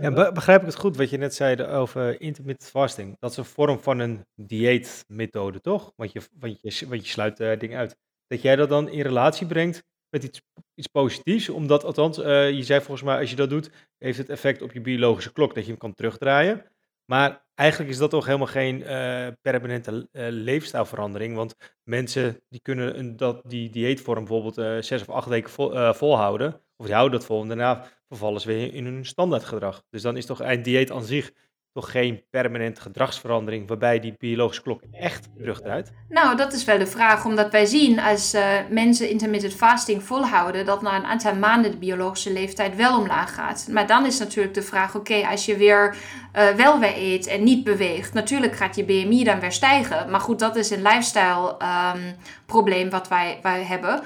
Ja, 0.00 0.32
begrijp 0.32 0.60
ik 0.60 0.66
het 0.66 0.76
goed 0.76 0.96
wat 0.96 1.10
je 1.10 1.16
net 1.16 1.34
zei 1.34 1.62
over 1.62 2.20
intermittent 2.20 2.70
fasting? 2.70 3.16
Dat 3.18 3.30
is 3.30 3.36
een 3.36 3.44
vorm 3.44 3.80
van 3.80 3.98
een 3.98 4.26
dieetmethode, 4.34 5.60
toch? 5.60 5.92
Want 5.96 6.12
je, 6.12 6.20
want 6.38 6.58
je, 6.62 6.88
want 6.88 7.04
je 7.04 7.10
sluit 7.10 7.36
dingen 7.36 7.78
uit. 7.78 7.96
Dat 8.26 8.42
jij 8.42 8.56
dat 8.56 8.68
dan 8.68 8.88
in 8.88 9.00
relatie 9.00 9.46
brengt 9.46 9.84
met 10.08 10.24
iets, 10.24 10.42
iets 10.74 10.86
positiefs, 10.86 11.48
omdat 11.48 11.84
althans, 11.84 12.16
je 12.16 12.62
zei 12.62 12.80
volgens 12.80 13.02
mij, 13.02 13.18
als 13.18 13.30
je 13.30 13.36
dat 13.36 13.50
doet, 13.50 13.70
heeft 13.98 14.18
het 14.18 14.28
effect 14.28 14.62
op 14.62 14.72
je 14.72 14.80
biologische 14.80 15.32
klok, 15.32 15.54
dat 15.54 15.64
je 15.64 15.70
hem 15.70 15.78
kan 15.78 15.94
terugdraaien. 15.94 16.64
Maar 17.04 17.46
eigenlijk 17.54 17.90
is 17.90 17.98
dat 17.98 18.10
toch 18.10 18.24
helemaal 18.24 18.46
geen 18.46 18.80
uh, 18.80 19.28
permanente 19.40 20.08
uh, 20.12 20.26
leefstijlverandering. 20.30 21.36
Want 21.36 21.54
mensen 21.82 22.42
die 22.48 22.60
kunnen 22.60 22.98
een, 22.98 23.16
dat, 23.16 23.40
die 23.44 23.70
dieetvorm 23.70 24.24
bijvoorbeeld 24.24 24.84
zes 24.84 25.00
of 25.00 25.10
acht 25.10 25.28
weken 25.28 25.50
vol, 25.50 25.94
volhouden. 25.94 26.60
Of 26.76 26.86
die 26.86 26.94
houden 26.94 27.18
dat 27.18 27.28
vol 27.28 27.42
en 27.42 27.48
daarna 27.48 27.84
vervallen 28.08 28.40
ze 28.40 28.48
weer 28.48 28.74
in 28.74 28.84
hun 28.84 29.06
standaardgedrag. 29.06 29.82
Dus 29.90 30.02
dan 30.02 30.16
is 30.16 30.26
toch 30.26 30.40
een 30.40 30.62
dieet 30.62 30.90
aan 30.90 31.04
zich 31.04 31.32
toch 31.76 31.90
geen 31.90 32.22
permanente 32.30 32.80
gedragsverandering 32.80 33.68
waarbij 33.68 34.00
die 34.00 34.14
biologische 34.18 34.62
klok 34.62 34.82
echt 34.92 35.28
terugdraait? 35.36 35.92
Nou, 36.08 36.36
dat 36.36 36.52
is 36.52 36.64
wel 36.64 36.78
de 36.78 36.86
vraag, 36.86 37.24
omdat 37.24 37.50
wij 37.50 37.64
zien 37.64 38.00
als 38.00 38.34
uh, 38.34 38.42
mensen 38.70 39.10
intermittent 39.10 39.54
fasting 39.54 40.02
volhouden, 40.02 40.66
dat 40.66 40.82
na 40.82 40.96
een 40.96 41.04
aantal 41.04 41.34
maanden 41.34 41.70
de 41.70 41.76
biologische 41.76 42.32
leeftijd 42.32 42.76
wel 42.76 42.98
omlaag 42.98 43.34
gaat. 43.34 43.68
Maar 43.70 43.86
dan 43.86 44.06
is 44.06 44.18
natuurlijk 44.18 44.54
de 44.54 44.62
vraag, 44.62 44.94
oké, 44.94 45.26
als 45.26 45.44
je 45.44 45.56
weer 45.56 45.96
uh, 46.36 46.48
wel 46.48 46.78
weer 46.78 46.96
eet 46.96 47.26
en 47.26 47.44
niet 47.44 47.64
beweegt, 47.64 48.12
natuurlijk 48.12 48.56
gaat 48.56 48.76
je 48.76 48.84
BMI 48.84 49.24
dan 49.24 49.40
weer 49.40 49.52
stijgen. 49.52 50.10
Maar 50.10 50.20
goed, 50.20 50.38
dat 50.38 50.56
is 50.56 50.70
een 50.70 50.82
lifestyle 50.82 51.56
um, 51.94 52.16
probleem 52.46 52.90
wat 52.90 53.08
wij, 53.08 53.38
wij 53.42 53.62
hebben. 53.62 54.02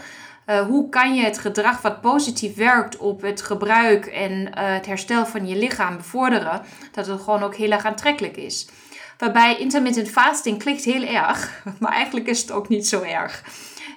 Uh, 0.51 0.61
hoe 0.61 0.89
kan 0.89 1.15
je 1.15 1.23
het 1.23 1.39
gedrag 1.39 1.83
wat 1.83 2.01
positief 2.01 2.55
werkt 2.55 2.97
op 2.97 3.23
het 3.23 3.43
gebruik 3.43 4.07
en 4.07 4.31
uh, 4.31 4.49
het 4.55 4.87
herstel 4.87 5.27
van 5.27 5.47
je 5.47 5.57
lichaam 5.57 5.97
bevorderen, 5.97 6.63
dat 6.93 7.07
het 7.07 7.21
gewoon 7.21 7.43
ook 7.43 7.55
heel 7.55 7.71
erg 7.71 7.85
aantrekkelijk 7.85 8.37
is. 8.37 8.69
Waarbij 9.19 9.59
intermittent 9.59 10.09
fasting 10.09 10.59
klinkt 10.59 10.85
heel 10.85 11.05
erg, 11.05 11.63
maar 11.81 11.93
eigenlijk 11.93 12.27
is 12.27 12.41
het 12.41 12.53
ook 12.53 12.69
niet 12.69 12.87
zo 12.89 13.03
erg. 13.03 13.45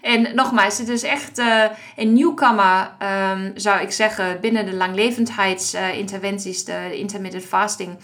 En 0.02 0.36
nogmaals, 0.36 0.78
het 0.78 0.90
is 0.90 1.04
echt 1.04 1.40
uh, 1.40 1.64
een 1.96 2.14
nieuwkomer, 2.14 2.92
um, 3.32 3.52
zou 3.56 3.82
ik 3.82 3.92
zeggen, 3.92 4.40
binnen 4.42 4.66
de 4.66 4.74
langlevendheidsinterventies, 4.74 6.64
de 6.64 6.98
intermittent 6.98 7.44
fasting. 7.46 7.98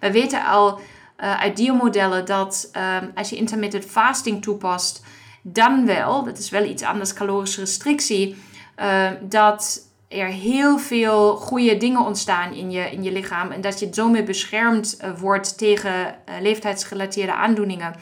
We 0.00 0.12
weten 0.12 0.44
al 0.44 0.80
uit 1.16 1.56
diermodellen 1.56 2.24
dat 2.24 2.70
um, 3.00 3.10
als 3.14 3.30
je 3.30 3.36
intermittent 3.36 3.84
fasting 3.84 4.42
toepast, 4.42 5.02
dan 5.46 5.86
wel, 5.86 6.24
dat 6.24 6.38
is 6.38 6.50
wel 6.50 6.64
iets 6.64 6.82
anders, 6.82 7.12
calorische 7.12 7.60
restrictie, 7.60 8.36
uh, 8.78 9.10
dat 9.20 9.80
er 10.08 10.26
heel 10.26 10.78
veel 10.78 11.36
goede 11.36 11.76
dingen 11.76 12.00
ontstaan 12.00 12.52
in 12.52 12.70
je, 12.70 12.90
in 12.90 13.02
je 13.02 13.12
lichaam 13.12 13.50
en 13.50 13.60
dat 13.60 13.78
je 13.78 13.88
zo 13.92 14.08
meer 14.08 14.24
beschermd 14.24 14.98
uh, 15.00 15.10
wordt 15.18 15.58
tegen 15.58 15.92
uh, 15.92 16.34
leeftijdsgerelateerde 16.40 17.32
aandoeningen. 17.32 17.94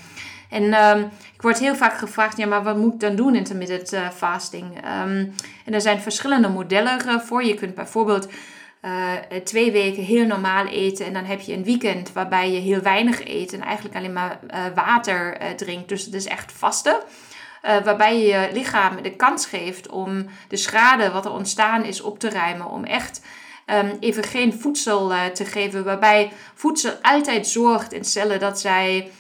En 0.51 0.63
um, 0.63 1.11
ik 1.35 1.43
word 1.43 1.59
heel 1.59 1.75
vaak 1.75 1.99
gevraagd, 1.99 2.37
ja, 2.37 2.47
maar 2.47 2.63
wat 2.63 2.77
moet 2.77 2.93
ik 2.93 3.01
dan 3.01 3.17
doen 3.17 3.35
intermittent 3.35 3.93
uh, 3.93 4.11
fasting? 4.11 4.77
Um, 4.77 5.35
en 5.65 5.75
er 5.75 5.81
zijn 5.81 6.01
verschillende 6.01 6.49
modellen 6.49 7.21
voor. 7.21 7.45
Je 7.45 7.55
kunt 7.55 7.75
bijvoorbeeld 7.75 8.29
twee 9.45 9.73
weken 9.73 10.03
heel 10.03 10.27
normaal 10.27 10.67
eten 10.67 11.07
en 11.07 11.13
dan 11.13 11.25
heb 11.25 11.41
je 11.41 11.53
een 11.53 11.65
weekend 11.65 12.13
waarbij 12.13 12.53
je 12.53 12.59
heel 12.59 12.81
weinig 12.81 13.27
eet 13.27 13.53
en 13.53 13.61
eigenlijk 13.61 13.97
alleen 13.97 14.13
maar 14.13 14.39
water 14.75 15.39
drinkt. 15.57 15.89
Dus 15.89 16.05
het 16.05 16.15
is 16.15 16.27
echt 16.27 16.53
vasten. 16.53 16.97
Uh, 17.65 17.77
waarbij 17.85 18.19
je 18.19 18.27
je 18.27 18.49
lichaam 18.53 19.03
de 19.03 19.17
kans 19.17 19.47
geeft 19.47 19.89
om 19.89 20.27
de 20.49 20.57
schade 20.57 21.11
wat 21.11 21.25
er 21.25 21.33
ontstaan 21.33 21.85
is 21.85 22.01
op 22.01 22.19
te 22.19 22.31
ruimen. 22.31 22.67
Om 22.67 22.85
echt 22.85 23.21
um, 23.67 23.97
even 24.01 24.25
geen 24.25 24.53
voedsel 24.53 25.13
uh, 25.13 25.25
te 25.25 25.45
geven. 25.45 25.85
Waarbij 25.85 26.33
voedsel 26.55 26.93
altijd 27.03 27.47
zorgt 27.47 27.93
in 27.93 28.05
cellen 28.05 28.41
dat 28.41 28.61
zij 28.61 29.11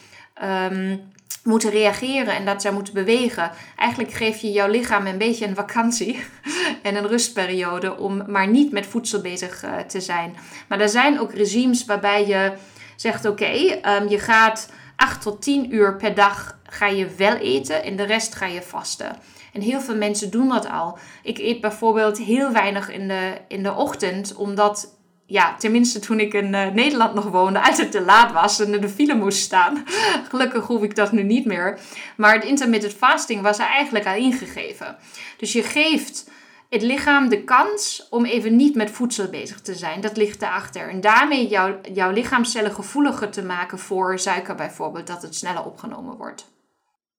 um, 0.70 1.12
moeten 1.44 1.70
reageren 1.70 2.34
en 2.34 2.44
dat 2.44 2.62
zij 2.62 2.72
moeten 2.72 2.94
bewegen. 2.94 3.50
Eigenlijk 3.76 4.12
geef 4.12 4.40
je 4.40 4.52
jouw 4.52 4.68
lichaam 4.68 5.06
een 5.06 5.18
beetje 5.18 5.46
een 5.46 5.54
vakantie 5.54 6.24
en 6.82 6.96
een 6.96 7.06
rustperiode 7.06 7.96
om 7.96 8.22
maar 8.26 8.48
niet 8.48 8.72
met 8.72 8.86
voedsel 8.86 9.20
bezig 9.20 9.64
uh, 9.64 9.78
te 9.78 10.00
zijn. 10.00 10.36
Maar 10.68 10.80
er 10.80 10.88
zijn 10.88 11.20
ook 11.20 11.32
regimes 11.32 11.84
waarbij 11.84 12.26
je 12.26 12.52
zegt: 12.96 13.24
oké, 13.24 13.80
um, 13.82 14.08
je 14.08 14.18
gaat 14.18 14.68
8 15.02 15.22
tot 15.22 15.42
10 15.42 15.74
uur 15.74 15.96
per 15.96 16.14
dag 16.14 16.58
ga 16.62 16.86
je 16.86 17.06
wel 17.16 17.36
eten 17.36 17.84
en 17.84 17.96
de 17.96 18.02
rest 18.02 18.34
ga 18.34 18.46
je 18.46 18.62
vasten. 18.62 19.16
En 19.52 19.60
heel 19.60 19.80
veel 19.80 19.96
mensen 19.96 20.30
doen 20.30 20.48
dat 20.48 20.68
al. 20.68 20.98
Ik 21.22 21.38
eet 21.38 21.60
bijvoorbeeld 21.60 22.18
heel 22.18 22.52
weinig 22.52 22.90
in 22.90 23.08
de, 23.08 23.38
in 23.48 23.62
de 23.62 23.72
ochtend, 23.72 24.34
omdat 24.34 24.98
ja, 25.26 25.54
tenminste 25.58 25.98
toen 25.98 26.20
ik 26.20 26.34
in 26.34 26.54
uh, 26.54 26.66
Nederland 26.66 27.14
nog 27.14 27.24
woonde, 27.24 27.62
altijd 27.68 27.90
te 27.90 28.00
laat 28.00 28.32
was 28.32 28.60
en 28.60 28.74
in 28.74 28.80
de 28.80 28.88
file 28.88 29.14
moest 29.14 29.38
staan. 29.38 29.84
Gelukkig 30.30 30.66
hoef 30.66 30.82
ik 30.82 30.94
dat 30.94 31.12
nu 31.12 31.22
niet 31.22 31.44
meer. 31.44 31.78
Maar 32.16 32.34
het 32.34 32.44
intermittent 32.44 32.94
fasting 32.94 33.42
was 33.42 33.58
er 33.58 33.66
eigenlijk 33.66 34.06
al 34.06 34.14
ingegeven. 34.14 34.96
Dus 35.36 35.52
je 35.52 35.62
geeft 35.62 36.30
het 36.72 36.82
lichaam 36.82 37.28
de 37.28 37.44
kans 37.44 38.06
om 38.10 38.24
even 38.24 38.56
niet 38.56 38.74
met 38.74 38.90
voedsel 38.90 39.28
bezig 39.28 39.60
te 39.60 39.74
zijn. 39.74 40.00
Dat 40.00 40.16
ligt 40.16 40.42
erachter. 40.42 40.88
En 40.88 41.00
daarmee 41.00 41.48
jouw, 41.48 41.80
jouw 41.92 42.10
lichaamcellen 42.10 42.72
gevoeliger 42.72 43.30
te 43.30 43.42
maken 43.42 43.78
voor 43.78 44.18
suiker 44.18 44.54
bijvoorbeeld, 44.54 45.06
dat 45.06 45.22
het 45.22 45.34
sneller 45.34 45.64
opgenomen 45.64 46.16
wordt. 46.16 46.50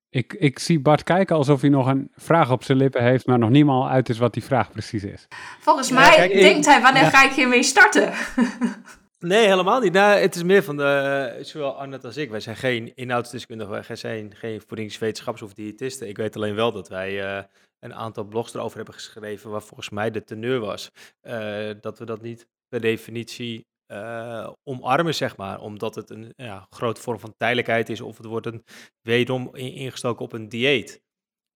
Ik, 0.10 0.34
ik 0.34 0.60
zie 0.60 0.80
Bart 0.80 1.04
kijken 1.04 1.36
alsof 1.36 1.62
hij 1.62 1.70
nog 1.70 1.88
een 1.88 2.12
vraag 2.16 2.51
op 2.51 2.64
zijn 2.64 2.78
lippen 2.78 3.04
heeft, 3.04 3.26
maar 3.26 3.39
nog 3.39 3.49
niemaal 3.49 3.89
uit 3.89 4.10
is 4.10 4.18
wat 4.18 4.34
die 4.34 4.43
vraag 4.43 4.72
precies 4.72 5.04
is. 5.04 5.28
Volgens 5.60 5.91
mij 5.91 6.28
denkt 6.28 6.66
hij, 6.66 6.82
wanneer 6.82 7.06
ga 7.06 7.24
ik 7.24 7.32
hiermee 7.32 7.64
starten? 7.64 8.12
Nee, 9.20 9.47
helemaal 9.47 9.80
niet. 9.80 9.93
Nou, 9.93 10.20
het 10.20 10.36
is 10.36 10.43
meer 10.43 10.64
van 10.64 10.78
de, 10.78 11.39
zowel 11.41 11.78
Arnett 11.78 12.06
als 12.06 12.18
ik. 12.18 12.30
Wij 12.30 12.39
zijn 12.39 12.56
geen 12.56 12.91
inhoudsdeskundigen, 12.95 13.84
wij 13.88 13.95
zijn 13.95 14.36
geen 14.36 14.62
voedingswetenschappers 14.68 15.43
of 15.43 15.54
diëtisten. 15.54 16.08
Ik 16.08 16.18
weet 16.18 16.36
alleen 16.36 16.56
wel 16.56 16.72
dat 16.72 16.89
wij 16.89 17.38
uh, 17.38 17.43
een 17.84 17.94
aantal 17.94 18.24
blogs 18.24 18.54
erover 18.54 18.76
hebben 18.76 18.94
geschreven, 18.94 19.50
waar 19.50 19.62
volgens 19.62 19.90
mij 19.90 20.12
de 20.12 20.24
teneur 20.24 20.60
was 20.60 20.92
uh, 21.22 21.72
dat 21.82 22.00
we 22.00 22.06
dat 22.06 22.22
niet 22.22 22.48
per 22.68 22.82
definitie 22.82 23.68
uh, 23.92 24.52
omarmen, 24.64 25.16
zeg 25.16 25.38
maar. 25.38 25.60
Omdat 25.62 25.96
het 25.96 26.10
een 26.10 26.34
ja, 26.36 26.68
grote 26.70 27.02
vorm 27.02 27.20
van 27.20 27.34
tijdelijkheid 27.38 27.90
is 27.90 28.02
of 28.02 28.18
het 28.18 28.26
wordt 28.26 28.46
een 28.46 28.64
wederom 29.02 29.56
ingestoken 29.56 30.26
op 30.26 30.34
een 30.34 30.50
dieet. 30.50 31.02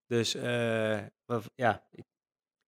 Dus 0.05 0.35
uh, 0.35 0.99
ja, 1.55 1.87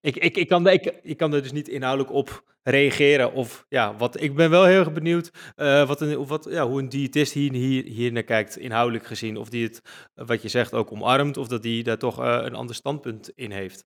ik, 0.02 0.16
ik, 0.16 0.48
kan, 0.48 0.68
ik, 0.68 0.94
ik 1.02 1.18
kan 1.18 1.34
er 1.34 1.42
dus 1.42 1.52
niet 1.52 1.68
inhoudelijk 1.68 2.14
op 2.14 2.44
reageren. 2.64 3.34
Of 3.34 3.66
ja, 3.70 3.96
wat, 3.96 4.22
ik 4.22 4.36
ben 4.36 4.50
wel 4.50 4.66
heel 4.66 4.80
erg 4.80 4.94
benieuwd 4.94 5.32
uh, 5.58 5.88
wat 5.88 6.02
een, 6.02 6.26
wat, 6.26 6.48
ja, 6.50 6.68
hoe 6.68 6.80
een 6.80 6.90
diëtist 6.90 7.34
hier, 7.34 7.52
hier, 7.52 7.84
hier 7.84 8.12
naar 8.12 8.24
kijkt, 8.24 8.58
inhoudelijk 8.58 9.06
gezien. 9.06 9.38
Of 9.38 9.50
die 9.50 9.64
het, 9.64 9.82
wat 10.16 10.42
je 10.42 10.48
zegt, 10.48 10.74
ook 10.74 10.92
omarmt. 10.92 11.38
Of 11.38 11.48
dat 11.48 11.62
die 11.62 11.84
daar 11.84 11.98
toch 11.98 12.18
een 12.18 12.56
ander 12.56 12.76
standpunt 12.76 13.32
in 13.36 13.52
heeft. 13.52 13.86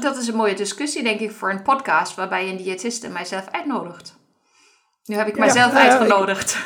Dat 0.00 0.16
is 0.16 0.28
een 0.28 0.36
mooie 0.36 0.54
discussie, 0.54 1.02
denk 1.02 1.20
ik, 1.20 1.30
voor 1.30 1.50
een 1.50 1.62
podcast 1.62 2.14
waarbij 2.14 2.48
een 2.48 2.56
diëtist 2.56 3.08
mijzelf 3.12 3.48
uitnodigt. 3.50 4.20
Nu 5.04 5.16
heb 5.16 5.26
ik 5.26 5.38
mijzelf 5.38 5.72
ja, 5.72 5.88
uitgenodigd. 5.88 6.58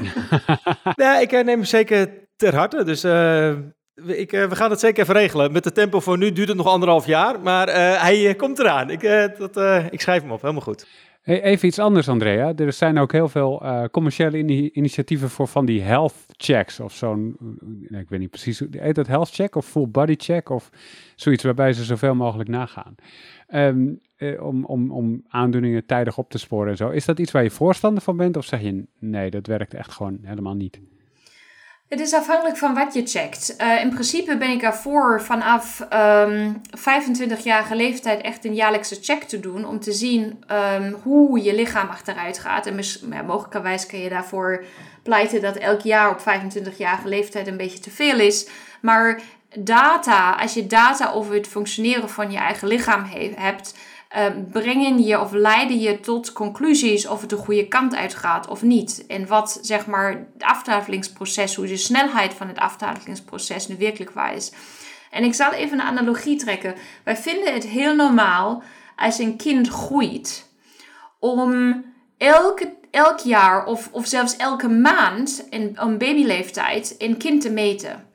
ja, 1.04 1.18
ik 1.18 1.30
neem 1.30 1.46
hem 1.46 1.64
zeker 1.64 2.28
ter 2.36 2.54
harte. 2.54 2.84
Dus 2.84 3.04
uh, 3.04 3.56
ik, 3.94 4.30
we 4.30 4.56
gaan 4.56 4.70
het 4.70 4.80
zeker 4.80 5.02
even 5.02 5.14
regelen. 5.14 5.52
Met 5.52 5.64
de 5.64 5.72
tempo 5.72 6.00
voor 6.00 6.18
nu 6.18 6.32
duurt 6.32 6.48
het 6.48 6.56
nog 6.56 6.66
anderhalf 6.66 7.06
jaar. 7.06 7.40
Maar 7.40 7.68
uh, 7.68 7.74
hij 8.02 8.34
komt 8.34 8.58
eraan. 8.58 8.90
Ik, 8.90 9.00
dat, 9.38 9.56
ik 9.90 10.00
schrijf 10.00 10.22
hem 10.22 10.32
op. 10.32 10.40
Helemaal 10.40 10.62
goed. 10.62 10.86
Hey, 11.22 11.42
even 11.42 11.68
iets 11.68 11.78
anders, 11.78 12.08
Andrea. 12.08 12.54
Er 12.54 12.72
zijn 12.72 12.98
ook 12.98 13.12
heel 13.12 13.28
veel 13.28 13.62
commerciële 13.90 14.70
initiatieven 14.72 15.30
voor 15.30 15.48
van 15.48 15.66
die 15.66 15.82
health 15.82 16.14
checks 16.36 16.80
of 16.80 16.92
zo'n, 16.92 17.36
ik 17.88 18.08
weet 18.08 18.20
niet 18.20 18.30
precies, 18.30 18.62
heet 18.70 18.94
dat 18.94 19.06
health 19.06 19.30
check 19.30 19.56
of 19.56 19.66
full 19.66 19.88
body 19.88 20.14
check 20.16 20.48
of 20.48 20.70
zoiets 21.16 21.44
waarbij 21.44 21.72
ze 21.72 21.84
zoveel 21.84 22.14
mogelijk 22.14 22.48
nagaan. 22.48 22.94
Um, 23.54 24.00
eh, 24.22 24.44
om, 24.44 24.64
om, 24.64 24.90
om 24.90 25.24
aandoeningen 25.28 25.86
tijdig 25.86 26.18
op 26.18 26.30
te 26.30 26.38
sporen 26.38 26.70
en 26.70 26.76
zo. 26.76 26.88
Is 26.88 27.04
dat 27.04 27.18
iets 27.18 27.30
waar 27.30 27.42
je 27.42 27.50
voorstander 27.50 28.02
van 28.02 28.16
bent 28.16 28.36
of 28.36 28.44
zeg 28.44 28.62
je 28.62 28.84
nee, 28.98 29.30
dat 29.30 29.46
werkt 29.46 29.74
echt 29.74 29.92
gewoon 29.92 30.18
helemaal 30.22 30.54
niet? 30.54 30.80
Het 31.92 32.00
is 32.00 32.12
afhankelijk 32.12 32.56
van 32.56 32.74
wat 32.74 32.94
je 32.94 33.06
checkt. 33.06 33.54
Uh, 33.58 33.80
in 33.80 33.90
principe 33.90 34.36
ben 34.36 34.50
ik 34.50 34.62
ervoor 34.62 35.22
vanaf 35.22 35.80
um, 35.80 35.88
ehm, 35.88 36.52
25-jarige 36.76 37.76
leeftijd 37.76 38.20
echt 38.20 38.44
een 38.44 38.54
jaarlijkse 38.54 38.98
check 39.02 39.22
te 39.22 39.40
doen. 39.40 39.66
Om 39.66 39.80
te 39.80 39.92
zien 39.92 40.44
um, 40.50 40.96
hoe 41.02 41.42
je 41.42 41.54
lichaam 41.54 41.88
achteruit 41.88 42.38
gaat. 42.38 42.66
En 42.66 42.80
ja, 43.10 43.22
mogelijkerwijs 43.22 43.86
kan 43.86 43.98
je 43.98 44.08
daarvoor 44.08 44.64
pleiten 45.02 45.40
dat 45.40 45.56
elk 45.56 45.80
jaar 45.80 46.10
op 46.10 46.20
25-jarige 46.20 47.08
leeftijd 47.08 47.46
een 47.46 47.56
beetje 47.56 47.78
te 47.78 47.90
veel 47.90 48.18
is. 48.18 48.48
Maar 48.80 49.20
data, 49.58 50.36
als 50.40 50.54
je 50.54 50.66
data 50.66 51.10
over 51.10 51.34
het 51.34 51.46
functioneren 51.46 52.10
van 52.10 52.30
je 52.30 52.38
eigen 52.38 52.68
lichaam 52.68 53.04
he 53.04 53.32
hebt 53.36 53.74
uh, 54.16 54.26
brengen 54.50 55.02
je 55.02 55.20
of 55.20 55.32
leiden 55.32 55.80
je 55.80 56.00
tot 56.00 56.32
conclusies 56.32 57.06
of 57.06 57.20
het 57.20 57.30
de 57.30 57.36
goede 57.36 57.68
kant 57.68 57.94
uitgaat 57.94 58.48
of 58.48 58.62
niet. 58.62 59.04
En 59.08 59.26
wat 59.26 59.58
zeg 59.62 59.86
maar 59.86 60.10
het 60.10 60.42
aftafelingsproces, 60.42 61.54
hoe 61.54 61.66
de 61.66 61.76
snelheid 61.76 62.34
van 62.34 62.48
het 62.48 62.58
aftafelingsproces 62.58 63.68
nu 63.68 63.76
werkelijk 63.78 64.12
is. 64.34 64.52
En 65.10 65.24
ik 65.24 65.34
zal 65.34 65.52
even 65.52 65.80
een 65.80 65.86
analogie 65.86 66.36
trekken. 66.36 66.74
Wij 67.04 67.16
vinden 67.16 67.52
het 67.52 67.66
heel 67.66 67.94
normaal 67.94 68.62
als 68.96 69.18
een 69.18 69.36
kind 69.36 69.68
groeit 69.68 70.50
om 71.18 71.84
elke, 72.18 72.74
elk 72.90 73.18
jaar 73.18 73.64
of, 73.64 73.88
of 73.92 74.06
zelfs 74.06 74.36
elke 74.36 74.68
maand 74.68 75.46
in 75.50 75.72
een 75.74 75.98
babyleeftijd 75.98 76.94
een 76.98 77.16
kind 77.16 77.40
te 77.40 77.50
meten 77.50 78.06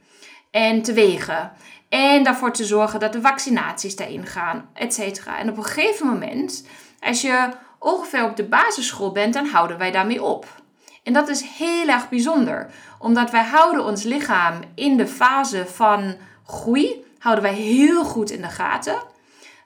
en 0.52 0.82
te 0.82 0.93
wegen. 0.93 1.52
En 1.90 2.24
daarvoor 2.24 2.52
te 2.52 2.66
zorgen 2.66 3.00
dat 3.00 3.14
de 3.14 3.22
vaccinaties 3.22 3.96
daarin 3.96 4.26
gaan, 4.26 4.70
et 4.74 4.94
cetera. 4.94 5.40
En 5.40 5.50
op 5.50 5.58
een 5.58 5.64
gegeven 5.64 6.08
moment, 6.08 6.68
als 7.00 7.22
je 7.22 7.50
ongeveer 7.80 8.24
op 8.24 8.36
de 8.36 8.44
basisschool 8.44 9.12
bent, 9.12 9.34
dan 9.34 9.46
houden 9.46 9.78
wij 9.78 9.92
daarmee 9.92 10.24
op. 10.24 10.62
En 11.04 11.14
dat 11.14 11.28
is 11.28 11.42
heel 11.42 11.88
erg 11.88 12.10
bijzonder, 12.10 12.72
omdat 13.00 13.32
wij 13.32 13.44
houden 13.44 13.86
ons 13.86 14.04
lichaam 14.04 14.60
in 14.76 14.98
de 14.98 15.08
fase 15.08 15.66
van 15.66 16.16
groei, 16.46 17.06
houden 17.20 17.44
wij 17.44 17.54
heel 17.54 18.04
goed 18.04 18.30
in 18.30 18.42
de 18.42 18.50
gaten. 18.50 18.96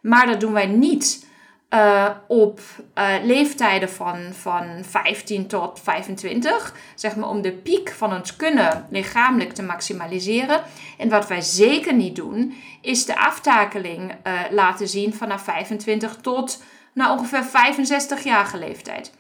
Maar 0.02 0.26
dat 0.26 0.40
doen 0.40 0.54
wij 0.54 0.66
niet 0.66 1.26
uh, 1.74 2.10
op 2.28 2.60
uh, 2.96 3.14
leeftijden 3.24 3.90
van, 3.90 4.18
van 4.32 4.66
15 4.82 5.48
tot 5.48 5.80
25, 5.84 6.76
zeg 6.96 7.16
maar 7.16 7.30
om 7.30 7.42
de 7.42 7.52
piek 7.52 7.92
van 7.92 8.14
ons 8.14 8.36
kunnen 8.36 8.88
lichamelijk 8.90 9.54
te 9.54 9.64
maximaliseren. 9.64 10.62
En 10.98 11.10
wat 11.10 11.28
wij 11.28 11.42
zeker 11.42 11.94
niet 11.94 12.16
doen, 12.16 12.54
is 12.82 13.06
de 13.06 13.20
aftakeling 13.20 14.12
uh, 14.12 14.40
laten 14.50 14.88
zien 14.88 15.14
vanaf 15.14 15.44
25 15.44 16.16
tot 16.16 16.64
nou, 16.94 17.18
ongeveer 17.18 17.44
65 17.44 18.24
jaar 18.24 18.52
leeftijd. 18.58 19.14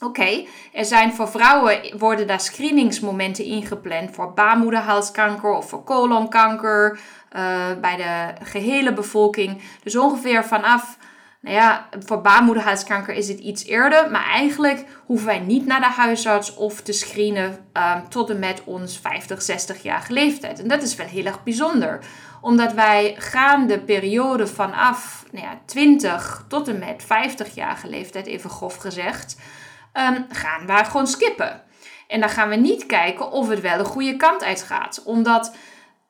Oké, 0.00 0.44
er 0.72 0.84
zijn 0.84 1.12
voor 1.12 1.28
vrouwen 1.28 1.98
worden 1.98 2.26
daar 2.26 2.40
screeningsmomenten 2.40 3.44
ingepland 3.44 4.14
voor 4.14 4.32
baarmoederhalskanker 4.34 5.50
of 5.50 5.68
voor 5.68 5.84
colonkanker 5.84 6.98
bij 7.80 7.96
de 7.96 8.44
gehele 8.44 8.92
bevolking. 8.92 9.62
Dus 9.82 9.96
ongeveer 9.96 10.44
vanaf 10.44 10.96
nou 11.46 11.58
ja, 11.58 11.88
voor 12.06 12.20
baarmoederhalskanker 12.20 13.14
is 13.14 13.28
het 13.28 13.38
iets 13.38 13.64
eerder. 13.64 14.10
Maar 14.10 14.24
eigenlijk 14.24 14.84
hoeven 15.04 15.26
wij 15.26 15.38
niet 15.38 15.66
naar 15.66 15.80
de 15.80 15.86
huisarts 15.86 16.54
of 16.54 16.80
te 16.80 16.92
screenen 16.92 17.66
um, 17.72 18.08
tot 18.08 18.30
en 18.30 18.38
met 18.38 18.62
ons 18.64 18.98
50, 18.98 19.42
60 19.42 19.82
jaar 19.82 20.06
leeftijd. 20.08 20.60
En 20.60 20.68
dat 20.68 20.82
is 20.82 20.94
wel 20.94 21.06
heel 21.06 21.24
erg 21.24 21.42
bijzonder. 21.42 21.98
Omdat 22.40 22.72
wij 22.72 23.14
gaan 23.18 23.66
de 23.66 23.78
periode 23.78 24.46
vanaf 24.46 25.24
nou 25.32 25.44
ja, 25.44 25.58
20 25.64 26.44
tot 26.48 26.68
en 26.68 26.78
met 26.78 27.04
50 27.06 27.54
jaar 27.54 27.80
leeftijd, 27.84 28.26
even 28.26 28.50
grof 28.50 28.76
gezegd, 28.76 29.40
um, 29.92 30.26
gaan 30.28 30.66
wij 30.66 30.84
gewoon 30.84 31.06
skippen. 31.06 31.62
En 32.08 32.20
dan 32.20 32.28
gaan 32.28 32.48
we 32.48 32.56
niet 32.56 32.86
kijken 32.86 33.30
of 33.30 33.48
het 33.48 33.60
wel 33.60 33.78
de 33.78 33.84
goede 33.84 34.16
kant 34.16 34.44
uitgaat. 34.44 35.02
Omdat 35.04 35.56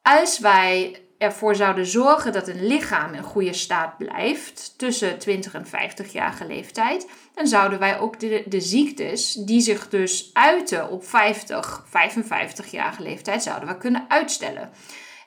als 0.02 0.38
wij 0.38 1.00
ervoor 1.18 1.54
zouden 1.54 1.86
zorgen 1.86 2.32
dat 2.32 2.48
een 2.48 2.66
lichaam 2.66 3.14
in 3.14 3.22
goede 3.22 3.52
staat 3.52 3.96
blijft 3.98 4.74
tussen 4.76 5.18
20 5.18 5.54
en 5.54 5.66
50 5.66 6.12
jaar 6.12 6.42
leeftijd, 6.48 7.08
dan 7.34 7.46
zouden 7.46 7.78
wij 7.78 7.98
ook 7.98 8.20
de, 8.20 8.42
de 8.46 8.60
ziektes 8.60 9.32
die 9.32 9.60
zich 9.60 9.88
dus 9.88 10.30
uiten 10.32 10.90
op 10.90 11.06
50, 11.06 11.84
55 11.88 12.70
jaar 12.70 12.96
leeftijd, 12.98 13.42
zouden 13.42 13.68
we 13.68 13.76
kunnen 13.76 14.04
uitstellen. 14.08 14.70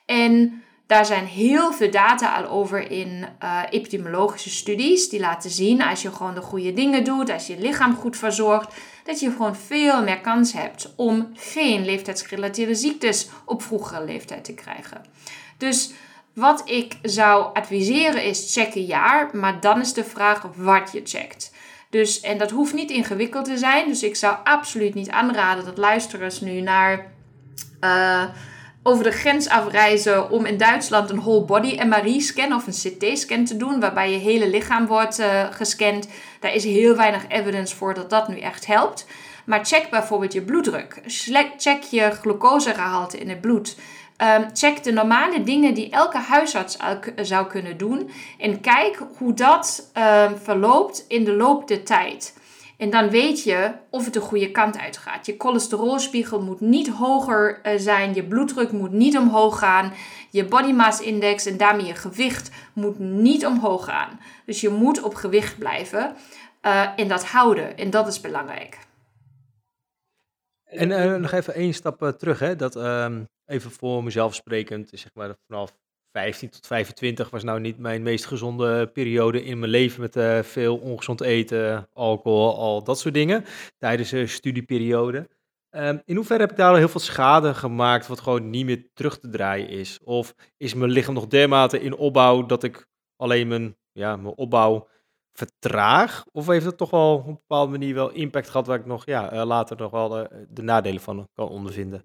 En 0.06 0.62
daar 0.90 1.06
zijn 1.06 1.26
heel 1.26 1.72
veel 1.72 1.90
data 1.90 2.34
al 2.34 2.48
over 2.48 2.90
in 2.90 3.26
uh, 3.42 3.62
epidemiologische 3.70 4.50
studies. 4.50 5.08
Die 5.08 5.20
laten 5.20 5.50
zien 5.50 5.82
als 5.82 6.02
je 6.02 6.12
gewoon 6.12 6.34
de 6.34 6.40
goede 6.40 6.72
dingen 6.72 7.04
doet, 7.04 7.30
als 7.30 7.46
je 7.46 7.54
je 7.54 7.62
lichaam 7.62 7.96
goed 7.96 8.16
verzorgt, 8.16 8.74
dat 9.04 9.20
je 9.20 9.30
gewoon 9.30 9.56
veel 9.56 10.02
meer 10.02 10.20
kans 10.20 10.52
hebt 10.52 10.92
om 10.96 11.30
geen 11.34 11.84
leeftijdsgerelateerde 11.84 12.74
ziektes 12.74 13.28
op 13.44 13.62
vroegere 13.62 14.04
leeftijd 14.04 14.44
te 14.44 14.54
krijgen. 14.54 15.04
Dus 15.60 15.92
wat 16.34 16.62
ik 16.64 16.98
zou 17.02 17.54
adviseren 17.54 18.24
is 18.24 18.52
check 18.52 18.74
een 18.74 18.84
jaar, 18.84 19.30
maar 19.32 19.60
dan 19.60 19.80
is 19.80 19.92
de 19.92 20.04
vraag 20.04 20.48
wat 20.56 20.90
je 20.92 21.00
checkt. 21.04 21.52
Dus, 21.90 22.20
en 22.20 22.38
dat 22.38 22.50
hoeft 22.50 22.74
niet 22.74 22.90
ingewikkeld 22.90 23.44
te 23.44 23.58
zijn. 23.58 23.88
Dus 23.88 24.02
ik 24.02 24.16
zou 24.16 24.36
absoluut 24.44 24.94
niet 24.94 25.10
aanraden 25.10 25.64
dat 25.64 25.78
luisteraars 25.78 26.40
nu 26.40 26.60
naar 26.60 27.12
uh, 27.80 28.24
over 28.82 29.04
de 29.04 29.10
grens 29.10 29.48
afreizen 29.48 30.30
om 30.30 30.44
in 30.44 30.56
Duitsland 30.56 31.10
een 31.10 31.20
whole 31.20 31.44
body 31.44 31.80
MRI-scan 31.82 32.54
of 32.54 32.66
een 32.66 32.96
CT-scan 32.96 33.44
te 33.44 33.56
doen, 33.56 33.80
waarbij 33.80 34.12
je 34.12 34.18
hele 34.18 34.48
lichaam 34.48 34.86
wordt 34.86 35.18
uh, 35.18 35.46
gescand. 35.50 36.08
Daar 36.40 36.54
is 36.54 36.64
heel 36.64 36.96
weinig 36.96 37.28
evidence 37.28 37.76
voor 37.76 37.94
dat 37.94 38.10
dat 38.10 38.28
nu 38.28 38.38
echt 38.38 38.66
helpt. 38.66 39.06
Maar 39.44 39.64
check 39.64 39.90
bijvoorbeeld 39.90 40.32
je 40.32 40.42
bloeddruk. 40.42 41.00
Check 41.56 41.82
je 41.82 42.10
glucosegehalte 42.10 43.18
in 43.18 43.28
het 43.28 43.40
bloed. 43.40 43.76
Um, 44.22 44.46
check 44.52 44.82
de 44.82 44.92
normale 44.92 45.42
dingen 45.42 45.74
die 45.74 45.90
elke 45.90 46.18
huisarts 46.18 46.76
zou 47.16 47.46
kunnen 47.46 47.76
doen. 47.76 48.10
En 48.38 48.60
kijk 48.60 49.02
hoe 49.16 49.34
dat 49.34 49.90
um, 49.98 50.36
verloopt 50.38 51.04
in 51.08 51.24
de 51.24 51.32
loop 51.32 51.68
der 51.68 51.84
tijd. 51.84 52.34
En 52.80 52.90
dan 52.90 53.10
weet 53.10 53.42
je 53.42 53.72
of 53.90 54.04
het 54.04 54.14
de 54.14 54.20
goede 54.20 54.50
kant 54.50 54.78
uitgaat. 54.78 55.26
Je 55.26 55.34
cholesterolspiegel 55.38 56.42
moet 56.42 56.60
niet 56.60 56.88
hoger 56.88 57.60
eh, 57.62 57.78
zijn, 57.78 58.14
je 58.14 58.24
bloeddruk 58.24 58.72
moet 58.72 58.92
niet 58.92 59.18
omhoog 59.18 59.58
gaan, 59.58 59.92
je 60.30 60.44
body 60.44 60.72
mass 60.72 61.00
index 61.00 61.46
en 61.46 61.56
daarmee 61.56 61.86
je 61.86 61.94
gewicht 61.94 62.50
moet 62.72 62.98
niet 62.98 63.46
omhoog 63.46 63.84
gaan. 63.84 64.20
Dus 64.46 64.60
je 64.60 64.68
moet 64.68 65.02
op 65.02 65.14
gewicht 65.14 65.58
blijven 65.58 66.16
uh, 66.62 66.88
en 66.96 67.08
dat 67.08 67.24
houden. 67.24 67.76
En 67.76 67.90
dat 67.90 68.06
is 68.06 68.20
belangrijk. 68.20 68.78
En 70.64 70.90
uh, 70.90 71.14
nog 71.14 71.32
even 71.32 71.54
één 71.54 71.74
stap 71.74 72.14
terug, 72.18 72.38
hè? 72.38 72.56
dat 72.56 72.76
um, 72.76 73.28
even 73.50 73.70
voor 73.70 74.04
mezelf 74.04 74.34
sprekend, 74.34 74.90
zeg 74.92 75.14
maar 75.14 75.36
vanaf 75.46 75.74
15 76.12 76.50
tot 76.50 76.66
25 76.66 77.30
was 77.30 77.42
nou 77.42 77.60
niet 77.60 77.78
mijn 77.78 78.02
meest 78.02 78.26
gezonde 78.26 78.86
periode 78.86 79.44
in 79.44 79.58
mijn 79.58 79.70
leven 79.70 80.00
met 80.00 80.16
uh, 80.16 80.42
veel 80.42 80.76
ongezond 80.76 81.20
eten, 81.20 81.88
alcohol, 81.92 82.56
al 82.56 82.84
dat 82.84 82.98
soort 82.98 83.14
dingen 83.14 83.44
tijdens 83.78 84.10
de 84.10 84.26
studieperiode. 84.26 85.28
Um, 85.76 86.02
in 86.04 86.16
hoeverre 86.16 86.40
heb 86.40 86.50
ik 86.50 86.56
daar 86.56 86.70
al 86.70 86.76
heel 86.76 86.88
veel 86.88 87.00
schade 87.00 87.54
gemaakt 87.54 88.06
wat 88.06 88.20
gewoon 88.20 88.50
niet 88.50 88.64
meer 88.64 88.90
terug 88.92 89.18
te 89.18 89.28
draaien 89.28 89.68
is? 89.68 89.98
Of 90.04 90.34
is 90.56 90.74
mijn 90.74 90.90
lichaam 90.90 91.14
nog 91.14 91.26
dermate 91.26 91.80
in 91.80 91.96
opbouw 91.96 92.46
dat 92.46 92.62
ik 92.62 92.86
alleen 93.16 93.48
mijn, 93.48 93.76
ja, 93.92 94.16
mijn 94.16 94.34
opbouw 94.34 94.88
vertraag? 95.46 96.24
Of 96.32 96.46
heeft 96.46 96.64
het 96.64 96.76
toch 96.76 96.90
wel 96.90 97.14
op 97.14 97.26
een 97.26 97.32
bepaalde 97.32 97.70
manier 97.70 97.94
wel 97.94 98.10
impact 98.10 98.50
gehad 98.50 98.66
waar 98.66 98.78
ik 98.78 98.86
nog 98.86 99.06
ja, 99.06 99.32
uh, 99.32 99.44
later 99.44 99.76
nog 99.76 99.90
wel 99.90 100.08
de, 100.08 100.46
de 100.48 100.62
nadelen 100.62 101.00
van 101.00 101.28
kan 101.34 101.48
ondervinden? 101.48 102.04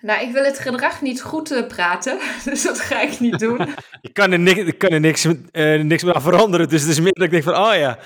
Nou, 0.00 0.26
ik 0.26 0.32
wil 0.32 0.44
het 0.44 0.58
gedrag 0.58 1.02
niet 1.02 1.22
goed 1.22 1.52
uh, 1.52 1.66
praten, 1.66 2.18
dus 2.44 2.62
dat 2.62 2.80
ga 2.80 3.00
ik 3.00 3.20
niet 3.20 3.38
doen. 3.38 3.58
je 4.00 4.12
kan 4.12 4.32
er, 4.32 4.38
niks, 4.38 4.64
je 4.64 4.72
kan 4.72 4.90
er 4.90 5.00
niks, 5.00 5.24
uh, 5.24 5.82
niks 5.82 6.02
meer 6.02 6.14
aan 6.14 6.22
veranderen, 6.22 6.68
dus 6.68 6.80
het 6.80 6.90
is 6.90 7.00
meer 7.00 7.12
dat 7.12 7.24
ik 7.24 7.30
denk 7.30 7.42
van, 7.42 7.56
oh 7.56 7.74
ja. 7.74 7.98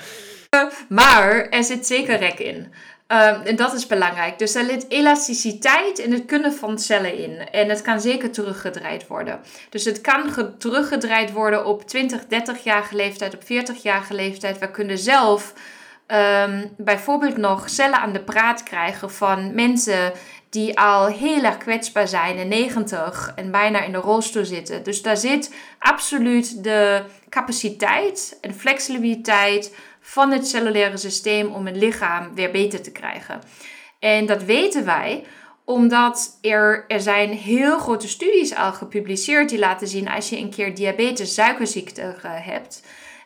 maar 0.89 1.49
er 1.49 1.63
zit 1.63 1.87
zeker 1.87 2.17
rek 2.17 2.39
in. 2.39 2.73
Um, 3.07 3.41
en 3.41 3.55
dat 3.55 3.73
is 3.73 3.87
belangrijk. 3.87 4.39
Dus 4.39 4.55
er 4.55 4.65
zit 4.65 4.85
elasticiteit 4.89 5.99
in 5.99 6.13
het 6.13 6.25
kunnen 6.25 6.53
van 6.53 6.79
cellen 6.79 7.17
in. 7.17 7.49
En 7.51 7.69
het 7.69 7.81
kan 7.81 8.01
zeker 8.01 8.31
teruggedraaid 8.31 9.07
worden. 9.07 9.39
Dus 9.69 9.85
het 9.85 10.01
kan 10.01 10.55
teruggedraaid 10.57 11.31
worden 11.31 11.65
op 11.65 11.87
20, 11.87 12.23
30-jarige 12.23 12.95
leeftijd, 12.95 13.33
op 13.33 13.43
40-jarige 13.43 14.13
leeftijd. 14.13 14.59
We 14.59 14.71
kunnen 14.71 14.97
zelf 14.97 15.53
um, 16.07 16.73
bijvoorbeeld 16.77 17.37
nog 17.37 17.69
cellen 17.69 17.99
aan 17.99 18.13
de 18.13 18.23
praat 18.23 18.63
krijgen 18.63 19.11
van 19.11 19.55
mensen 19.55 20.11
die 20.49 20.79
al 20.79 21.05
heel 21.05 21.43
erg 21.43 21.57
kwetsbaar 21.57 22.07
zijn 22.07 22.37
in 22.37 22.47
90 22.47 23.31
en 23.35 23.51
bijna 23.51 23.83
in 23.83 23.91
de 23.91 23.97
rolstoel 23.97 24.45
zitten. 24.45 24.83
Dus 24.83 25.01
daar 25.01 25.17
zit 25.17 25.53
absoluut 25.79 26.63
de 26.63 27.03
capaciteit 27.29 28.37
en 28.41 28.53
flexibiliteit 28.53 29.75
van 30.09 30.31
het 30.31 30.47
cellulaire 30.47 30.97
systeem 30.97 31.53
om 31.53 31.65
het 31.65 31.75
lichaam 31.75 32.35
weer 32.35 32.51
beter 32.51 32.81
te 32.81 32.91
krijgen. 32.91 33.41
En 33.99 34.25
dat 34.25 34.43
weten 34.43 34.85
wij 34.85 35.23
omdat 35.65 36.37
er, 36.41 36.85
er 36.87 37.01
zijn 37.01 37.29
heel 37.29 37.79
grote 37.79 38.07
studies 38.07 38.55
al 38.55 38.73
gepubliceerd 38.73 39.49
die 39.49 39.59
laten 39.59 39.87
zien 39.87 40.09
als 40.09 40.29
je 40.29 40.37
een 40.37 40.49
keer 40.49 40.75
diabetes, 40.75 41.33
suikerziekte 41.33 42.01
uh, 42.01 42.11
hebt. 42.23 42.83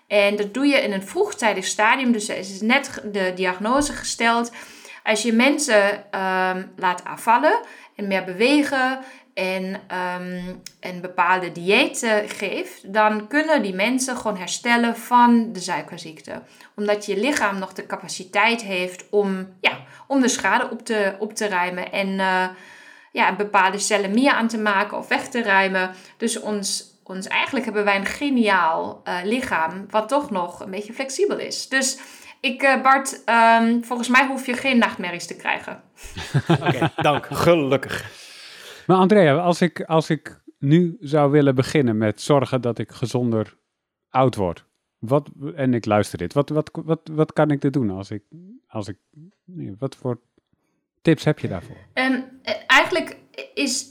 En 0.08 0.36
dat 0.36 0.54
doe 0.54 0.66
je 0.66 0.78
in 0.78 0.92
een 0.92 1.04
vroegtijdig 1.04 1.66
stadium, 1.66 2.12
dus 2.12 2.30
er 2.30 2.38
is 2.38 2.62
net 2.62 3.02
de 3.12 3.32
diagnose 3.36 3.94
gesteld. 3.94 4.52
Als 5.04 5.22
je 5.22 5.34
mensen 5.34 5.94
um, 5.94 6.72
laat 6.76 7.04
afvallen 7.04 7.60
en 7.96 8.08
meer 8.08 8.24
bewegen 8.24 9.00
en 9.34 9.64
um, 9.64 10.62
een 10.80 11.02
bepaalde 11.02 11.52
dieet 11.52 12.04
uh, 12.04 12.14
geeft, 12.28 12.94
dan 12.94 13.28
kunnen 13.28 13.62
die 13.62 13.74
mensen 13.74 14.18
gewoon 14.18 14.38
herstellen 14.38 14.98
van 14.98 15.54
de 15.54 15.60
suikerziekte. 15.60 16.42
Omdat 16.76 17.06
je 17.06 17.18
lichaam 17.18 17.60
nog 17.60 17.74
de 17.74 17.86
capaciteit 17.86 18.62
heeft 18.62 19.06
om, 19.10 19.48
ja, 19.62 19.78
om 20.08 20.22
de 20.22 20.28
schade 20.28 20.70
op 20.70 20.86
te, 20.86 21.16
op 21.20 21.34
te 21.34 21.48
ruimen 21.48 21.92
en 21.92 22.08
uh, 22.08 22.48
ja, 23.12 23.36
bepaalde 23.36 23.80
cellen 23.80 24.14
meer 24.14 24.32
aan 24.32 24.48
te 24.48 24.60
maken 24.60 24.98
of 24.98 25.08
weg 25.08 25.28
te 25.28 25.44
ruimen. 25.44 25.92
Dus 26.18 26.40
ons, 26.40 26.84
ons 27.04 27.28
eigenlijk 27.28 27.66
hebben 27.66 27.84
wij 27.84 27.96
een 27.96 28.06
geniaal 28.06 29.02
uh, 29.08 29.16
lichaam 29.24 29.86
wat 29.90 30.08
toch 30.08 30.30
nog 30.30 30.60
een 30.60 30.72
beetje 30.72 30.94
flexibel 30.94 31.38
is. 31.38 31.68
Dus 31.68 32.00
ik, 32.40 32.64
uh, 32.64 32.82
Bart, 32.82 33.22
um, 33.62 33.84
volgens 33.84 34.08
mij 34.08 34.28
hoef 34.28 34.46
je 34.46 34.54
geen 34.54 34.78
nachtmerries 34.78 35.28
te 35.28 35.36
krijgen. 35.36 35.84
Oké, 36.50 36.64
okay, 36.64 36.92
dank. 36.96 37.28
Gelukkig. 37.32 38.21
Maar 38.92 39.00
Andrea, 39.00 39.38
als 39.38 39.62
ik, 39.62 39.82
als 39.82 40.10
ik 40.10 40.42
nu 40.60 40.98
zou 41.00 41.32
willen 41.32 41.56
beginnen 41.56 41.98
met 41.98 42.22
zorgen 42.22 42.62
dat 42.62 42.78
ik 42.78 42.92
gezonder 42.92 43.58
oud 44.10 44.36
word, 44.36 44.66
wat, 45.00 45.30
en 45.56 45.74
ik 45.74 45.86
luister 45.86 46.18
dit, 46.18 46.34
wat, 46.34 46.50
wat, 46.50 46.72
wat, 46.86 47.00
wat 47.12 47.34
kan 47.34 47.52
ik 47.52 47.64
er 47.64 47.72
doen 47.72 47.90
als 47.90 48.12
ik, 48.12 48.24
als 48.68 48.88
ik, 48.88 48.98
wat 49.80 49.96
voor 49.96 50.22
tips 51.02 51.24
heb 51.24 51.40
je 51.40 51.48
daarvoor? 51.48 51.76
Um, 51.94 52.24
eigenlijk 52.68 53.18
is, 53.54 53.86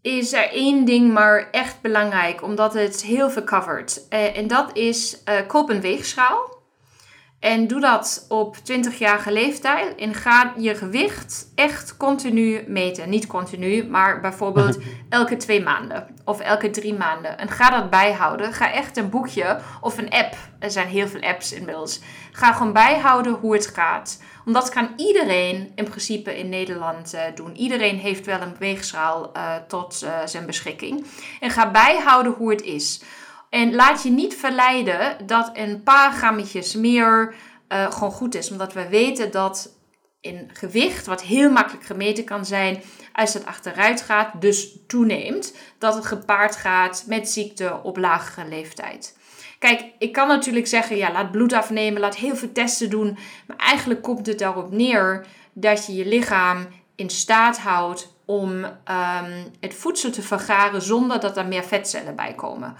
is 0.00 0.32
er 0.32 0.50
één 0.50 0.84
ding 0.84 1.12
maar 1.12 1.50
echt 1.50 1.80
belangrijk, 1.80 2.42
omdat 2.42 2.74
het 2.74 3.02
heel 3.02 3.30
veel 3.30 3.44
covert. 3.44 4.06
Uh, 4.10 4.36
en 4.36 4.46
dat 4.46 4.76
is 4.76 5.22
uh, 5.28 5.46
koop 5.46 5.68
een 5.68 5.80
weegschaal. 5.80 6.53
En 7.44 7.66
doe 7.66 7.80
dat 7.80 8.26
op 8.28 8.56
20-jarige 8.56 9.32
leeftijd 9.32 9.94
en 9.96 10.14
ga 10.14 10.52
je 10.58 10.74
gewicht 10.74 11.48
echt 11.54 11.96
continu 11.96 12.64
meten. 12.66 13.10
Niet 13.10 13.26
continu, 13.26 13.86
maar 13.86 14.20
bijvoorbeeld 14.20 14.78
elke 15.08 15.36
twee 15.36 15.62
maanden 15.62 16.06
of 16.24 16.40
elke 16.40 16.70
drie 16.70 16.94
maanden. 16.94 17.38
En 17.38 17.48
ga 17.48 17.70
dat 17.70 17.90
bijhouden. 17.90 18.52
Ga 18.52 18.72
echt 18.72 18.96
een 18.96 19.10
boekje 19.10 19.58
of 19.80 19.98
een 19.98 20.10
app. 20.10 20.36
Er 20.58 20.70
zijn 20.70 20.86
heel 20.86 21.08
veel 21.08 21.20
apps 21.20 21.52
inmiddels. 21.52 22.00
Ga 22.32 22.52
gewoon 22.52 22.72
bijhouden 22.72 23.32
hoe 23.32 23.54
het 23.54 23.66
gaat. 23.66 24.22
Omdat 24.44 24.68
kan 24.68 24.88
iedereen 24.96 25.72
in 25.74 25.84
principe 25.84 26.38
in 26.38 26.48
Nederland 26.48 27.14
uh, 27.14 27.20
doen. 27.34 27.56
Iedereen 27.56 27.96
heeft 27.96 28.26
wel 28.26 28.40
een 28.40 28.56
weegschaal 28.58 29.30
uh, 29.36 29.54
tot 29.68 30.00
uh, 30.04 30.10
zijn 30.24 30.46
beschikking. 30.46 31.06
En 31.40 31.50
ga 31.50 31.70
bijhouden 31.70 32.32
hoe 32.32 32.50
het 32.50 32.62
is. 32.62 33.02
En 33.54 33.74
laat 33.74 34.02
je 34.02 34.10
niet 34.10 34.34
verleiden 34.36 35.26
dat 35.26 35.50
een 35.52 35.82
paar 35.82 36.12
grammetjes 36.12 36.74
meer 36.74 37.34
uh, 37.68 37.92
gewoon 37.92 38.12
goed 38.12 38.34
is. 38.34 38.50
Omdat 38.50 38.72
we 38.72 38.88
weten 38.88 39.30
dat 39.30 39.78
in 40.20 40.50
gewicht, 40.52 41.06
wat 41.06 41.22
heel 41.22 41.50
makkelijk 41.50 41.84
gemeten 41.84 42.24
kan 42.24 42.46
zijn, 42.46 42.82
als 43.12 43.34
het 43.34 43.46
achteruit 43.46 44.02
gaat, 44.02 44.40
dus 44.40 44.78
toeneemt, 44.86 45.56
dat 45.78 45.94
het 45.94 46.06
gepaard 46.06 46.56
gaat 46.56 47.04
met 47.06 47.30
ziekte 47.30 47.80
op 47.82 47.96
lagere 47.96 48.48
leeftijd. 48.48 49.18
Kijk, 49.58 49.84
ik 49.98 50.12
kan 50.12 50.28
natuurlijk 50.28 50.66
zeggen, 50.66 50.96
ja, 50.96 51.12
laat 51.12 51.30
bloed 51.30 51.52
afnemen, 51.52 52.00
laat 52.00 52.16
heel 52.16 52.36
veel 52.36 52.52
testen 52.52 52.90
doen. 52.90 53.18
Maar 53.46 53.56
eigenlijk 53.56 54.02
komt 54.02 54.26
het 54.26 54.38
daarop 54.38 54.72
neer 54.72 55.26
dat 55.52 55.86
je 55.86 55.94
je 55.94 56.06
lichaam 56.06 56.66
in 56.94 57.10
staat 57.10 57.58
houdt 57.58 58.14
om 58.24 58.64
um, 58.64 59.50
het 59.60 59.74
voedsel 59.74 60.10
te 60.10 60.22
vergaren 60.22 60.82
zonder 60.82 61.20
dat 61.20 61.36
er 61.36 61.46
meer 61.46 61.64
vetcellen 61.64 62.16
bij 62.16 62.34
komen. 62.34 62.76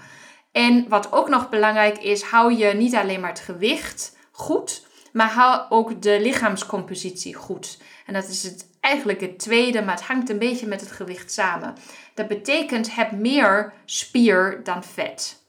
En 0.54 0.88
wat 0.88 1.12
ook 1.12 1.28
nog 1.28 1.48
belangrijk 1.48 1.98
is, 1.98 2.22
hou 2.22 2.54
je 2.54 2.74
niet 2.74 2.94
alleen 2.94 3.20
maar 3.20 3.30
het 3.30 3.40
gewicht 3.40 4.16
goed, 4.30 4.86
maar 5.12 5.30
hou 5.30 5.66
ook 5.68 6.02
de 6.02 6.20
lichaamscompositie 6.20 7.34
goed. 7.34 7.78
En 8.06 8.12
dat 8.14 8.28
is 8.28 8.42
het, 8.42 8.68
eigenlijk 8.80 9.20
het 9.20 9.38
tweede, 9.38 9.82
maar 9.82 9.94
het 9.94 10.04
hangt 10.04 10.30
een 10.30 10.38
beetje 10.38 10.66
met 10.66 10.80
het 10.80 10.92
gewicht 10.92 11.32
samen. 11.32 11.74
Dat 12.14 12.28
betekent 12.28 12.94
heb 12.94 13.10
meer 13.12 13.72
spier 13.84 14.60
dan 14.64 14.84
vet. 14.84 15.42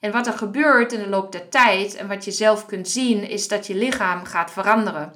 En 0.00 0.12
wat 0.12 0.26
er 0.26 0.32
gebeurt 0.32 0.92
in 0.92 1.00
de 1.00 1.08
loop 1.08 1.32
der 1.32 1.48
tijd 1.48 1.94
en 1.94 2.08
wat 2.08 2.24
je 2.24 2.30
zelf 2.30 2.66
kunt 2.66 2.88
zien, 2.88 3.28
is 3.28 3.48
dat 3.48 3.66
je 3.66 3.74
lichaam 3.74 4.24
gaat 4.24 4.50
veranderen. 4.50 5.12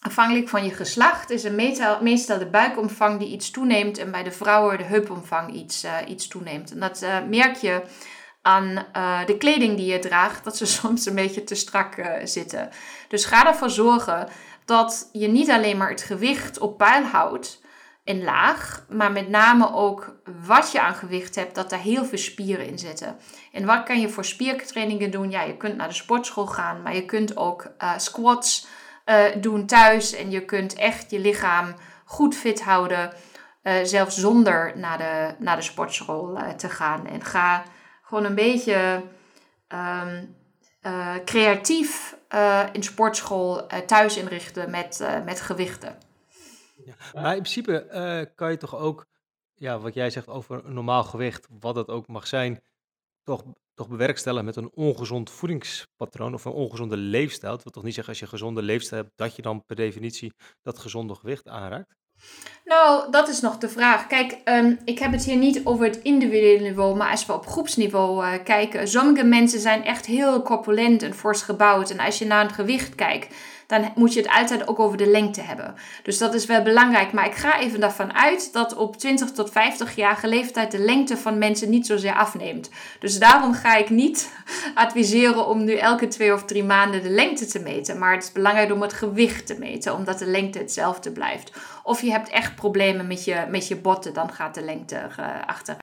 Afhankelijk 0.00 0.48
van 0.48 0.64
je 0.64 0.74
geslacht 0.74 1.30
is 1.30 1.44
er 1.44 1.52
meestal 2.00 2.38
de 2.38 2.48
buikomvang 2.50 3.18
die 3.18 3.28
iets 3.28 3.50
toeneemt 3.50 3.98
en 3.98 4.10
bij 4.10 4.22
de 4.22 4.32
vrouwen 4.32 4.78
de 4.78 4.84
heupomvang 4.84 5.54
iets, 5.54 5.84
uh, 5.84 5.96
iets 6.06 6.28
toeneemt. 6.28 6.70
En 6.70 6.80
dat 6.80 7.02
uh, 7.02 7.16
merk 7.28 7.56
je 7.56 7.82
aan 8.48 8.86
uh, 8.96 9.26
de 9.26 9.36
kleding 9.36 9.76
die 9.76 9.92
je 9.92 9.98
draagt, 9.98 10.44
dat 10.44 10.56
ze 10.56 10.66
soms 10.80 11.06
een 11.06 11.14
beetje 11.14 11.44
te 11.44 11.54
strak 11.54 11.96
uh, 11.96 12.06
zitten. 12.24 12.68
Dus 13.08 13.24
ga 13.24 13.46
ervoor 13.46 13.70
zorgen 13.70 14.28
dat 14.64 15.08
je 15.12 15.28
niet 15.28 15.50
alleen 15.50 15.76
maar 15.76 15.90
het 15.90 16.02
gewicht 16.02 16.58
op 16.58 16.78
peil 16.78 17.04
houdt 17.04 17.62
en 18.04 18.24
laag, 18.24 18.84
maar 18.88 19.12
met 19.12 19.28
name 19.28 19.72
ook 19.72 20.16
wat 20.46 20.72
je 20.72 20.80
aan 20.80 20.94
gewicht 20.94 21.34
hebt, 21.34 21.54
dat 21.54 21.70
daar 21.70 21.80
heel 21.80 22.04
veel 22.04 22.18
spieren 22.18 22.66
in 22.66 22.78
zitten. 22.78 23.16
En 23.52 23.66
wat 23.66 23.82
kan 23.82 24.00
je 24.00 24.08
voor 24.08 24.24
spiertrainingen 24.24 25.10
doen? 25.10 25.30
Ja, 25.30 25.42
je 25.42 25.56
kunt 25.56 25.76
naar 25.76 25.88
de 25.88 25.94
sportschool 25.94 26.46
gaan, 26.46 26.82
maar 26.82 26.94
je 26.94 27.04
kunt 27.04 27.36
ook 27.36 27.70
uh, 27.82 27.92
squats 27.96 28.66
doen 29.40 29.66
thuis 29.66 30.14
en 30.14 30.30
je 30.30 30.44
kunt 30.44 30.74
echt 30.74 31.10
je 31.10 31.18
lichaam 31.18 31.74
goed 32.04 32.34
fit 32.34 32.62
houden, 32.62 33.12
zelfs 33.82 34.16
zonder 34.16 34.72
naar 34.76 34.98
de, 34.98 35.34
naar 35.44 35.56
de 35.56 35.62
sportschool 35.62 36.38
te 36.56 36.68
gaan. 36.68 37.06
En 37.06 37.24
ga 37.24 37.64
gewoon 38.08 38.24
een 38.24 38.34
beetje 38.34 39.02
um, 39.68 40.36
uh, 40.82 41.16
creatief 41.24 42.16
uh, 42.34 42.68
in 42.72 42.82
sportschool 42.82 43.62
uh, 43.62 43.78
thuis 43.78 44.16
inrichten 44.16 44.70
met, 44.70 45.22
met 45.24 45.40
gewichten. 45.40 45.98
Ja, 46.84 46.94
maar 47.14 47.36
in 47.36 47.42
principe 47.42 48.30
kan 48.34 48.50
je 48.50 48.56
toch 48.56 48.76
ook, 48.76 49.06
ja, 49.54 49.78
wat 49.78 49.94
jij 49.94 50.10
zegt 50.10 50.28
over 50.28 50.64
een 50.64 50.74
normaal 50.74 51.04
gewicht, 51.04 51.46
wat 51.60 51.74
dat 51.74 51.88
ook 51.88 52.06
mag 52.06 52.26
zijn, 52.26 52.62
toch, 53.22 53.44
toch 53.74 53.88
bewerkstelligen 53.88 54.46
met 54.46 54.56
een 54.56 54.70
ongezond 54.72 55.30
voedingspatroon 55.30 56.34
of 56.34 56.44
een 56.44 56.52
ongezonde 56.52 56.96
leefstijl. 56.96 57.52
Het 57.52 57.62
wil 57.62 57.72
toch 57.72 57.84
niet 57.84 57.94
zeggen 57.94 58.12
als 58.12 58.18
je 58.18 58.24
een 58.24 58.38
gezonde 58.38 58.62
leefstijl 58.62 59.02
hebt, 59.02 59.16
dat 59.16 59.36
je 59.36 59.42
dan 59.42 59.64
per 59.64 59.76
definitie 59.76 60.32
dat 60.62 60.78
gezonde 60.78 61.14
gewicht 61.14 61.48
aanraakt? 61.48 61.96
Nou, 62.68 63.10
dat 63.10 63.28
is 63.28 63.40
nog 63.40 63.58
de 63.58 63.68
vraag. 63.68 64.06
Kijk, 64.06 64.36
ehm, 64.44 64.74
ik 64.84 64.98
heb 64.98 65.12
het 65.12 65.24
hier 65.24 65.36
niet 65.36 65.60
over 65.64 65.84
het 65.84 66.00
individuele 66.02 66.62
niveau, 66.62 66.96
maar 66.96 67.10
als 67.10 67.26
we 67.26 67.32
op 67.32 67.46
groepsniveau 67.46 68.24
uh, 68.24 68.32
kijken. 68.44 68.88
Sommige 68.88 69.24
mensen 69.24 69.60
zijn 69.60 69.84
echt 69.84 70.06
heel 70.06 70.42
corpulent 70.42 71.02
en 71.02 71.14
fors 71.14 71.42
gebouwd. 71.42 71.90
En 71.90 72.00
als 72.00 72.18
je 72.18 72.26
naar 72.26 72.42
het 72.42 72.52
gewicht 72.52 72.94
kijkt, 72.94 73.34
dan 73.68 73.92
moet 73.94 74.12
je 74.12 74.20
het 74.20 74.30
altijd 74.30 74.68
ook 74.68 74.78
over 74.78 74.96
de 74.96 75.06
lengte 75.06 75.40
hebben. 75.40 75.74
Dus 76.02 76.18
dat 76.18 76.34
is 76.34 76.46
wel 76.46 76.62
belangrijk. 76.62 77.12
Maar 77.12 77.26
ik 77.26 77.34
ga 77.34 77.60
even 77.60 77.80
daarvan 77.80 78.14
uit 78.14 78.52
dat 78.52 78.76
op 78.76 78.96
20 78.96 79.30
tot 79.30 79.50
50 79.50 79.96
jaar 79.96 80.18
leeftijd 80.22 80.70
de 80.70 80.78
lengte 80.78 81.16
van 81.16 81.38
mensen 81.38 81.70
niet 81.70 81.86
zozeer 81.86 82.14
afneemt. 82.14 82.70
Dus 83.00 83.18
daarom 83.18 83.54
ga 83.54 83.76
ik 83.76 83.90
niet 83.90 84.30
adviseren 84.74 85.46
om 85.46 85.64
nu 85.64 85.74
elke 85.74 86.08
twee 86.08 86.32
of 86.32 86.44
drie 86.44 86.64
maanden 86.64 87.02
de 87.02 87.10
lengte 87.10 87.46
te 87.46 87.58
meten. 87.58 87.98
Maar 87.98 88.12
het 88.14 88.22
is 88.22 88.32
belangrijk 88.32 88.72
om 88.72 88.82
het 88.82 88.92
gewicht 88.92 89.46
te 89.46 89.56
meten, 89.58 89.94
omdat 89.94 90.18
de 90.18 90.26
lengte 90.26 90.58
hetzelfde 90.58 91.10
blijft. 91.10 91.52
Of 91.88 92.00
je 92.00 92.10
hebt 92.10 92.28
echt 92.28 92.54
problemen 92.54 93.06
met 93.06 93.24
je, 93.24 93.46
met 93.48 93.68
je 93.68 93.76
botten, 93.76 94.14
dan 94.14 94.32
gaat 94.32 94.54
de 94.54 94.62
lengte 94.62 94.94
uh, 94.94 95.46
achteruit. 95.46 95.82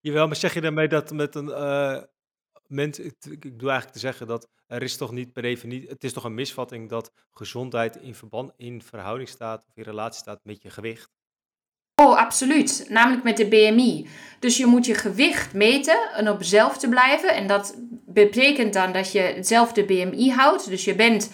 Jawel, 0.00 0.26
maar 0.26 0.36
zeg 0.36 0.54
je 0.54 0.60
daarmee 0.60 0.88
dat 0.88 1.10
met 1.10 1.34
een 1.34 1.48
uh, 1.48 2.02
mens, 2.66 2.98
ik, 2.98 3.14
ik 3.24 3.40
bedoel 3.40 3.70
eigenlijk 3.70 3.92
te 3.92 3.98
zeggen 3.98 4.26
dat 4.26 4.48
er 4.66 4.82
is 4.82 4.96
toch 4.96 5.12
niet 5.12 5.32
per 5.32 5.42
definitie, 5.42 5.88
het 5.88 6.04
is 6.04 6.12
toch 6.12 6.24
een 6.24 6.34
misvatting 6.34 6.88
dat 6.88 7.12
gezondheid 7.30 7.96
in 7.96 8.14
verband, 8.14 8.52
in 8.56 8.82
verhouding 8.82 9.28
staat 9.28 9.64
of 9.68 9.76
in 9.76 9.82
relatie 9.82 10.20
staat 10.20 10.40
met 10.42 10.62
je 10.62 10.70
gewicht? 10.70 11.10
Oh, 11.94 12.16
absoluut. 12.16 12.86
Namelijk 12.88 13.24
met 13.24 13.36
de 13.36 13.48
BMI. 13.48 14.08
Dus 14.38 14.56
je 14.56 14.66
moet 14.66 14.86
je 14.86 14.94
gewicht 14.94 15.52
meten 15.54 16.12
en 16.14 16.28
op 16.28 16.42
zelf 16.42 16.78
te 16.78 16.88
blijven. 16.88 17.34
En 17.34 17.46
dat 17.46 17.76
betekent 18.06 18.72
dan 18.72 18.92
dat 18.92 19.12
je 19.12 19.20
hetzelfde 19.20 19.84
BMI 19.84 20.30
houdt. 20.30 20.68
Dus 20.68 20.84
je 20.84 20.94
bent 20.94 21.30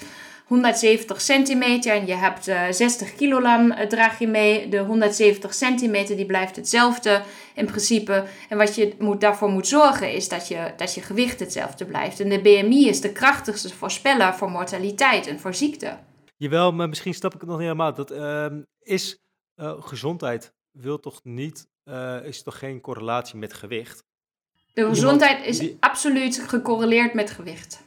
170 0.49 1.21
centimeter 1.21 1.93
en 1.93 2.07
je 2.07 2.15
hebt 2.15 2.49
uh, 2.49 2.71
60 2.71 3.15
kilogram 3.15 3.71
uh, 3.71 3.81
draag 3.81 4.19
je 4.19 4.27
mee. 4.27 4.69
De 4.69 4.79
170 4.79 5.55
centimeter 5.55 6.17
die 6.17 6.27
blijft 6.27 6.57
hetzelfde 6.57 7.23
in 7.55 7.67
principe. 7.67 8.25
En 8.49 8.59
wat 8.59 8.75
je 8.75 8.95
moet, 8.99 9.21
daarvoor 9.21 9.49
moet 9.49 9.67
zorgen 9.67 10.13
is 10.13 10.29
dat 10.29 10.49
je, 10.49 10.73
dat 10.77 10.95
je 10.95 11.01
gewicht 11.01 11.41
hetzelfde 11.41 11.85
blijft. 11.85 12.21
En 12.21 12.29
de 12.29 12.41
BMI 12.41 12.89
is 12.89 13.01
de 13.01 13.13
krachtigste 13.13 13.75
voorspeller 13.75 14.35
voor 14.35 14.51
mortaliteit 14.51 15.27
en 15.27 15.41
voor 15.41 15.55
ziekte. 15.55 15.99
Jawel, 16.37 16.73
maar 16.73 16.89
misschien 16.89 17.15
snap 17.15 17.35
ik 17.35 17.41
het 17.41 17.49
nog 17.49 17.59
niet 17.59 17.67
helemaal. 17.67 17.95
Dat 17.95 18.13
uh, 18.13 18.47
is 18.81 19.19
uh, 19.57 19.73
gezondheid 19.79 20.53
wil 20.71 21.01
toch 21.01 21.21
niet, 21.23 21.69
is 22.23 22.43
toch 22.43 22.59
geen 22.59 22.81
correlatie 22.81 23.39
met 23.39 23.55
gewicht? 23.55 24.05
De 24.73 24.89
gezondheid 24.89 25.47
is 25.47 25.71
absoluut 25.81 26.45
gecorreleerd 26.47 27.15
met 27.15 27.31
gewicht. 27.31 27.87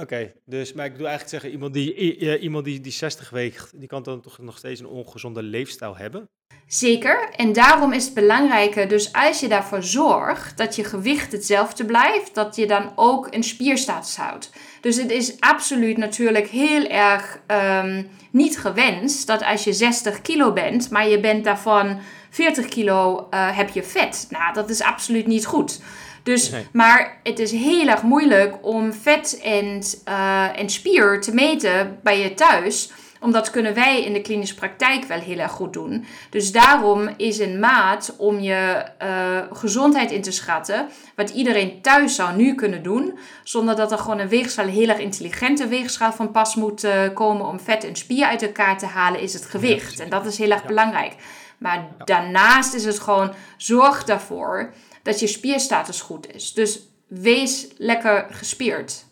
Oké, 0.00 0.32
dus 0.44 0.72
maar 0.72 0.84
ik 0.84 0.92
bedoel 0.92 1.08
eigenlijk 1.08 1.36
zeggen, 1.36 1.50
iemand 1.50 1.74
die, 1.74 2.38
iemand 2.38 2.64
die, 2.64 2.80
die 2.80 2.92
60 2.92 3.30
weegt, 3.30 3.80
die 3.80 3.88
kan 3.88 4.02
dan 4.02 4.20
toch 4.20 4.38
nog 4.38 4.58
steeds 4.58 4.80
een 4.80 4.86
ongezonde 4.86 5.42
leefstijl 5.42 5.96
hebben? 5.96 6.28
Zeker, 6.66 7.28
en 7.36 7.52
daarom 7.52 7.92
is 7.92 8.04
het 8.04 8.14
belangrijk, 8.14 8.88
dus 8.88 9.12
als 9.12 9.40
je 9.40 9.48
daarvoor 9.48 9.82
zorgt 9.82 10.58
dat 10.58 10.76
je 10.76 10.84
gewicht 10.84 11.32
hetzelfde 11.32 11.84
blijft, 11.84 12.34
dat 12.34 12.56
je 12.56 12.66
dan 12.66 12.92
ook 12.94 13.34
een 13.34 13.42
spierstatus 13.42 14.16
houdt. 14.16 14.50
Dus 14.80 14.96
het 14.96 15.10
is 15.10 15.40
absoluut 15.40 15.96
natuurlijk 15.96 16.48
heel 16.48 16.86
erg 16.86 17.40
um, 17.46 18.08
niet 18.30 18.58
gewenst 18.58 19.26
dat 19.26 19.42
als 19.42 19.64
je 19.64 19.72
60 19.72 20.22
kilo 20.22 20.52
bent, 20.52 20.90
maar 20.90 21.08
je 21.08 21.20
bent 21.20 21.44
daarvan 21.44 22.00
40 22.30 22.66
kilo, 22.66 23.28
uh, 23.30 23.56
heb 23.56 23.68
je 23.68 23.82
vet. 23.82 24.26
Nou, 24.30 24.54
dat 24.54 24.70
is 24.70 24.82
absoluut 24.82 25.26
niet 25.26 25.46
goed. 25.46 25.80
Dus, 26.26 26.50
nee. 26.50 26.66
Maar 26.72 27.20
het 27.22 27.38
is 27.38 27.50
heel 27.50 27.88
erg 27.88 28.02
moeilijk 28.02 28.56
om 28.60 28.92
vet 28.92 29.40
en, 29.42 29.82
uh, 30.08 30.58
en 30.58 30.70
spier 30.70 31.20
te 31.20 31.34
meten 31.34 31.98
bij 32.02 32.20
je 32.20 32.34
thuis. 32.34 32.90
Omdat 33.20 33.50
kunnen 33.50 33.74
wij 33.74 34.04
in 34.04 34.12
de 34.12 34.20
klinische 34.20 34.54
praktijk 34.54 35.04
wel 35.04 35.18
heel 35.18 35.38
erg 35.38 35.52
goed 35.52 35.72
doen. 35.72 36.06
Dus 36.30 36.52
daarom 36.52 37.08
is 37.16 37.38
een 37.38 37.58
maat 37.58 38.14
om 38.18 38.40
je 38.40 38.84
uh, 39.02 39.38
gezondheid 39.52 40.10
in 40.10 40.22
te 40.22 40.30
schatten. 40.30 40.88
Wat 41.16 41.30
iedereen 41.30 41.80
thuis 41.82 42.14
zou 42.14 42.36
nu 42.36 42.54
kunnen 42.54 42.82
doen. 42.82 43.18
Zonder 43.42 43.76
dat 43.76 43.92
er 43.92 43.98
gewoon 43.98 44.18
een 44.18 44.28
weegschaal, 44.28 44.64
een 44.64 44.70
heel 44.70 44.88
erg 44.88 44.98
intelligente 44.98 45.68
weegschaal 45.68 46.12
van 46.12 46.30
pas 46.30 46.54
moet 46.54 46.84
uh, 46.84 46.92
komen. 47.14 47.46
Om 47.46 47.60
vet 47.60 47.84
en 47.84 47.96
spier 47.96 48.26
uit 48.26 48.42
elkaar 48.42 48.78
te 48.78 48.86
halen, 48.86 49.20
is 49.20 49.32
het 49.32 49.44
gewicht. 49.44 50.00
En 50.00 50.10
dat 50.10 50.26
is 50.26 50.38
heel 50.38 50.50
erg 50.50 50.62
ja. 50.62 50.66
belangrijk. 50.66 51.14
Maar 51.58 51.76
ja. 51.76 52.04
daarnaast 52.04 52.74
is 52.74 52.84
het 52.84 52.98
gewoon 52.98 53.32
zorg 53.56 54.04
daarvoor 54.04 54.72
dat 55.06 55.20
je 55.20 55.26
spierstatus 55.26 56.00
goed 56.00 56.34
is. 56.34 56.52
Dus 56.52 56.80
wees 57.06 57.68
lekker 57.76 58.26
gespierd. 58.30 59.04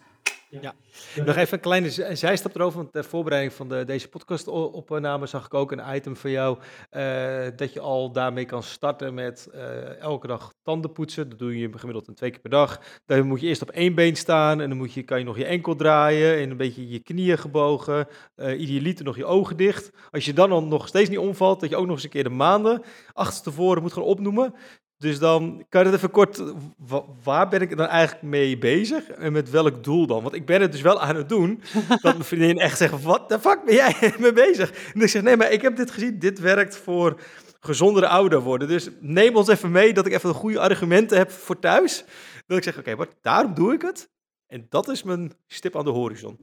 Ja. 0.50 0.74
Nog 1.24 1.36
even 1.36 1.54
een 1.54 1.60
kleine 1.60 2.16
zijstap 2.16 2.54
erover, 2.54 2.78
want 2.78 2.92
ter 2.92 3.04
voorbereiding 3.04 3.52
van 3.52 3.68
de, 3.68 3.84
deze 3.84 4.08
podcast-opname 4.08 5.26
zag 5.26 5.46
ik 5.46 5.54
ook 5.54 5.72
een 5.72 5.94
item 5.94 6.16
van 6.16 6.30
jou 6.30 6.58
uh, 6.90 7.46
dat 7.56 7.72
je 7.72 7.80
al 7.80 8.12
daarmee 8.12 8.44
kan 8.44 8.62
starten 8.62 9.14
met 9.14 9.48
uh, 9.54 10.00
elke 10.00 10.26
dag 10.26 10.54
tanden 10.62 10.92
poetsen. 10.92 11.28
Dat 11.28 11.38
doe 11.38 11.58
je 11.58 11.70
gemiddeld 11.74 12.08
een 12.08 12.14
twee 12.14 12.30
keer 12.30 12.40
per 12.40 12.50
dag. 12.50 12.80
Dan 13.06 13.26
moet 13.26 13.40
je 13.40 13.46
eerst 13.46 13.62
op 13.62 13.70
één 13.70 13.94
been 13.94 14.16
staan 14.16 14.60
en 14.60 14.68
dan 14.68 14.78
moet 14.78 14.92
je, 14.92 15.02
kan 15.02 15.18
je 15.18 15.24
nog 15.24 15.38
je 15.38 15.44
enkel 15.44 15.76
draaien 15.76 16.38
en 16.38 16.50
een 16.50 16.56
beetje 16.56 16.88
je 16.88 16.98
knieën 16.98 17.38
gebogen. 17.38 18.08
Uh, 18.36 18.60
idealiter 18.60 19.04
nog 19.04 19.16
je 19.16 19.24
ogen 19.24 19.56
dicht. 19.56 19.90
Als 20.10 20.24
je 20.24 20.32
dan, 20.32 20.48
dan 20.50 20.68
nog 20.68 20.88
steeds 20.88 21.08
niet 21.08 21.18
omvalt, 21.18 21.60
dat 21.60 21.70
je 21.70 21.76
ook 21.76 21.86
nog 21.86 21.94
eens 21.94 22.04
een 22.04 22.10
keer 22.10 22.24
de 22.24 22.30
maanden 22.30 22.82
achterstevoren 23.12 23.82
moet 23.82 23.92
gaan 23.92 24.02
opnoemen. 24.02 24.54
Dus 24.98 25.18
dan 25.18 25.64
kan 25.68 25.80
je 25.80 25.86
het 25.86 25.96
even 25.96 26.10
kort, 26.10 26.42
waar 27.22 27.48
ben 27.48 27.60
ik 27.60 27.76
dan 27.76 27.86
eigenlijk 27.86 28.22
mee 28.22 28.58
bezig 28.58 29.08
en 29.08 29.32
met 29.32 29.50
welk 29.50 29.84
doel 29.84 30.06
dan? 30.06 30.22
Want 30.22 30.34
ik 30.34 30.46
ben 30.46 30.60
het 30.60 30.72
dus 30.72 30.80
wel 30.80 31.00
aan 31.00 31.16
het 31.16 31.28
doen, 31.28 31.62
dat 31.88 32.02
mijn 32.02 32.24
vriendin 32.24 32.58
echt 32.58 32.78
zegt, 32.78 33.02
wat 33.02 33.28
de 33.28 33.40
fuck 33.40 33.64
ben 33.64 33.74
jij 33.74 33.94
mee 34.18 34.32
bezig? 34.32 34.92
En 34.94 35.00
ik 35.00 35.08
zeg, 35.08 35.22
nee, 35.22 35.36
maar 35.36 35.52
ik 35.52 35.62
heb 35.62 35.76
dit 35.76 35.90
gezien, 35.90 36.18
dit 36.18 36.40
werkt 36.40 36.76
voor 36.76 37.20
gezondere 37.60 38.08
ouder 38.08 38.40
worden. 38.40 38.68
Dus 38.68 38.88
neem 39.00 39.36
ons 39.36 39.48
even 39.48 39.70
mee, 39.70 39.92
dat 39.92 40.06
ik 40.06 40.12
even 40.12 40.34
goede 40.34 40.60
argumenten 40.60 41.18
heb 41.18 41.30
voor 41.30 41.58
thuis. 41.58 42.04
Dat 42.46 42.56
ik 42.56 42.62
zeg, 42.62 42.78
oké, 42.78 42.90
okay, 42.90 43.06
daarom 43.22 43.54
doe 43.54 43.72
ik 43.72 43.82
het. 43.82 44.10
En 44.46 44.66
dat 44.68 44.88
is 44.88 45.02
mijn 45.02 45.32
stip 45.46 45.76
aan 45.76 45.84
de 45.84 45.90
horizon. 45.90 46.38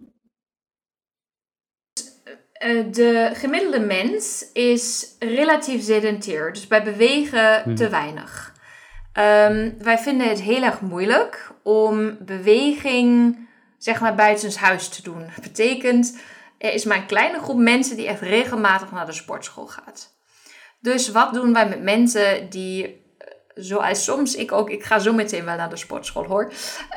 De 2.91 3.30
gemiddelde 3.34 3.80
mens 3.80 4.45
is 4.53 5.16
relatief 5.20 5.84
sedentair, 5.84 6.53
dus 6.53 6.68
bij 6.68 6.84
bewegen 6.84 7.76
te 7.76 7.89
weinig. 7.89 8.53
Um, 9.14 9.76
wij 9.78 9.97
vinden 9.97 10.30
het 10.30 10.41
heel 10.41 10.64
erg 10.64 10.82
moeilijk 10.82 11.51
om 11.64 12.18
beweging 12.20 13.39
zeg 13.78 13.99
maar 13.99 14.16
buiten 14.16 14.57
huis 14.59 14.88
te 14.88 15.03
doen. 15.03 15.20
Dat 15.20 15.43
betekent, 15.43 16.18
er 16.57 16.74
is 16.74 16.84
maar 16.84 16.97
een 16.97 17.05
kleine 17.05 17.39
groep 17.39 17.57
mensen 17.57 17.95
die 17.95 18.07
echt 18.07 18.22
regelmatig 18.22 18.91
naar 18.91 19.05
de 19.05 19.12
sportschool 19.12 19.68
gaat. 19.68 20.14
Dus 20.80 21.12
wat 21.12 21.34
doen 21.34 21.53
wij 21.53 21.68
met 21.68 21.82
mensen 21.82 22.49
die, 22.49 23.05
zoals 23.55 24.03
soms 24.03 24.36
ik 24.36 24.51
ook, 24.51 24.70
ik 24.70 24.84
ga 24.84 24.99
zo 24.99 25.14
meteen 25.14 25.45
wel 25.45 25.55
naar 25.55 25.70
de 25.70 25.78
sportschool 25.78 26.26
hoor, 26.26 26.51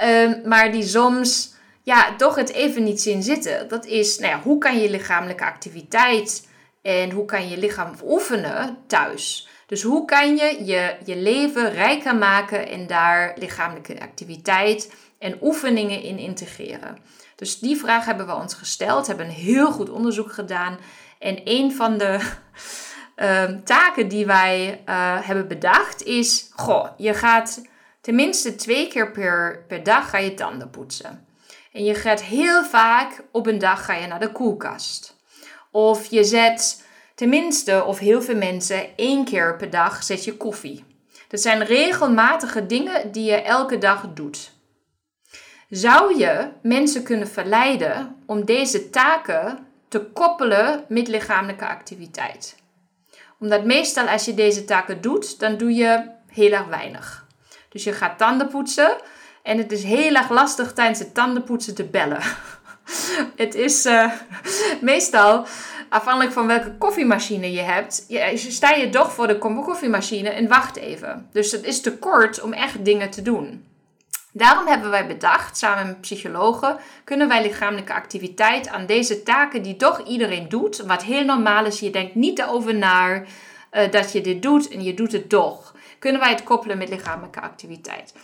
um, 0.05 0.41
maar 0.45 0.73
die 0.73 0.83
soms 0.83 1.54
ja, 1.85 2.17
toch 2.17 2.35
het 2.35 2.53
even 2.53 2.85
niet 2.85 3.01
zien 3.01 3.23
zitten. 3.23 3.69
Dat 3.69 3.87
is, 3.87 4.19
nou 4.19 4.43
hoe 4.43 4.59
kan 4.59 4.79
je 4.79 4.91
lichamelijke 4.91 5.45
activiteit 5.45 6.49
en 6.83 7.11
hoe 7.11 7.25
kan 7.25 7.49
je 7.49 7.59
lichaam 7.59 7.95
oefenen 8.05 8.79
thuis? 8.87 9.49
Dus 9.67 9.83
hoe 9.83 10.05
kan 10.05 10.37
je 10.37 10.65
je, 10.65 10.97
je 11.05 11.17
leven 11.17 11.73
rijker 11.73 12.17
maken 12.17 12.69
en 12.69 12.87
daar 12.87 13.35
lichamelijke 13.39 14.01
activiteit 14.01 14.95
en 15.19 15.39
oefeningen 15.43 16.03
in 16.03 16.19
integreren? 16.19 16.99
Dus 17.37 17.59
die 17.59 17.77
vraag 17.77 18.05
hebben 18.05 18.27
we 18.27 18.35
ons 18.35 18.55
gesteld, 18.55 19.07
hebben 19.07 19.27
een 19.27 19.33
heel 19.33 19.73
goed 19.73 19.91
onderzoek 19.91 20.33
gedaan. 20.33 20.79
En 21.19 21.41
een 21.45 21.73
van 21.73 21.99
de 21.99 22.19
uh, 23.17 23.45
taken 23.75 24.09
die 24.09 24.27
wij 24.27 24.83
uh, 24.89 25.19
hebben 25.21 25.49
bedacht 25.49 26.03
is: 26.03 26.51
goh, 26.55 26.89
je 26.97 27.15
gaat 27.15 27.63
tenminste 28.01 28.55
twee 28.55 28.89
keer 28.89 29.11
per, 29.11 29.65
per 29.69 29.83
dag 29.83 30.11
ga 30.11 30.19
je 30.19 30.35
tanden 30.35 30.71
poetsen. 30.71 31.27
En 31.75 31.85
je 31.85 31.95
gaat 31.95 32.23
heel 32.23 32.65
vaak 32.65 33.23
op 33.31 33.47
een 33.47 33.59
dag 33.59 33.85
ga 33.85 33.95
je 33.95 34.07
naar 34.07 34.21
de 34.21 34.33
koelkast. 34.33 35.17
Of 35.71 36.07
je 36.07 36.25
zet 36.25 36.85
tenminste, 37.15 37.85
of 37.85 37.99
heel 37.99 38.23
veel 38.23 38.37
mensen, 38.37 38.97
één 38.97 39.25
keer 39.25 39.57
per 39.57 39.71
dag 39.71 40.03
zet 40.03 40.25
je 40.25 40.37
koffie. 40.37 40.85
Dat 41.29 41.41
zijn 41.41 41.65
regelmatige 41.65 42.67
dingen 42.67 43.13
die 43.13 43.25
je 43.25 43.43
elke 43.43 43.79
dag 43.79 44.07
doet. 44.15 44.53
Zou 45.69 46.19
je 46.19 46.49
mensen 46.63 47.03
kunnen 47.03 47.29
verleiden 47.29 48.17
om 48.27 48.45
deze 48.45 48.91
taken 48.91 49.67
te 49.89 50.01
koppelen 50.01 50.85
met 50.89 51.09
lichamelijke 51.09 51.67
activiteit? 51.67 52.57
Omdat 53.39 53.65
meestal 53.65 54.07
als 54.07 54.25
je 54.25 54.35
deze 54.35 54.65
taken 54.65 55.01
doet, 55.01 55.39
dan 55.39 55.57
doe 55.57 55.75
je 55.75 56.11
heel 56.27 56.53
erg 56.53 56.67
weinig. 56.67 57.27
Dus 57.69 57.85
je 57.85 57.93
gaat 57.93 58.19
tanden 58.19 58.49
poetsen 58.49 58.97
en 59.45 59.59
het 59.59 59.73
is 59.73 59.83
heel 59.83 60.15
erg 60.15 60.31
lastig 60.31 60.73
tijdens 60.73 60.99
het 60.99 61.15
tandenpoetsen 61.15 61.75
te 61.75 61.85
bellen. 61.85 62.23
het 63.37 63.55
is 63.55 63.87
uh, 63.87 64.13
meestal 64.81 65.47
afhankelijk 65.89 66.33
van 66.33 66.47
welke 66.47 66.77
koffiemachine 66.79 67.53
je 67.53 67.61
hebt, 67.61 68.05
je, 68.09 68.33
sta 68.37 68.71
je 68.71 68.89
toch 68.89 69.13
voor 69.13 69.27
de 69.27 69.39
koffiemachine 69.39 70.29
en 70.29 70.49
wacht 70.49 70.77
even. 70.77 71.29
Dus 71.33 71.53
het 71.53 71.65
is 71.65 71.81
te 71.81 71.99
kort 71.99 72.41
om 72.41 72.53
echt 72.53 72.85
dingen 72.85 73.11
te 73.11 73.23
doen. 73.23 73.65
Daarom 74.33 74.67
hebben 74.67 74.91
wij 74.91 75.07
bedacht, 75.07 75.57
samen 75.57 75.87
met 75.87 76.01
psychologen, 76.01 76.77
kunnen 77.05 77.29
wij 77.29 77.43
lichamelijke 77.43 77.93
activiteit 77.93 78.69
aan 78.69 78.87
deze 78.87 79.23
taken 79.23 79.63
die 79.63 79.77
toch 79.77 80.07
iedereen 80.07 80.49
doet, 80.49 80.77
wat 80.77 81.03
heel 81.03 81.25
normaal 81.25 81.65
is, 81.65 81.81
je 81.81 81.91
denkt 81.91 82.15
niet 82.15 82.39
erover 82.39 82.75
na 82.75 83.15
uh, 83.15 83.91
dat 83.91 84.13
je 84.13 84.21
dit 84.21 84.43
doet 84.43 84.69
en 84.69 84.83
je 84.83 84.95
doet 84.95 85.13
het 85.13 85.29
toch, 85.29 85.75
kunnen 85.99 86.21
wij 86.21 86.31
het 86.31 86.43
koppelen 86.43 86.79
met 86.79 86.89
lichamelijke 86.89 87.41
activiteit. 87.41 88.15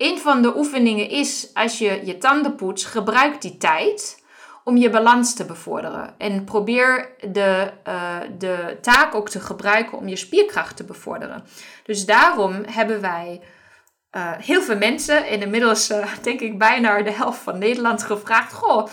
Een 0.00 0.18
van 0.18 0.42
de 0.42 0.56
oefeningen 0.56 1.08
is, 1.08 1.50
als 1.54 1.78
je 1.78 2.00
je 2.04 2.18
tanden 2.18 2.54
poetst, 2.54 2.86
gebruik 2.86 3.40
die 3.40 3.56
tijd 3.56 4.22
om 4.64 4.76
je 4.76 4.90
balans 4.90 5.34
te 5.34 5.44
bevorderen. 5.44 6.14
En 6.18 6.44
probeer 6.44 7.14
de, 7.32 7.70
uh, 7.88 8.16
de 8.38 8.78
taak 8.80 9.14
ook 9.14 9.28
te 9.28 9.40
gebruiken 9.40 9.98
om 9.98 10.08
je 10.08 10.16
spierkracht 10.16 10.76
te 10.76 10.84
bevorderen. 10.84 11.44
Dus 11.84 12.06
daarom 12.06 12.62
hebben 12.66 13.00
wij 13.00 13.40
uh, 14.12 14.32
heel 14.38 14.62
veel 14.62 14.76
mensen, 14.76 15.26
en 15.26 15.42
inmiddels 15.42 15.90
uh, 15.90 16.06
denk 16.22 16.40
ik 16.40 16.58
bijna 16.58 17.02
de 17.02 17.12
helft 17.12 17.38
van 17.38 17.58
Nederland, 17.58 18.02
gevraagd: 18.02 18.52
Goh, 18.52 18.86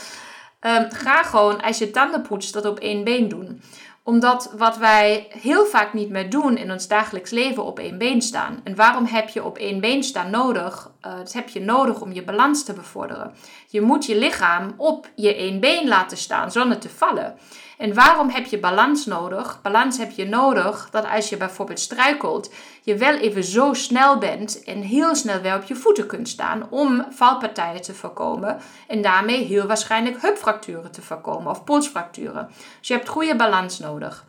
um, 0.61 0.87
ga 0.91 1.23
gewoon 1.23 1.61
als 1.61 1.77
je 1.77 1.91
tanden 1.91 2.21
poetst 2.21 2.53
dat 2.53 2.65
op 2.65 2.79
één 2.79 3.03
been 3.03 3.27
doen 3.27 3.61
omdat 4.07 4.53
wat 4.57 4.77
wij 4.77 5.27
heel 5.29 5.65
vaak 5.65 5.93
niet 5.93 6.09
meer 6.09 6.29
doen 6.29 6.57
in 6.57 6.71
ons 6.71 6.87
dagelijks 6.87 7.31
leven 7.31 7.65
op 7.65 7.79
één 7.79 7.97
been 7.97 8.21
staan. 8.21 8.59
En 8.63 8.75
waarom 8.75 9.05
heb 9.05 9.29
je 9.29 9.43
op 9.43 9.57
één 9.57 9.79
been 9.79 10.03
staan 10.03 10.29
nodig? 10.29 10.91
Uh, 11.05 11.17
dat 11.17 11.33
heb 11.33 11.49
je 11.49 11.61
nodig 11.61 12.01
om 12.01 12.11
je 12.13 12.23
balans 12.23 12.63
te 12.63 12.73
bevorderen. 12.73 13.33
Je 13.67 13.81
moet 13.81 14.05
je 14.05 14.17
lichaam 14.17 14.73
op 14.77 15.09
je 15.15 15.35
één 15.35 15.59
been 15.59 15.87
laten 15.87 16.17
staan 16.17 16.51
zonder 16.51 16.77
te 16.77 16.89
vallen. 16.89 17.35
En 17.77 17.93
waarom 17.93 18.29
heb 18.29 18.45
je 18.45 18.59
balans 18.59 19.05
nodig? 19.05 19.59
Balans 19.61 19.97
heb 19.97 20.11
je 20.11 20.25
nodig 20.25 20.89
dat 20.91 21.09
als 21.09 21.29
je 21.29 21.37
bijvoorbeeld 21.37 21.79
struikelt, 21.79 22.53
je 22.81 22.95
wel 22.95 23.13
even 23.13 23.43
zo 23.43 23.73
snel 23.73 24.17
bent 24.17 24.63
en 24.63 24.81
heel 24.81 25.15
snel 25.15 25.41
weer 25.41 25.55
op 25.55 25.63
je 25.63 25.75
voeten 25.75 26.07
kunt 26.07 26.29
staan 26.29 26.67
om 26.69 27.05
valpartijen 27.09 27.81
te 27.81 27.93
voorkomen 27.93 28.57
en 28.87 29.01
daarmee 29.01 29.43
heel 29.43 29.67
waarschijnlijk 29.67 30.21
heupfracturen 30.21 30.91
te 30.91 31.01
voorkomen 31.01 31.51
of 31.51 31.63
polsfracturen. 31.63 32.49
Dus 32.79 32.87
je 32.87 32.93
hebt 32.93 33.09
goede 33.09 33.35
balans 33.35 33.79
nodig. 33.79 34.25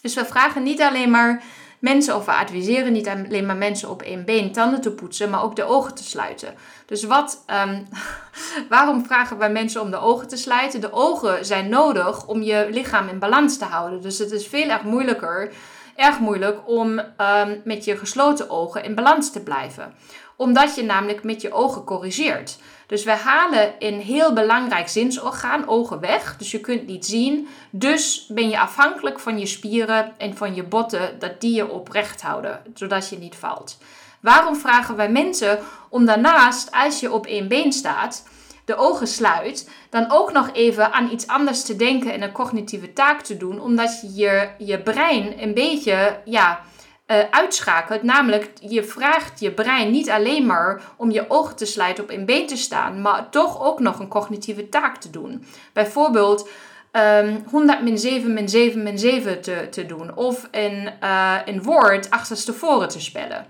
Dus 0.00 0.14
we 0.14 0.24
vragen 0.24 0.62
niet 0.62 0.82
alleen 0.82 1.10
maar 1.10 1.42
mensen, 1.84 2.16
of 2.16 2.24
we 2.24 2.32
adviseren 2.32 2.92
niet 2.92 3.08
alleen 3.08 3.46
maar 3.46 3.56
mensen 3.56 3.90
op 3.90 4.02
één 4.02 4.24
been 4.24 4.52
tanden 4.52 4.80
te 4.80 4.92
poetsen, 4.92 5.30
maar 5.30 5.42
ook 5.42 5.56
de 5.56 5.64
ogen 5.64 5.94
te 5.94 6.04
sluiten. 6.04 6.54
Dus 6.86 7.04
wat, 7.04 7.42
ehm, 7.46 7.82
waarom 8.68 9.06
vragen 9.06 9.38
wij 9.38 9.50
mensen 9.50 9.80
om 9.80 9.90
de 9.90 10.00
ogen 10.00 10.28
te 10.28 10.36
sluiten? 10.36 10.80
De 10.80 10.92
ogen 10.92 11.44
zijn 11.44 11.68
nodig 11.68 12.26
om 12.26 12.42
je 12.42 12.68
lichaam 12.70 13.08
in 13.08 13.18
balans 13.18 13.58
te 13.58 13.64
houden. 13.64 14.02
Dus 14.02 14.18
het 14.18 14.30
is 14.30 14.46
veel 14.46 14.68
erg 14.68 14.82
moeilijker, 14.82 15.52
erg 15.96 16.18
moeilijk 16.18 16.58
om 16.68 16.98
um, 16.98 17.60
met 17.64 17.84
je 17.84 17.96
gesloten 17.96 18.50
ogen 18.50 18.84
in 18.84 18.94
balans 18.94 19.32
te 19.32 19.42
blijven. 19.42 19.94
Omdat 20.36 20.74
je 20.74 20.82
namelijk 20.82 21.22
met 21.22 21.40
je 21.40 21.52
ogen 21.52 21.84
corrigeert. 21.84 22.58
Dus 22.86 23.04
we 23.04 23.10
halen 23.10 23.74
een 23.78 24.00
heel 24.00 24.32
belangrijk 24.32 24.88
zinsorgaan, 24.88 25.68
ogen, 25.68 26.00
weg. 26.00 26.36
Dus 26.36 26.50
je 26.50 26.60
kunt 26.60 26.86
niet 26.86 27.06
zien. 27.06 27.48
Dus 27.70 28.26
ben 28.28 28.48
je 28.48 28.60
afhankelijk 28.60 29.20
van 29.20 29.38
je 29.38 29.46
spieren 29.46 30.12
en 30.18 30.36
van 30.36 30.54
je 30.54 30.62
botten 30.62 31.18
dat 31.18 31.40
die 31.40 31.54
je 31.54 31.70
oprecht 31.70 32.22
houden, 32.22 32.62
zodat 32.74 33.08
je 33.08 33.18
niet 33.18 33.36
valt. 33.36 33.78
Waarom 34.20 34.56
vragen 34.56 34.96
wij 34.96 35.10
mensen 35.10 35.58
om 35.88 36.04
daarnaast, 36.04 36.72
als 36.72 37.00
je 37.00 37.12
op 37.12 37.26
één 37.26 37.48
been 37.48 37.72
staat, 37.72 38.24
de 38.64 38.76
ogen 38.76 39.06
sluit, 39.06 39.70
dan 39.90 40.10
ook 40.10 40.32
nog 40.32 40.50
even 40.52 40.92
aan 40.92 41.10
iets 41.12 41.26
anders 41.26 41.62
te 41.64 41.76
denken 41.76 42.12
en 42.12 42.22
een 42.22 42.32
cognitieve 42.32 42.92
taak 42.92 43.20
te 43.20 43.36
doen, 43.36 43.60
omdat 43.60 44.00
je 44.14 44.48
je 44.58 44.78
brein 44.78 45.42
een 45.42 45.54
beetje, 45.54 46.20
ja, 46.24 46.60
uh, 47.06 47.16
uitschakelt. 47.30 48.02
Namelijk, 48.02 48.50
je 48.60 48.84
vraagt 48.84 49.40
je 49.40 49.50
brein 49.50 49.90
niet 49.90 50.10
alleen 50.10 50.46
maar 50.46 50.82
om 50.96 51.10
je 51.10 51.30
ogen 51.30 51.56
te 51.56 51.66
sluiten 51.66 52.04
op 52.04 52.10
een 52.10 52.26
been 52.26 52.46
te 52.46 52.56
staan, 52.56 53.02
maar 53.02 53.30
toch 53.30 53.62
ook 53.62 53.80
nog 53.80 53.98
een 53.98 54.08
cognitieve 54.08 54.68
taak 54.68 54.96
te 54.96 55.10
doen. 55.10 55.44
Bijvoorbeeld 55.72 56.48
um, 56.92 57.44
100 57.50 57.82
min 57.82 57.98
7 57.98 58.32
min 58.32 58.48
7 58.48 58.82
min 58.82 58.98
7 58.98 59.40
te, 59.40 59.68
te 59.70 59.86
doen. 59.86 60.16
Of 60.16 60.48
een, 60.50 60.92
uh, 61.02 61.36
een 61.44 61.62
woord 61.62 62.10
achterstevoren 62.10 62.88
te 62.88 63.00
spellen 63.00 63.46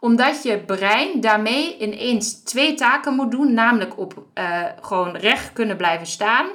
omdat 0.00 0.42
je 0.42 0.58
brein 0.58 1.20
daarmee 1.20 1.78
ineens 1.78 2.42
twee 2.42 2.74
taken 2.74 3.14
moet 3.14 3.30
doen, 3.30 3.54
namelijk 3.54 3.98
op 3.98 4.24
uh, 4.34 4.64
gewoon 4.80 5.16
recht 5.16 5.52
kunnen 5.52 5.76
blijven 5.76 6.06
staan, 6.06 6.46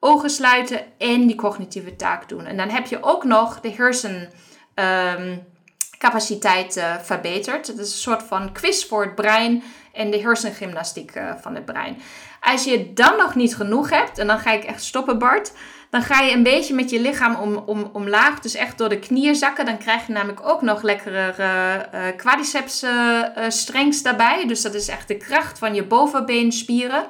ogen 0.00 0.30
sluiten 0.30 0.80
en 0.98 1.26
die 1.26 1.36
cognitieve 1.36 1.96
taak 1.96 2.28
doen. 2.28 2.44
En 2.44 2.56
dan 2.56 2.68
heb 2.68 2.86
je 2.86 3.02
ook 3.02 3.24
nog 3.24 3.60
de 3.60 3.70
hersen. 3.70 4.30
Um, 4.74 5.52
capaciteit 5.98 6.76
uh, 6.76 6.94
verbetert. 7.02 7.66
Het 7.66 7.78
is 7.78 7.90
een 7.92 7.98
soort 7.98 8.22
van 8.22 8.52
quiz 8.52 8.84
voor 8.84 9.02
het 9.02 9.14
brein 9.14 9.62
en 9.92 10.10
de 10.10 10.20
hersengymnastiek 10.20 11.16
uh, 11.16 11.30
van 11.40 11.54
het 11.54 11.64
brein. 11.64 12.02
Als 12.40 12.64
je 12.64 12.92
dan 12.92 13.16
nog 13.16 13.34
niet 13.34 13.56
genoeg 13.56 13.90
hebt, 13.90 14.18
en 14.18 14.26
dan 14.26 14.38
ga 14.38 14.52
ik 14.52 14.64
echt 14.64 14.84
stoppen 14.84 15.18
Bart, 15.18 15.52
dan 15.90 16.02
ga 16.02 16.20
je 16.20 16.32
een 16.32 16.42
beetje 16.42 16.74
met 16.74 16.90
je 16.90 17.00
lichaam 17.00 17.34
om, 17.34 17.56
om, 17.56 17.90
omlaag, 17.92 18.40
dus 18.40 18.54
echt 18.54 18.78
door 18.78 18.88
de 18.88 18.98
knieën 18.98 19.34
zakken. 19.34 19.64
Dan 19.64 19.78
krijg 19.78 20.06
je 20.06 20.12
namelijk 20.12 20.48
ook 20.48 20.62
nog 20.62 20.82
lekkere 20.82 21.34
uh, 21.40 22.16
quadriceps 22.16 22.84
strengs 23.48 24.02
daarbij. 24.02 24.46
Dus 24.46 24.62
dat 24.62 24.74
is 24.74 24.88
echt 24.88 25.08
de 25.08 25.16
kracht 25.16 25.58
van 25.58 25.74
je 25.74 25.84
bovenbeenspieren. 25.84 27.06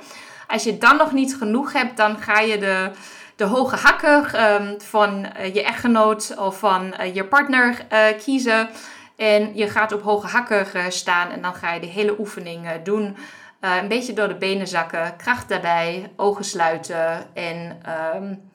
Als 0.47 0.65
je 0.65 0.79
dan 0.79 0.97
nog 0.97 1.13
niet 1.13 1.37
genoeg 1.37 1.73
hebt, 1.73 1.97
dan 1.97 2.19
ga 2.19 2.41
je 2.41 2.59
de 2.59 2.91
de 3.37 3.45
hoge 3.45 3.77
hakken 3.77 4.43
um, 4.53 4.81
van 4.81 5.27
uh, 5.39 5.55
je 5.55 5.63
echtgenoot 5.63 6.35
of 6.39 6.59
van 6.59 6.95
uh, 7.01 7.15
je 7.15 7.25
partner 7.25 7.87
uh, 7.93 8.07
kiezen. 8.25 8.69
En 9.17 9.57
je 9.57 9.69
gaat 9.69 9.93
op 9.93 10.03
hoge 10.03 10.27
hakken 10.27 10.93
staan 10.93 11.31
en 11.31 11.43
dan 11.43 11.55
ga 11.55 11.73
je 11.73 11.81
de 11.81 11.87
hele 11.87 12.19
oefening 12.19 12.83
doen. 12.83 13.17
een 13.61 13.89
beetje 13.89 14.13
door 14.13 14.29
de 14.29 14.37
benen 14.37 14.67
zakken, 14.67 15.17
kracht 15.17 15.49
daarbij, 15.49 16.13
ogen 16.17 16.45
sluiten 16.45 17.35
en 17.35 17.81
um, 18.17 18.51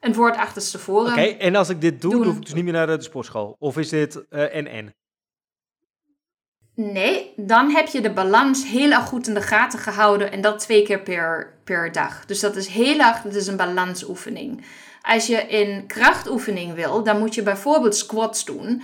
een 0.00 0.14
woord 0.14 0.36
achterstevoren. 0.36 1.12
Oké, 1.12 1.20
en 1.20 1.56
als 1.56 1.68
ik 1.68 1.80
dit 1.80 2.00
doe, 2.00 2.12
doen. 2.12 2.24
hoef 2.24 2.36
ik 2.36 2.44
dus 2.44 2.54
niet 2.54 2.64
meer 2.64 2.72
naar 2.72 2.86
de 2.86 3.02
sportschool? 3.02 3.56
Of 3.58 3.78
is 3.78 3.88
dit 3.88 4.28
en-en? 4.28 4.94
Nee, 6.82 7.32
dan 7.36 7.70
heb 7.70 7.86
je 7.86 8.00
de 8.00 8.12
balans 8.12 8.66
heel 8.66 8.90
erg 8.90 9.04
goed 9.04 9.28
in 9.28 9.34
de 9.34 9.42
gaten 9.42 9.78
gehouden 9.78 10.32
en 10.32 10.40
dat 10.40 10.58
twee 10.58 10.82
keer 10.82 11.00
per, 11.00 11.52
per 11.64 11.92
dag. 11.92 12.26
Dus 12.26 12.40
dat 12.40 12.56
is 12.56 12.66
heel 12.66 12.98
erg, 12.98 13.20
dat 13.20 13.34
is 13.34 13.46
een 13.46 13.56
balansoefening. 13.56 14.64
Als 15.02 15.26
je 15.26 15.44
een 15.48 15.86
krachtoefening 15.86 16.74
wil, 16.74 17.02
dan 17.02 17.18
moet 17.18 17.34
je 17.34 17.42
bijvoorbeeld 17.42 17.96
squats 17.96 18.44
doen. 18.44 18.68
Um, 18.68 18.82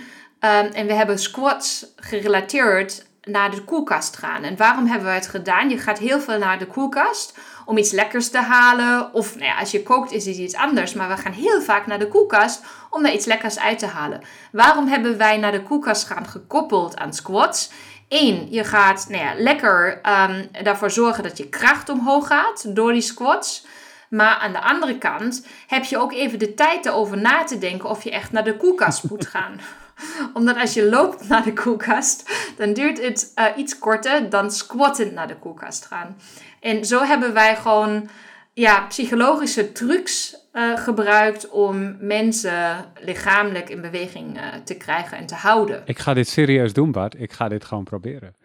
en 0.73 0.87
we 0.87 0.93
hebben 0.93 1.19
squats 1.19 1.85
gerelateerd 1.95 3.05
naar 3.23 3.51
de 3.51 3.63
koelkast 3.63 4.17
gaan. 4.17 4.43
En 4.43 4.57
waarom 4.57 4.85
hebben 4.85 5.07
we 5.07 5.13
het 5.13 5.27
gedaan? 5.27 5.69
Je 5.69 5.77
gaat 5.77 5.99
heel 5.99 6.19
veel 6.19 6.37
naar 6.37 6.59
de 6.59 6.67
koelkast 6.67 7.37
om 7.65 7.77
iets 7.77 7.91
lekkers 7.91 8.29
te 8.29 8.41
halen. 8.41 9.13
Of 9.13 9.35
nou 9.35 9.45
ja, 9.45 9.59
als 9.59 9.71
je 9.71 9.83
kookt 9.83 10.11
is 10.11 10.25
het 10.25 10.37
iets 10.37 10.55
anders. 10.55 10.93
Maar 10.93 11.09
we 11.09 11.17
gaan 11.17 11.31
heel 11.31 11.61
vaak 11.61 11.87
naar 11.87 11.99
de 11.99 12.07
koelkast 12.07 12.63
om 12.89 13.03
daar 13.03 13.13
iets 13.13 13.25
lekkers 13.25 13.59
uit 13.59 13.79
te 13.79 13.85
halen. 13.85 14.21
Waarom 14.51 14.87
hebben 14.87 15.17
wij 15.17 15.37
naar 15.37 15.51
de 15.51 15.63
koelkast 15.63 16.07
gaan 16.07 16.27
gekoppeld 16.27 16.97
aan 16.97 17.13
squats? 17.13 17.69
Eén, 18.09 18.47
je 18.49 18.63
gaat 18.63 19.05
nou 19.09 19.23
ja, 19.23 19.33
lekker 19.37 20.01
um, 20.29 20.63
daarvoor 20.63 20.91
zorgen 20.91 21.23
dat 21.23 21.37
je 21.37 21.49
kracht 21.49 21.89
omhoog 21.89 22.27
gaat 22.27 22.75
door 22.75 22.91
die 22.91 23.01
squats. 23.01 23.65
Maar 24.09 24.35
aan 24.35 24.51
de 24.51 24.61
andere 24.61 24.97
kant 24.97 25.45
heb 25.67 25.83
je 25.83 25.97
ook 25.97 26.13
even 26.13 26.39
de 26.39 26.53
tijd 26.53 26.85
erover 26.85 27.17
na 27.17 27.43
te 27.43 27.57
denken 27.57 27.89
of 27.89 28.03
je 28.03 28.11
echt 28.11 28.31
naar 28.31 28.43
de 28.43 28.57
koelkast 28.57 29.09
moet 29.09 29.27
gaan. 29.35 29.59
Omdat 30.33 30.57
als 30.57 30.73
je 30.73 30.89
loopt 30.89 31.27
naar 31.27 31.43
de 31.43 31.53
koelkast, 31.53 32.29
dan 32.57 32.73
duurt 32.73 33.01
het 33.01 33.31
uh, 33.35 33.45
iets 33.55 33.79
korter 33.79 34.29
dan 34.29 34.51
squattend 34.51 35.11
naar 35.11 35.27
de 35.27 35.35
koelkast 35.35 35.85
gaan. 35.85 36.17
En 36.59 36.85
zo 36.85 37.03
hebben 37.03 37.33
wij 37.33 37.55
gewoon 37.55 38.09
ja, 38.57 38.85
psychologische 38.87 39.71
trucs 39.71 40.35
uh, 40.53 40.77
gebruikt 40.77 41.49
om 41.49 41.97
mensen 41.99 42.85
lichamelijk 43.01 43.69
in 43.69 43.81
beweging 43.81 44.37
uh, 44.37 44.53
te 44.63 44.77
krijgen 44.77 45.17
en 45.17 45.25
te 45.25 45.35
houden. 45.35 45.81
Ik 45.85 45.99
ga 45.99 46.13
dit 46.13 46.27
serieus 46.27 46.73
doen, 46.73 46.91
Bart. 46.91 47.19
Ik 47.19 47.31
ga 47.31 47.47
dit 47.47 47.65
gewoon 47.65 47.83
proberen. 47.83 48.35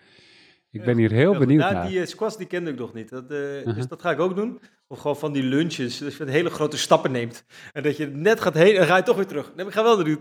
Ik 0.71 0.85
ben 0.85 0.97
hier 0.97 1.11
heel 1.11 1.39
benieuwd 1.39 1.61
nou, 1.61 1.75
naar. 1.75 1.87
Die 1.87 1.99
uh, 1.99 2.07
squats 2.07 2.37
die 2.37 2.47
kende 2.47 2.71
ik 2.71 2.79
nog 2.79 2.95
niet. 2.95 3.09
Dat, 3.09 3.29
-huh. 3.29 3.75
Dus 3.75 3.87
dat 3.87 4.01
ga 4.01 4.11
ik 4.11 4.21
ook 4.21 4.37
doen. 4.37 4.61
Of 4.87 4.99
gewoon 4.99 5.17
van 5.17 5.33
die 5.33 5.43
lunches, 5.43 5.99
dus 5.99 6.17
je 6.17 6.31
hele 6.31 6.51
grote 6.51 6.79
stappen 6.79 7.13
neemt. 7.13 7.45
En 7.73 7.83
dat 7.83 7.97
je 7.97 8.07
net 8.07 8.41
gaat 8.41 8.55
heen 8.55 8.77
en 8.77 8.87
ga 8.87 8.97
je 8.97 9.03
toch 9.03 9.17
weer 9.17 9.27
terug. 9.27 9.53
Nee, 9.57 9.67
ik 9.67 9.73
ga 9.73 9.83
wel 9.83 10.05
doen. 10.05 10.21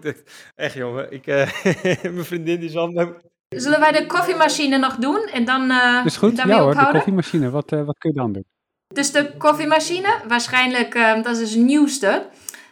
Echt 0.56 0.74
jongen, 0.74 1.12
ik, 1.12 1.26
mijn 2.16 2.26
vriendin 2.26 2.60
die 2.60 2.70
zal... 2.70 3.18
Zullen 3.50 3.80
wij 3.80 3.92
de 3.92 4.06
koffiemachine 4.06 4.78
nog 4.78 4.96
doen? 4.96 5.30
En 5.34 5.46
dan, 5.46 5.72
uh, 5.72 6.02
is 6.06 6.18
goed, 6.18 6.38
ja 6.38 6.60
hoor, 6.60 6.76
de 6.76 6.90
koffiemachine. 6.92 7.50
Wat, 7.50 7.70
wat 7.70 7.98
kun 7.98 8.10
je 8.10 8.16
dan 8.16 8.32
doen? 8.32 8.46
Dus 8.94 9.12
de 9.12 9.32
koffiemachine, 9.38 10.16
waarschijnlijk, 10.28 10.96
uh, 10.96 11.24
dat 11.24 11.38
is 11.38 11.54
het 11.54 11.60
nieuwste. 11.60 12.26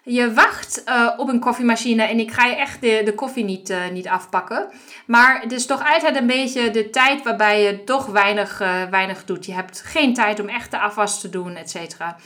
Je 0.04 0.34
wacht 0.34 0.84
uh, 0.86 1.10
op 1.18 1.28
een 1.28 1.40
koffiemachine 1.40 2.04
en 2.04 2.20
ik 2.20 2.32
ga 2.32 2.46
je 2.46 2.56
echt 2.56 2.82
de, 2.82 3.02
de 3.06 3.14
koffie 3.14 3.44
niet, 3.44 3.70
uh, 3.70 3.78
niet 3.92 4.08
afpakken. 4.08 4.68
Maar 5.06 5.42
het 5.42 5.52
is 5.52 5.66
toch 5.66 5.94
altijd 5.94 6.16
een 6.16 6.28
beetje 6.28 6.72
de 6.72 6.90
tijd 6.90 7.24
waarbij 7.24 7.64
je 7.64 7.84
toch 7.84 8.06
weinig, 8.06 8.58
weinig 8.90 9.26
doet. 9.26 9.46
Je 9.46 9.54
hebt 9.54 9.82
geen 9.86 10.14
tijd 10.14 10.40
om 10.40 10.48
echt 10.48 10.72
de 10.72 10.80
afwas 10.80 11.22
te 11.22 11.30
doen, 11.30 11.56
et 11.56 11.70
cetera. 11.70 12.18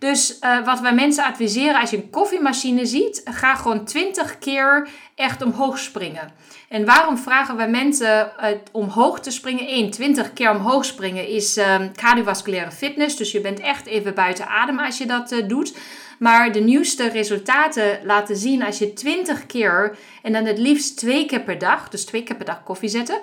Dus 0.00 0.38
uh, 0.40 0.64
wat 0.64 0.80
wij 0.80 0.94
mensen 0.94 1.24
adviseren, 1.24 1.80
als 1.80 1.90
je 1.90 1.96
een 1.96 2.10
koffiemachine 2.10 2.86
ziet, 2.86 3.20
ga 3.24 3.54
gewoon 3.54 3.84
20 3.84 4.38
keer 4.38 4.88
echt 5.14 5.42
omhoog 5.42 5.78
springen. 5.78 6.32
En 6.68 6.84
waarom 6.84 7.18
vragen 7.18 7.56
wij 7.56 7.68
mensen 7.68 8.32
uh, 8.40 8.46
omhoog 8.72 9.20
te 9.20 9.30
springen? 9.30 9.66
1, 9.66 9.90
20 9.90 10.32
keer 10.32 10.50
omhoog 10.50 10.84
springen 10.84 11.28
is 11.28 11.58
uh, 11.58 11.76
cardiovasculaire 11.94 12.70
fitness. 12.70 13.16
Dus 13.16 13.32
je 13.32 13.40
bent 13.40 13.60
echt 13.60 13.86
even 13.86 14.14
buiten 14.14 14.46
adem 14.46 14.78
als 14.78 14.98
je 14.98 15.06
dat 15.06 15.32
uh, 15.32 15.48
doet. 15.48 15.76
Maar 16.18 16.52
de 16.52 16.60
nieuwste 16.60 17.08
resultaten 17.08 17.98
laten 18.04 18.36
zien 18.36 18.62
als 18.62 18.78
je 18.78 18.92
20 18.92 19.46
keer 19.46 19.96
en 20.22 20.32
dan 20.32 20.44
het 20.44 20.58
liefst 20.58 20.96
twee 20.96 21.26
keer 21.26 21.40
per 21.40 21.58
dag, 21.58 21.88
dus 21.88 22.04
twee 22.04 22.22
keer 22.22 22.36
per 22.36 22.46
dag 22.46 22.62
koffie 22.62 22.88
zetten. 22.88 23.18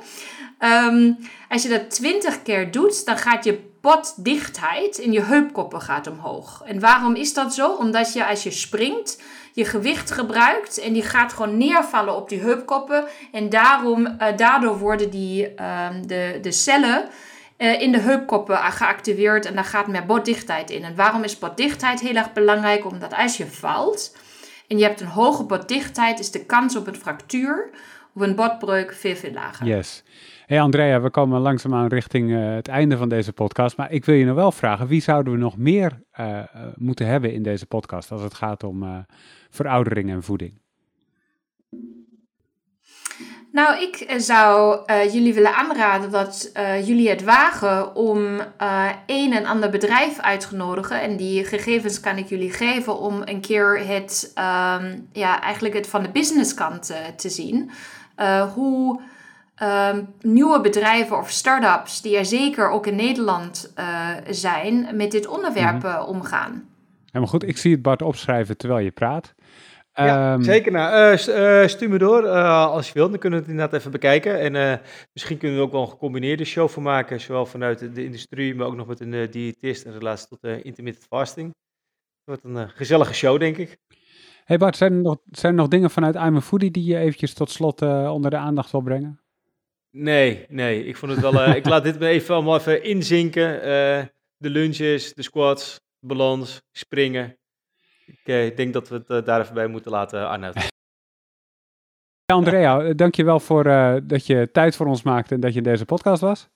Um, 0.60 1.18
als 1.50 1.64
je 1.64 1.70
dat 1.70 1.90
20 1.90 2.42
keer 2.42 2.72
doet, 2.72 3.06
dan 3.06 3.18
gaat 3.18 3.44
je 3.44 3.60
potdichtheid 3.88 4.98
in 4.98 5.12
je 5.12 5.22
heupkoppen 5.22 5.82
gaat 5.82 6.08
omhoog. 6.08 6.62
En 6.66 6.80
waarom 6.80 7.16
is 7.16 7.34
dat 7.34 7.54
zo? 7.54 7.72
Omdat 7.72 8.14
je 8.14 8.26
als 8.26 8.44
je 8.44 8.52
springt, 8.52 9.22
je 9.54 9.66
gewicht 9.66 10.12
gebruikt 10.12 10.78
en 10.78 10.94
die 10.94 11.04
gaat 11.04 11.34
gewoon 11.34 11.58
neervallen 11.58 12.16
op 12.16 12.30
die 12.30 12.40
heupkoppen. 12.40 13.06
En 13.32 13.50
daarom, 13.50 14.06
uh, 14.06 14.28
daardoor 14.36 14.78
worden 14.78 15.10
die, 15.10 15.54
uh, 15.60 15.88
de, 16.06 16.40
de 16.42 16.52
cellen 16.52 17.08
uh, 17.58 17.82
in 17.82 17.92
de 17.92 18.00
heupkoppen 18.00 18.58
geactiveerd 18.58 19.46
en 19.46 19.56
daar 19.56 19.64
gaat 19.64 19.88
meer 19.88 20.06
botdichtheid 20.06 20.70
in. 20.70 20.84
En 20.84 20.96
waarom 20.96 21.24
is 21.24 21.40
botdichtheid 21.40 22.00
heel 22.00 22.16
erg 22.16 22.34
belangrijk? 22.34 22.86
Omdat 22.86 23.14
als 23.14 23.38
je 23.38 23.48
valt 23.48 24.16
en 24.68 24.78
je 24.78 24.84
hebt 24.84 25.02
een 25.02 25.08
hoge 25.08 25.44
botdichtheid, 25.44 26.20
is 26.20 26.32
de 26.32 26.46
kans 26.46 26.76
op 26.76 26.88
een 26.88 26.96
fractuur 26.96 27.70
of 28.16 28.22
een 28.22 28.36
botbreuk 28.36 28.94
veel, 28.94 29.16
veel 29.16 29.32
lager. 29.32 29.68
Yes. 29.68 30.04
Hey 30.48 30.62
Andrea, 30.62 31.02
we 31.02 31.10
komen 31.10 31.41
langzaamaan 31.41 31.88
richting 31.88 32.30
uh, 32.30 32.56
het 32.56 32.68
einde 32.68 32.98
van 32.98 33.10
deze 33.10 33.34
podcast. 33.34 33.78
Maar 33.78 33.91
ik 33.91 34.06
wil 34.06 34.16
je 34.16 34.26
nog 34.26 34.36
wel 34.36 34.52
vragen, 34.52 34.88
wie 34.88 35.02
zouden 35.02 35.34
we 35.34 35.39
nog 35.39 35.58
meer 35.58 36.02
uh, 36.20 36.39
moeten 36.76 37.08
hebben 37.08 37.34
in 37.34 37.43
deze 37.43 37.66
podcast 37.66 38.12
als 38.12 38.22
het 38.22 38.34
gaat 38.34 38.64
om 38.64 39.06
veroudering 39.50 40.10
en 40.10 40.24
voeding? 40.24 40.62
Nou, 43.52 43.82
ik 43.82 44.14
zou 44.18 44.82
jullie 45.12 45.34
willen 45.34 45.56
aanraden 45.56 46.12
dat 46.12 46.52
jullie 46.84 47.10
het 47.10 47.24
wagen 47.24 47.95
om 47.95 48.41
een 49.06 49.34
en 49.34 49.45
ander 49.45 49.70
bedrijf 49.70 50.20
uit 50.20 50.50
te 50.50 50.56
nodigen. 50.56 51.02
En 51.02 51.18
die 51.18 51.45
gegevens 51.45 52.00
kan 52.00 52.18
ik 52.18 52.28
jullie 52.30 52.52
geven 52.52 53.00
om 53.00 53.22
een 53.26 53.41
keer 53.41 53.80
het, 53.88 54.32
um, 54.36 55.08
ja, 55.12 55.41
eigenlijk 55.41 55.76
het 55.76 55.88
van 55.88 56.04
de 56.04 56.10
businesskant 56.10 56.93
te 57.16 57.30
zien. 57.30 57.72
hoe 58.54 59.02
um, 59.64 60.08
nieuwe 60.22 60.62
bedrijven 60.62 61.18
of 61.18 61.30
start-ups, 61.30 62.01
die 62.01 62.18
er 62.18 62.26
zeker 62.26 62.70
ook 62.70 62.88
in 62.88 62.95
Nederland 62.95 63.74
zijn, 64.30 64.88
met 64.95 65.12
dit 65.12 65.28
onderwerp 65.28 65.84
mm 65.84 65.89
-hmm. 65.89 66.05
omgaan. 66.05 66.68
Helemaal 67.05 67.28
goed, 67.28 67.43
ik 67.43 67.58
zie 67.58 67.72
het 67.72 67.82
Bart 67.82 68.01
opschrijven 68.01 68.58
terwijl 68.58 68.84
je 68.84 68.91
praat. 68.91 69.36
Ja, 70.05 70.34
um, 70.34 70.43
zeker. 70.43 70.72
Nou, 70.72 71.18
uh, 71.18 71.62
uh, 71.62 71.68
stuur 71.68 71.89
me 71.89 71.97
door 71.97 72.24
uh, 72.24 72.66
als 72.66 72.88
je 72.88 72.93
wilt. 72.93 73.10
Dan 73.10 73.20
kunnen 73.20 73.39
we 73.39 73.45
het 73.45 73.53
inderdaad 73.53 73.80
even 73.80 73.91
bekijken. 73.91 74.39
En 74.39 74.82
misschien 75.14 75.38
kunnen 75.38 75.58
we 75.58 75.64
ook 75.64 75.72
wel 75.72 75.82
een 75.82 75.89
gecombineerde 75.89 76.45
show 76.45 76.70
van 76.70 76.84
maken. 76.84 77.22
Zowel 77.22 77.45
vanuit 77.45 77.80
de, 77.80 77.91
de 77.91 78.03
industrie, 78.03 78.55
maar 78.55 78.68
ook 78.68 78.76
nog 78.76 78.88
met 78.88 78.99
een 78.99 79.28
diëtist 79.32 79.86
in 79.86 79.91
relatie 79.91 80.28
tot 80.28 80.43
intermittent 80.43 81.05
fasting. 81.10 81.47
Het 82.26 82.41
wordt 82.41 82.43
een 82.43 82.70
gezellige 82.70 83.14
show, 83.14 83.39
denk 83.39 83.58
ik. 83.58 83.78
Hey 84.43 84.58
Bart, 84.58 84.78
zijn 84.78 84.93
er 84.93 85.01
nog, 85.01 85.18
zijn 85.32 85.53
er 85.53 85.60
nog 85.60 85.68
dingen 85.68 85.89
vanuit 85.89 86.16
I'm 86.16 86.36
a 86.36 86.41
Foodie 86.41 86.72
die 86.72 86.86
je 86.86 86.97
eventjes 86.97 87.34
tot 87.34 87.51
slot 87.51 87.82
onder 87.82 88.32
de 88.32 88.38
aandacht 88.38 88.72
wil 88.72 88.82
brengen? 88.82 89.20
Nee, 89.92 90.46
nee. 90.50 90.86
Ik 90.86 90.98
vond 90.98 91.12
het 91.12 91.22
wel... 91.22 91.56
ik 91.56 91.66
laat 91.66 91.84
dit 91.84 92.00
me 92.00 92.08
even 92.08 92.36
allemaal 92.36 92.58
even 92.58 92.84
inzinken. 92.84 93.62
de 94.38 94.50
lunches, 94.50 95.14
de 95.14 95.24
squats, 95.24 95.80
balans, 96.00 96.62
springen. 96.72 97.38
Ik 98.08 98.20
uh, 98.24 98.56
denk 98.56 98.74
dat 98.74 98.90
we 98.90 98.96
het 98.96 99.10
uh, 99.10 99.26
daar 99.26 99.42
even 99.42 99.54
bij 99.54 99.68
moeten 99.68 99.92
laten, 99.92 100.28
Arnoud. 100.28 100.56
Ja, 102.26 102.36
Andrea, 102.36 102.94
dankjewel 102.94 103.40
voor 103.40 103.66
uh, 103.66 103.96
dat 104.04 104.26
je 104.26 104.50
tijd 104.52 104.76
voor 104.76 104.86
ons 104.86 105.04
maakte 105.04 105.34
en 105.34 105.40
dat 105.40 105.52
je 105.52 105.58
in 105.58 105.64
deze 105.64 105.86
podcast 105.86 106.22
was. 106.22 106.48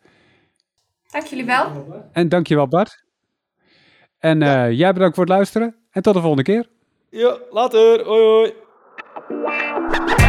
Dank 1.12 1.26
jullie 1.26 1.46
wel. 1.46 1.86
En 2.12 2.30
dankjewel 2.30 2.68
Bart. 2.68 3.04
En 4.18 4.40
ja. 4.40 4.70
jij 4.70 4.94
bedankt 4.94 5.16
voor 5.16 5.24
het 5.24 5.34
luisteren 5.34 5.76
en 5.92 6.02
tot 6.02 6.14
de 6.14 6.20
volgende 6.20 6.44
keer. 6.44 6.70
Ja, 7.10 7.38
later. 7.50 8.06
Hoi 8.06 8.54
hoi. 9.28 10.20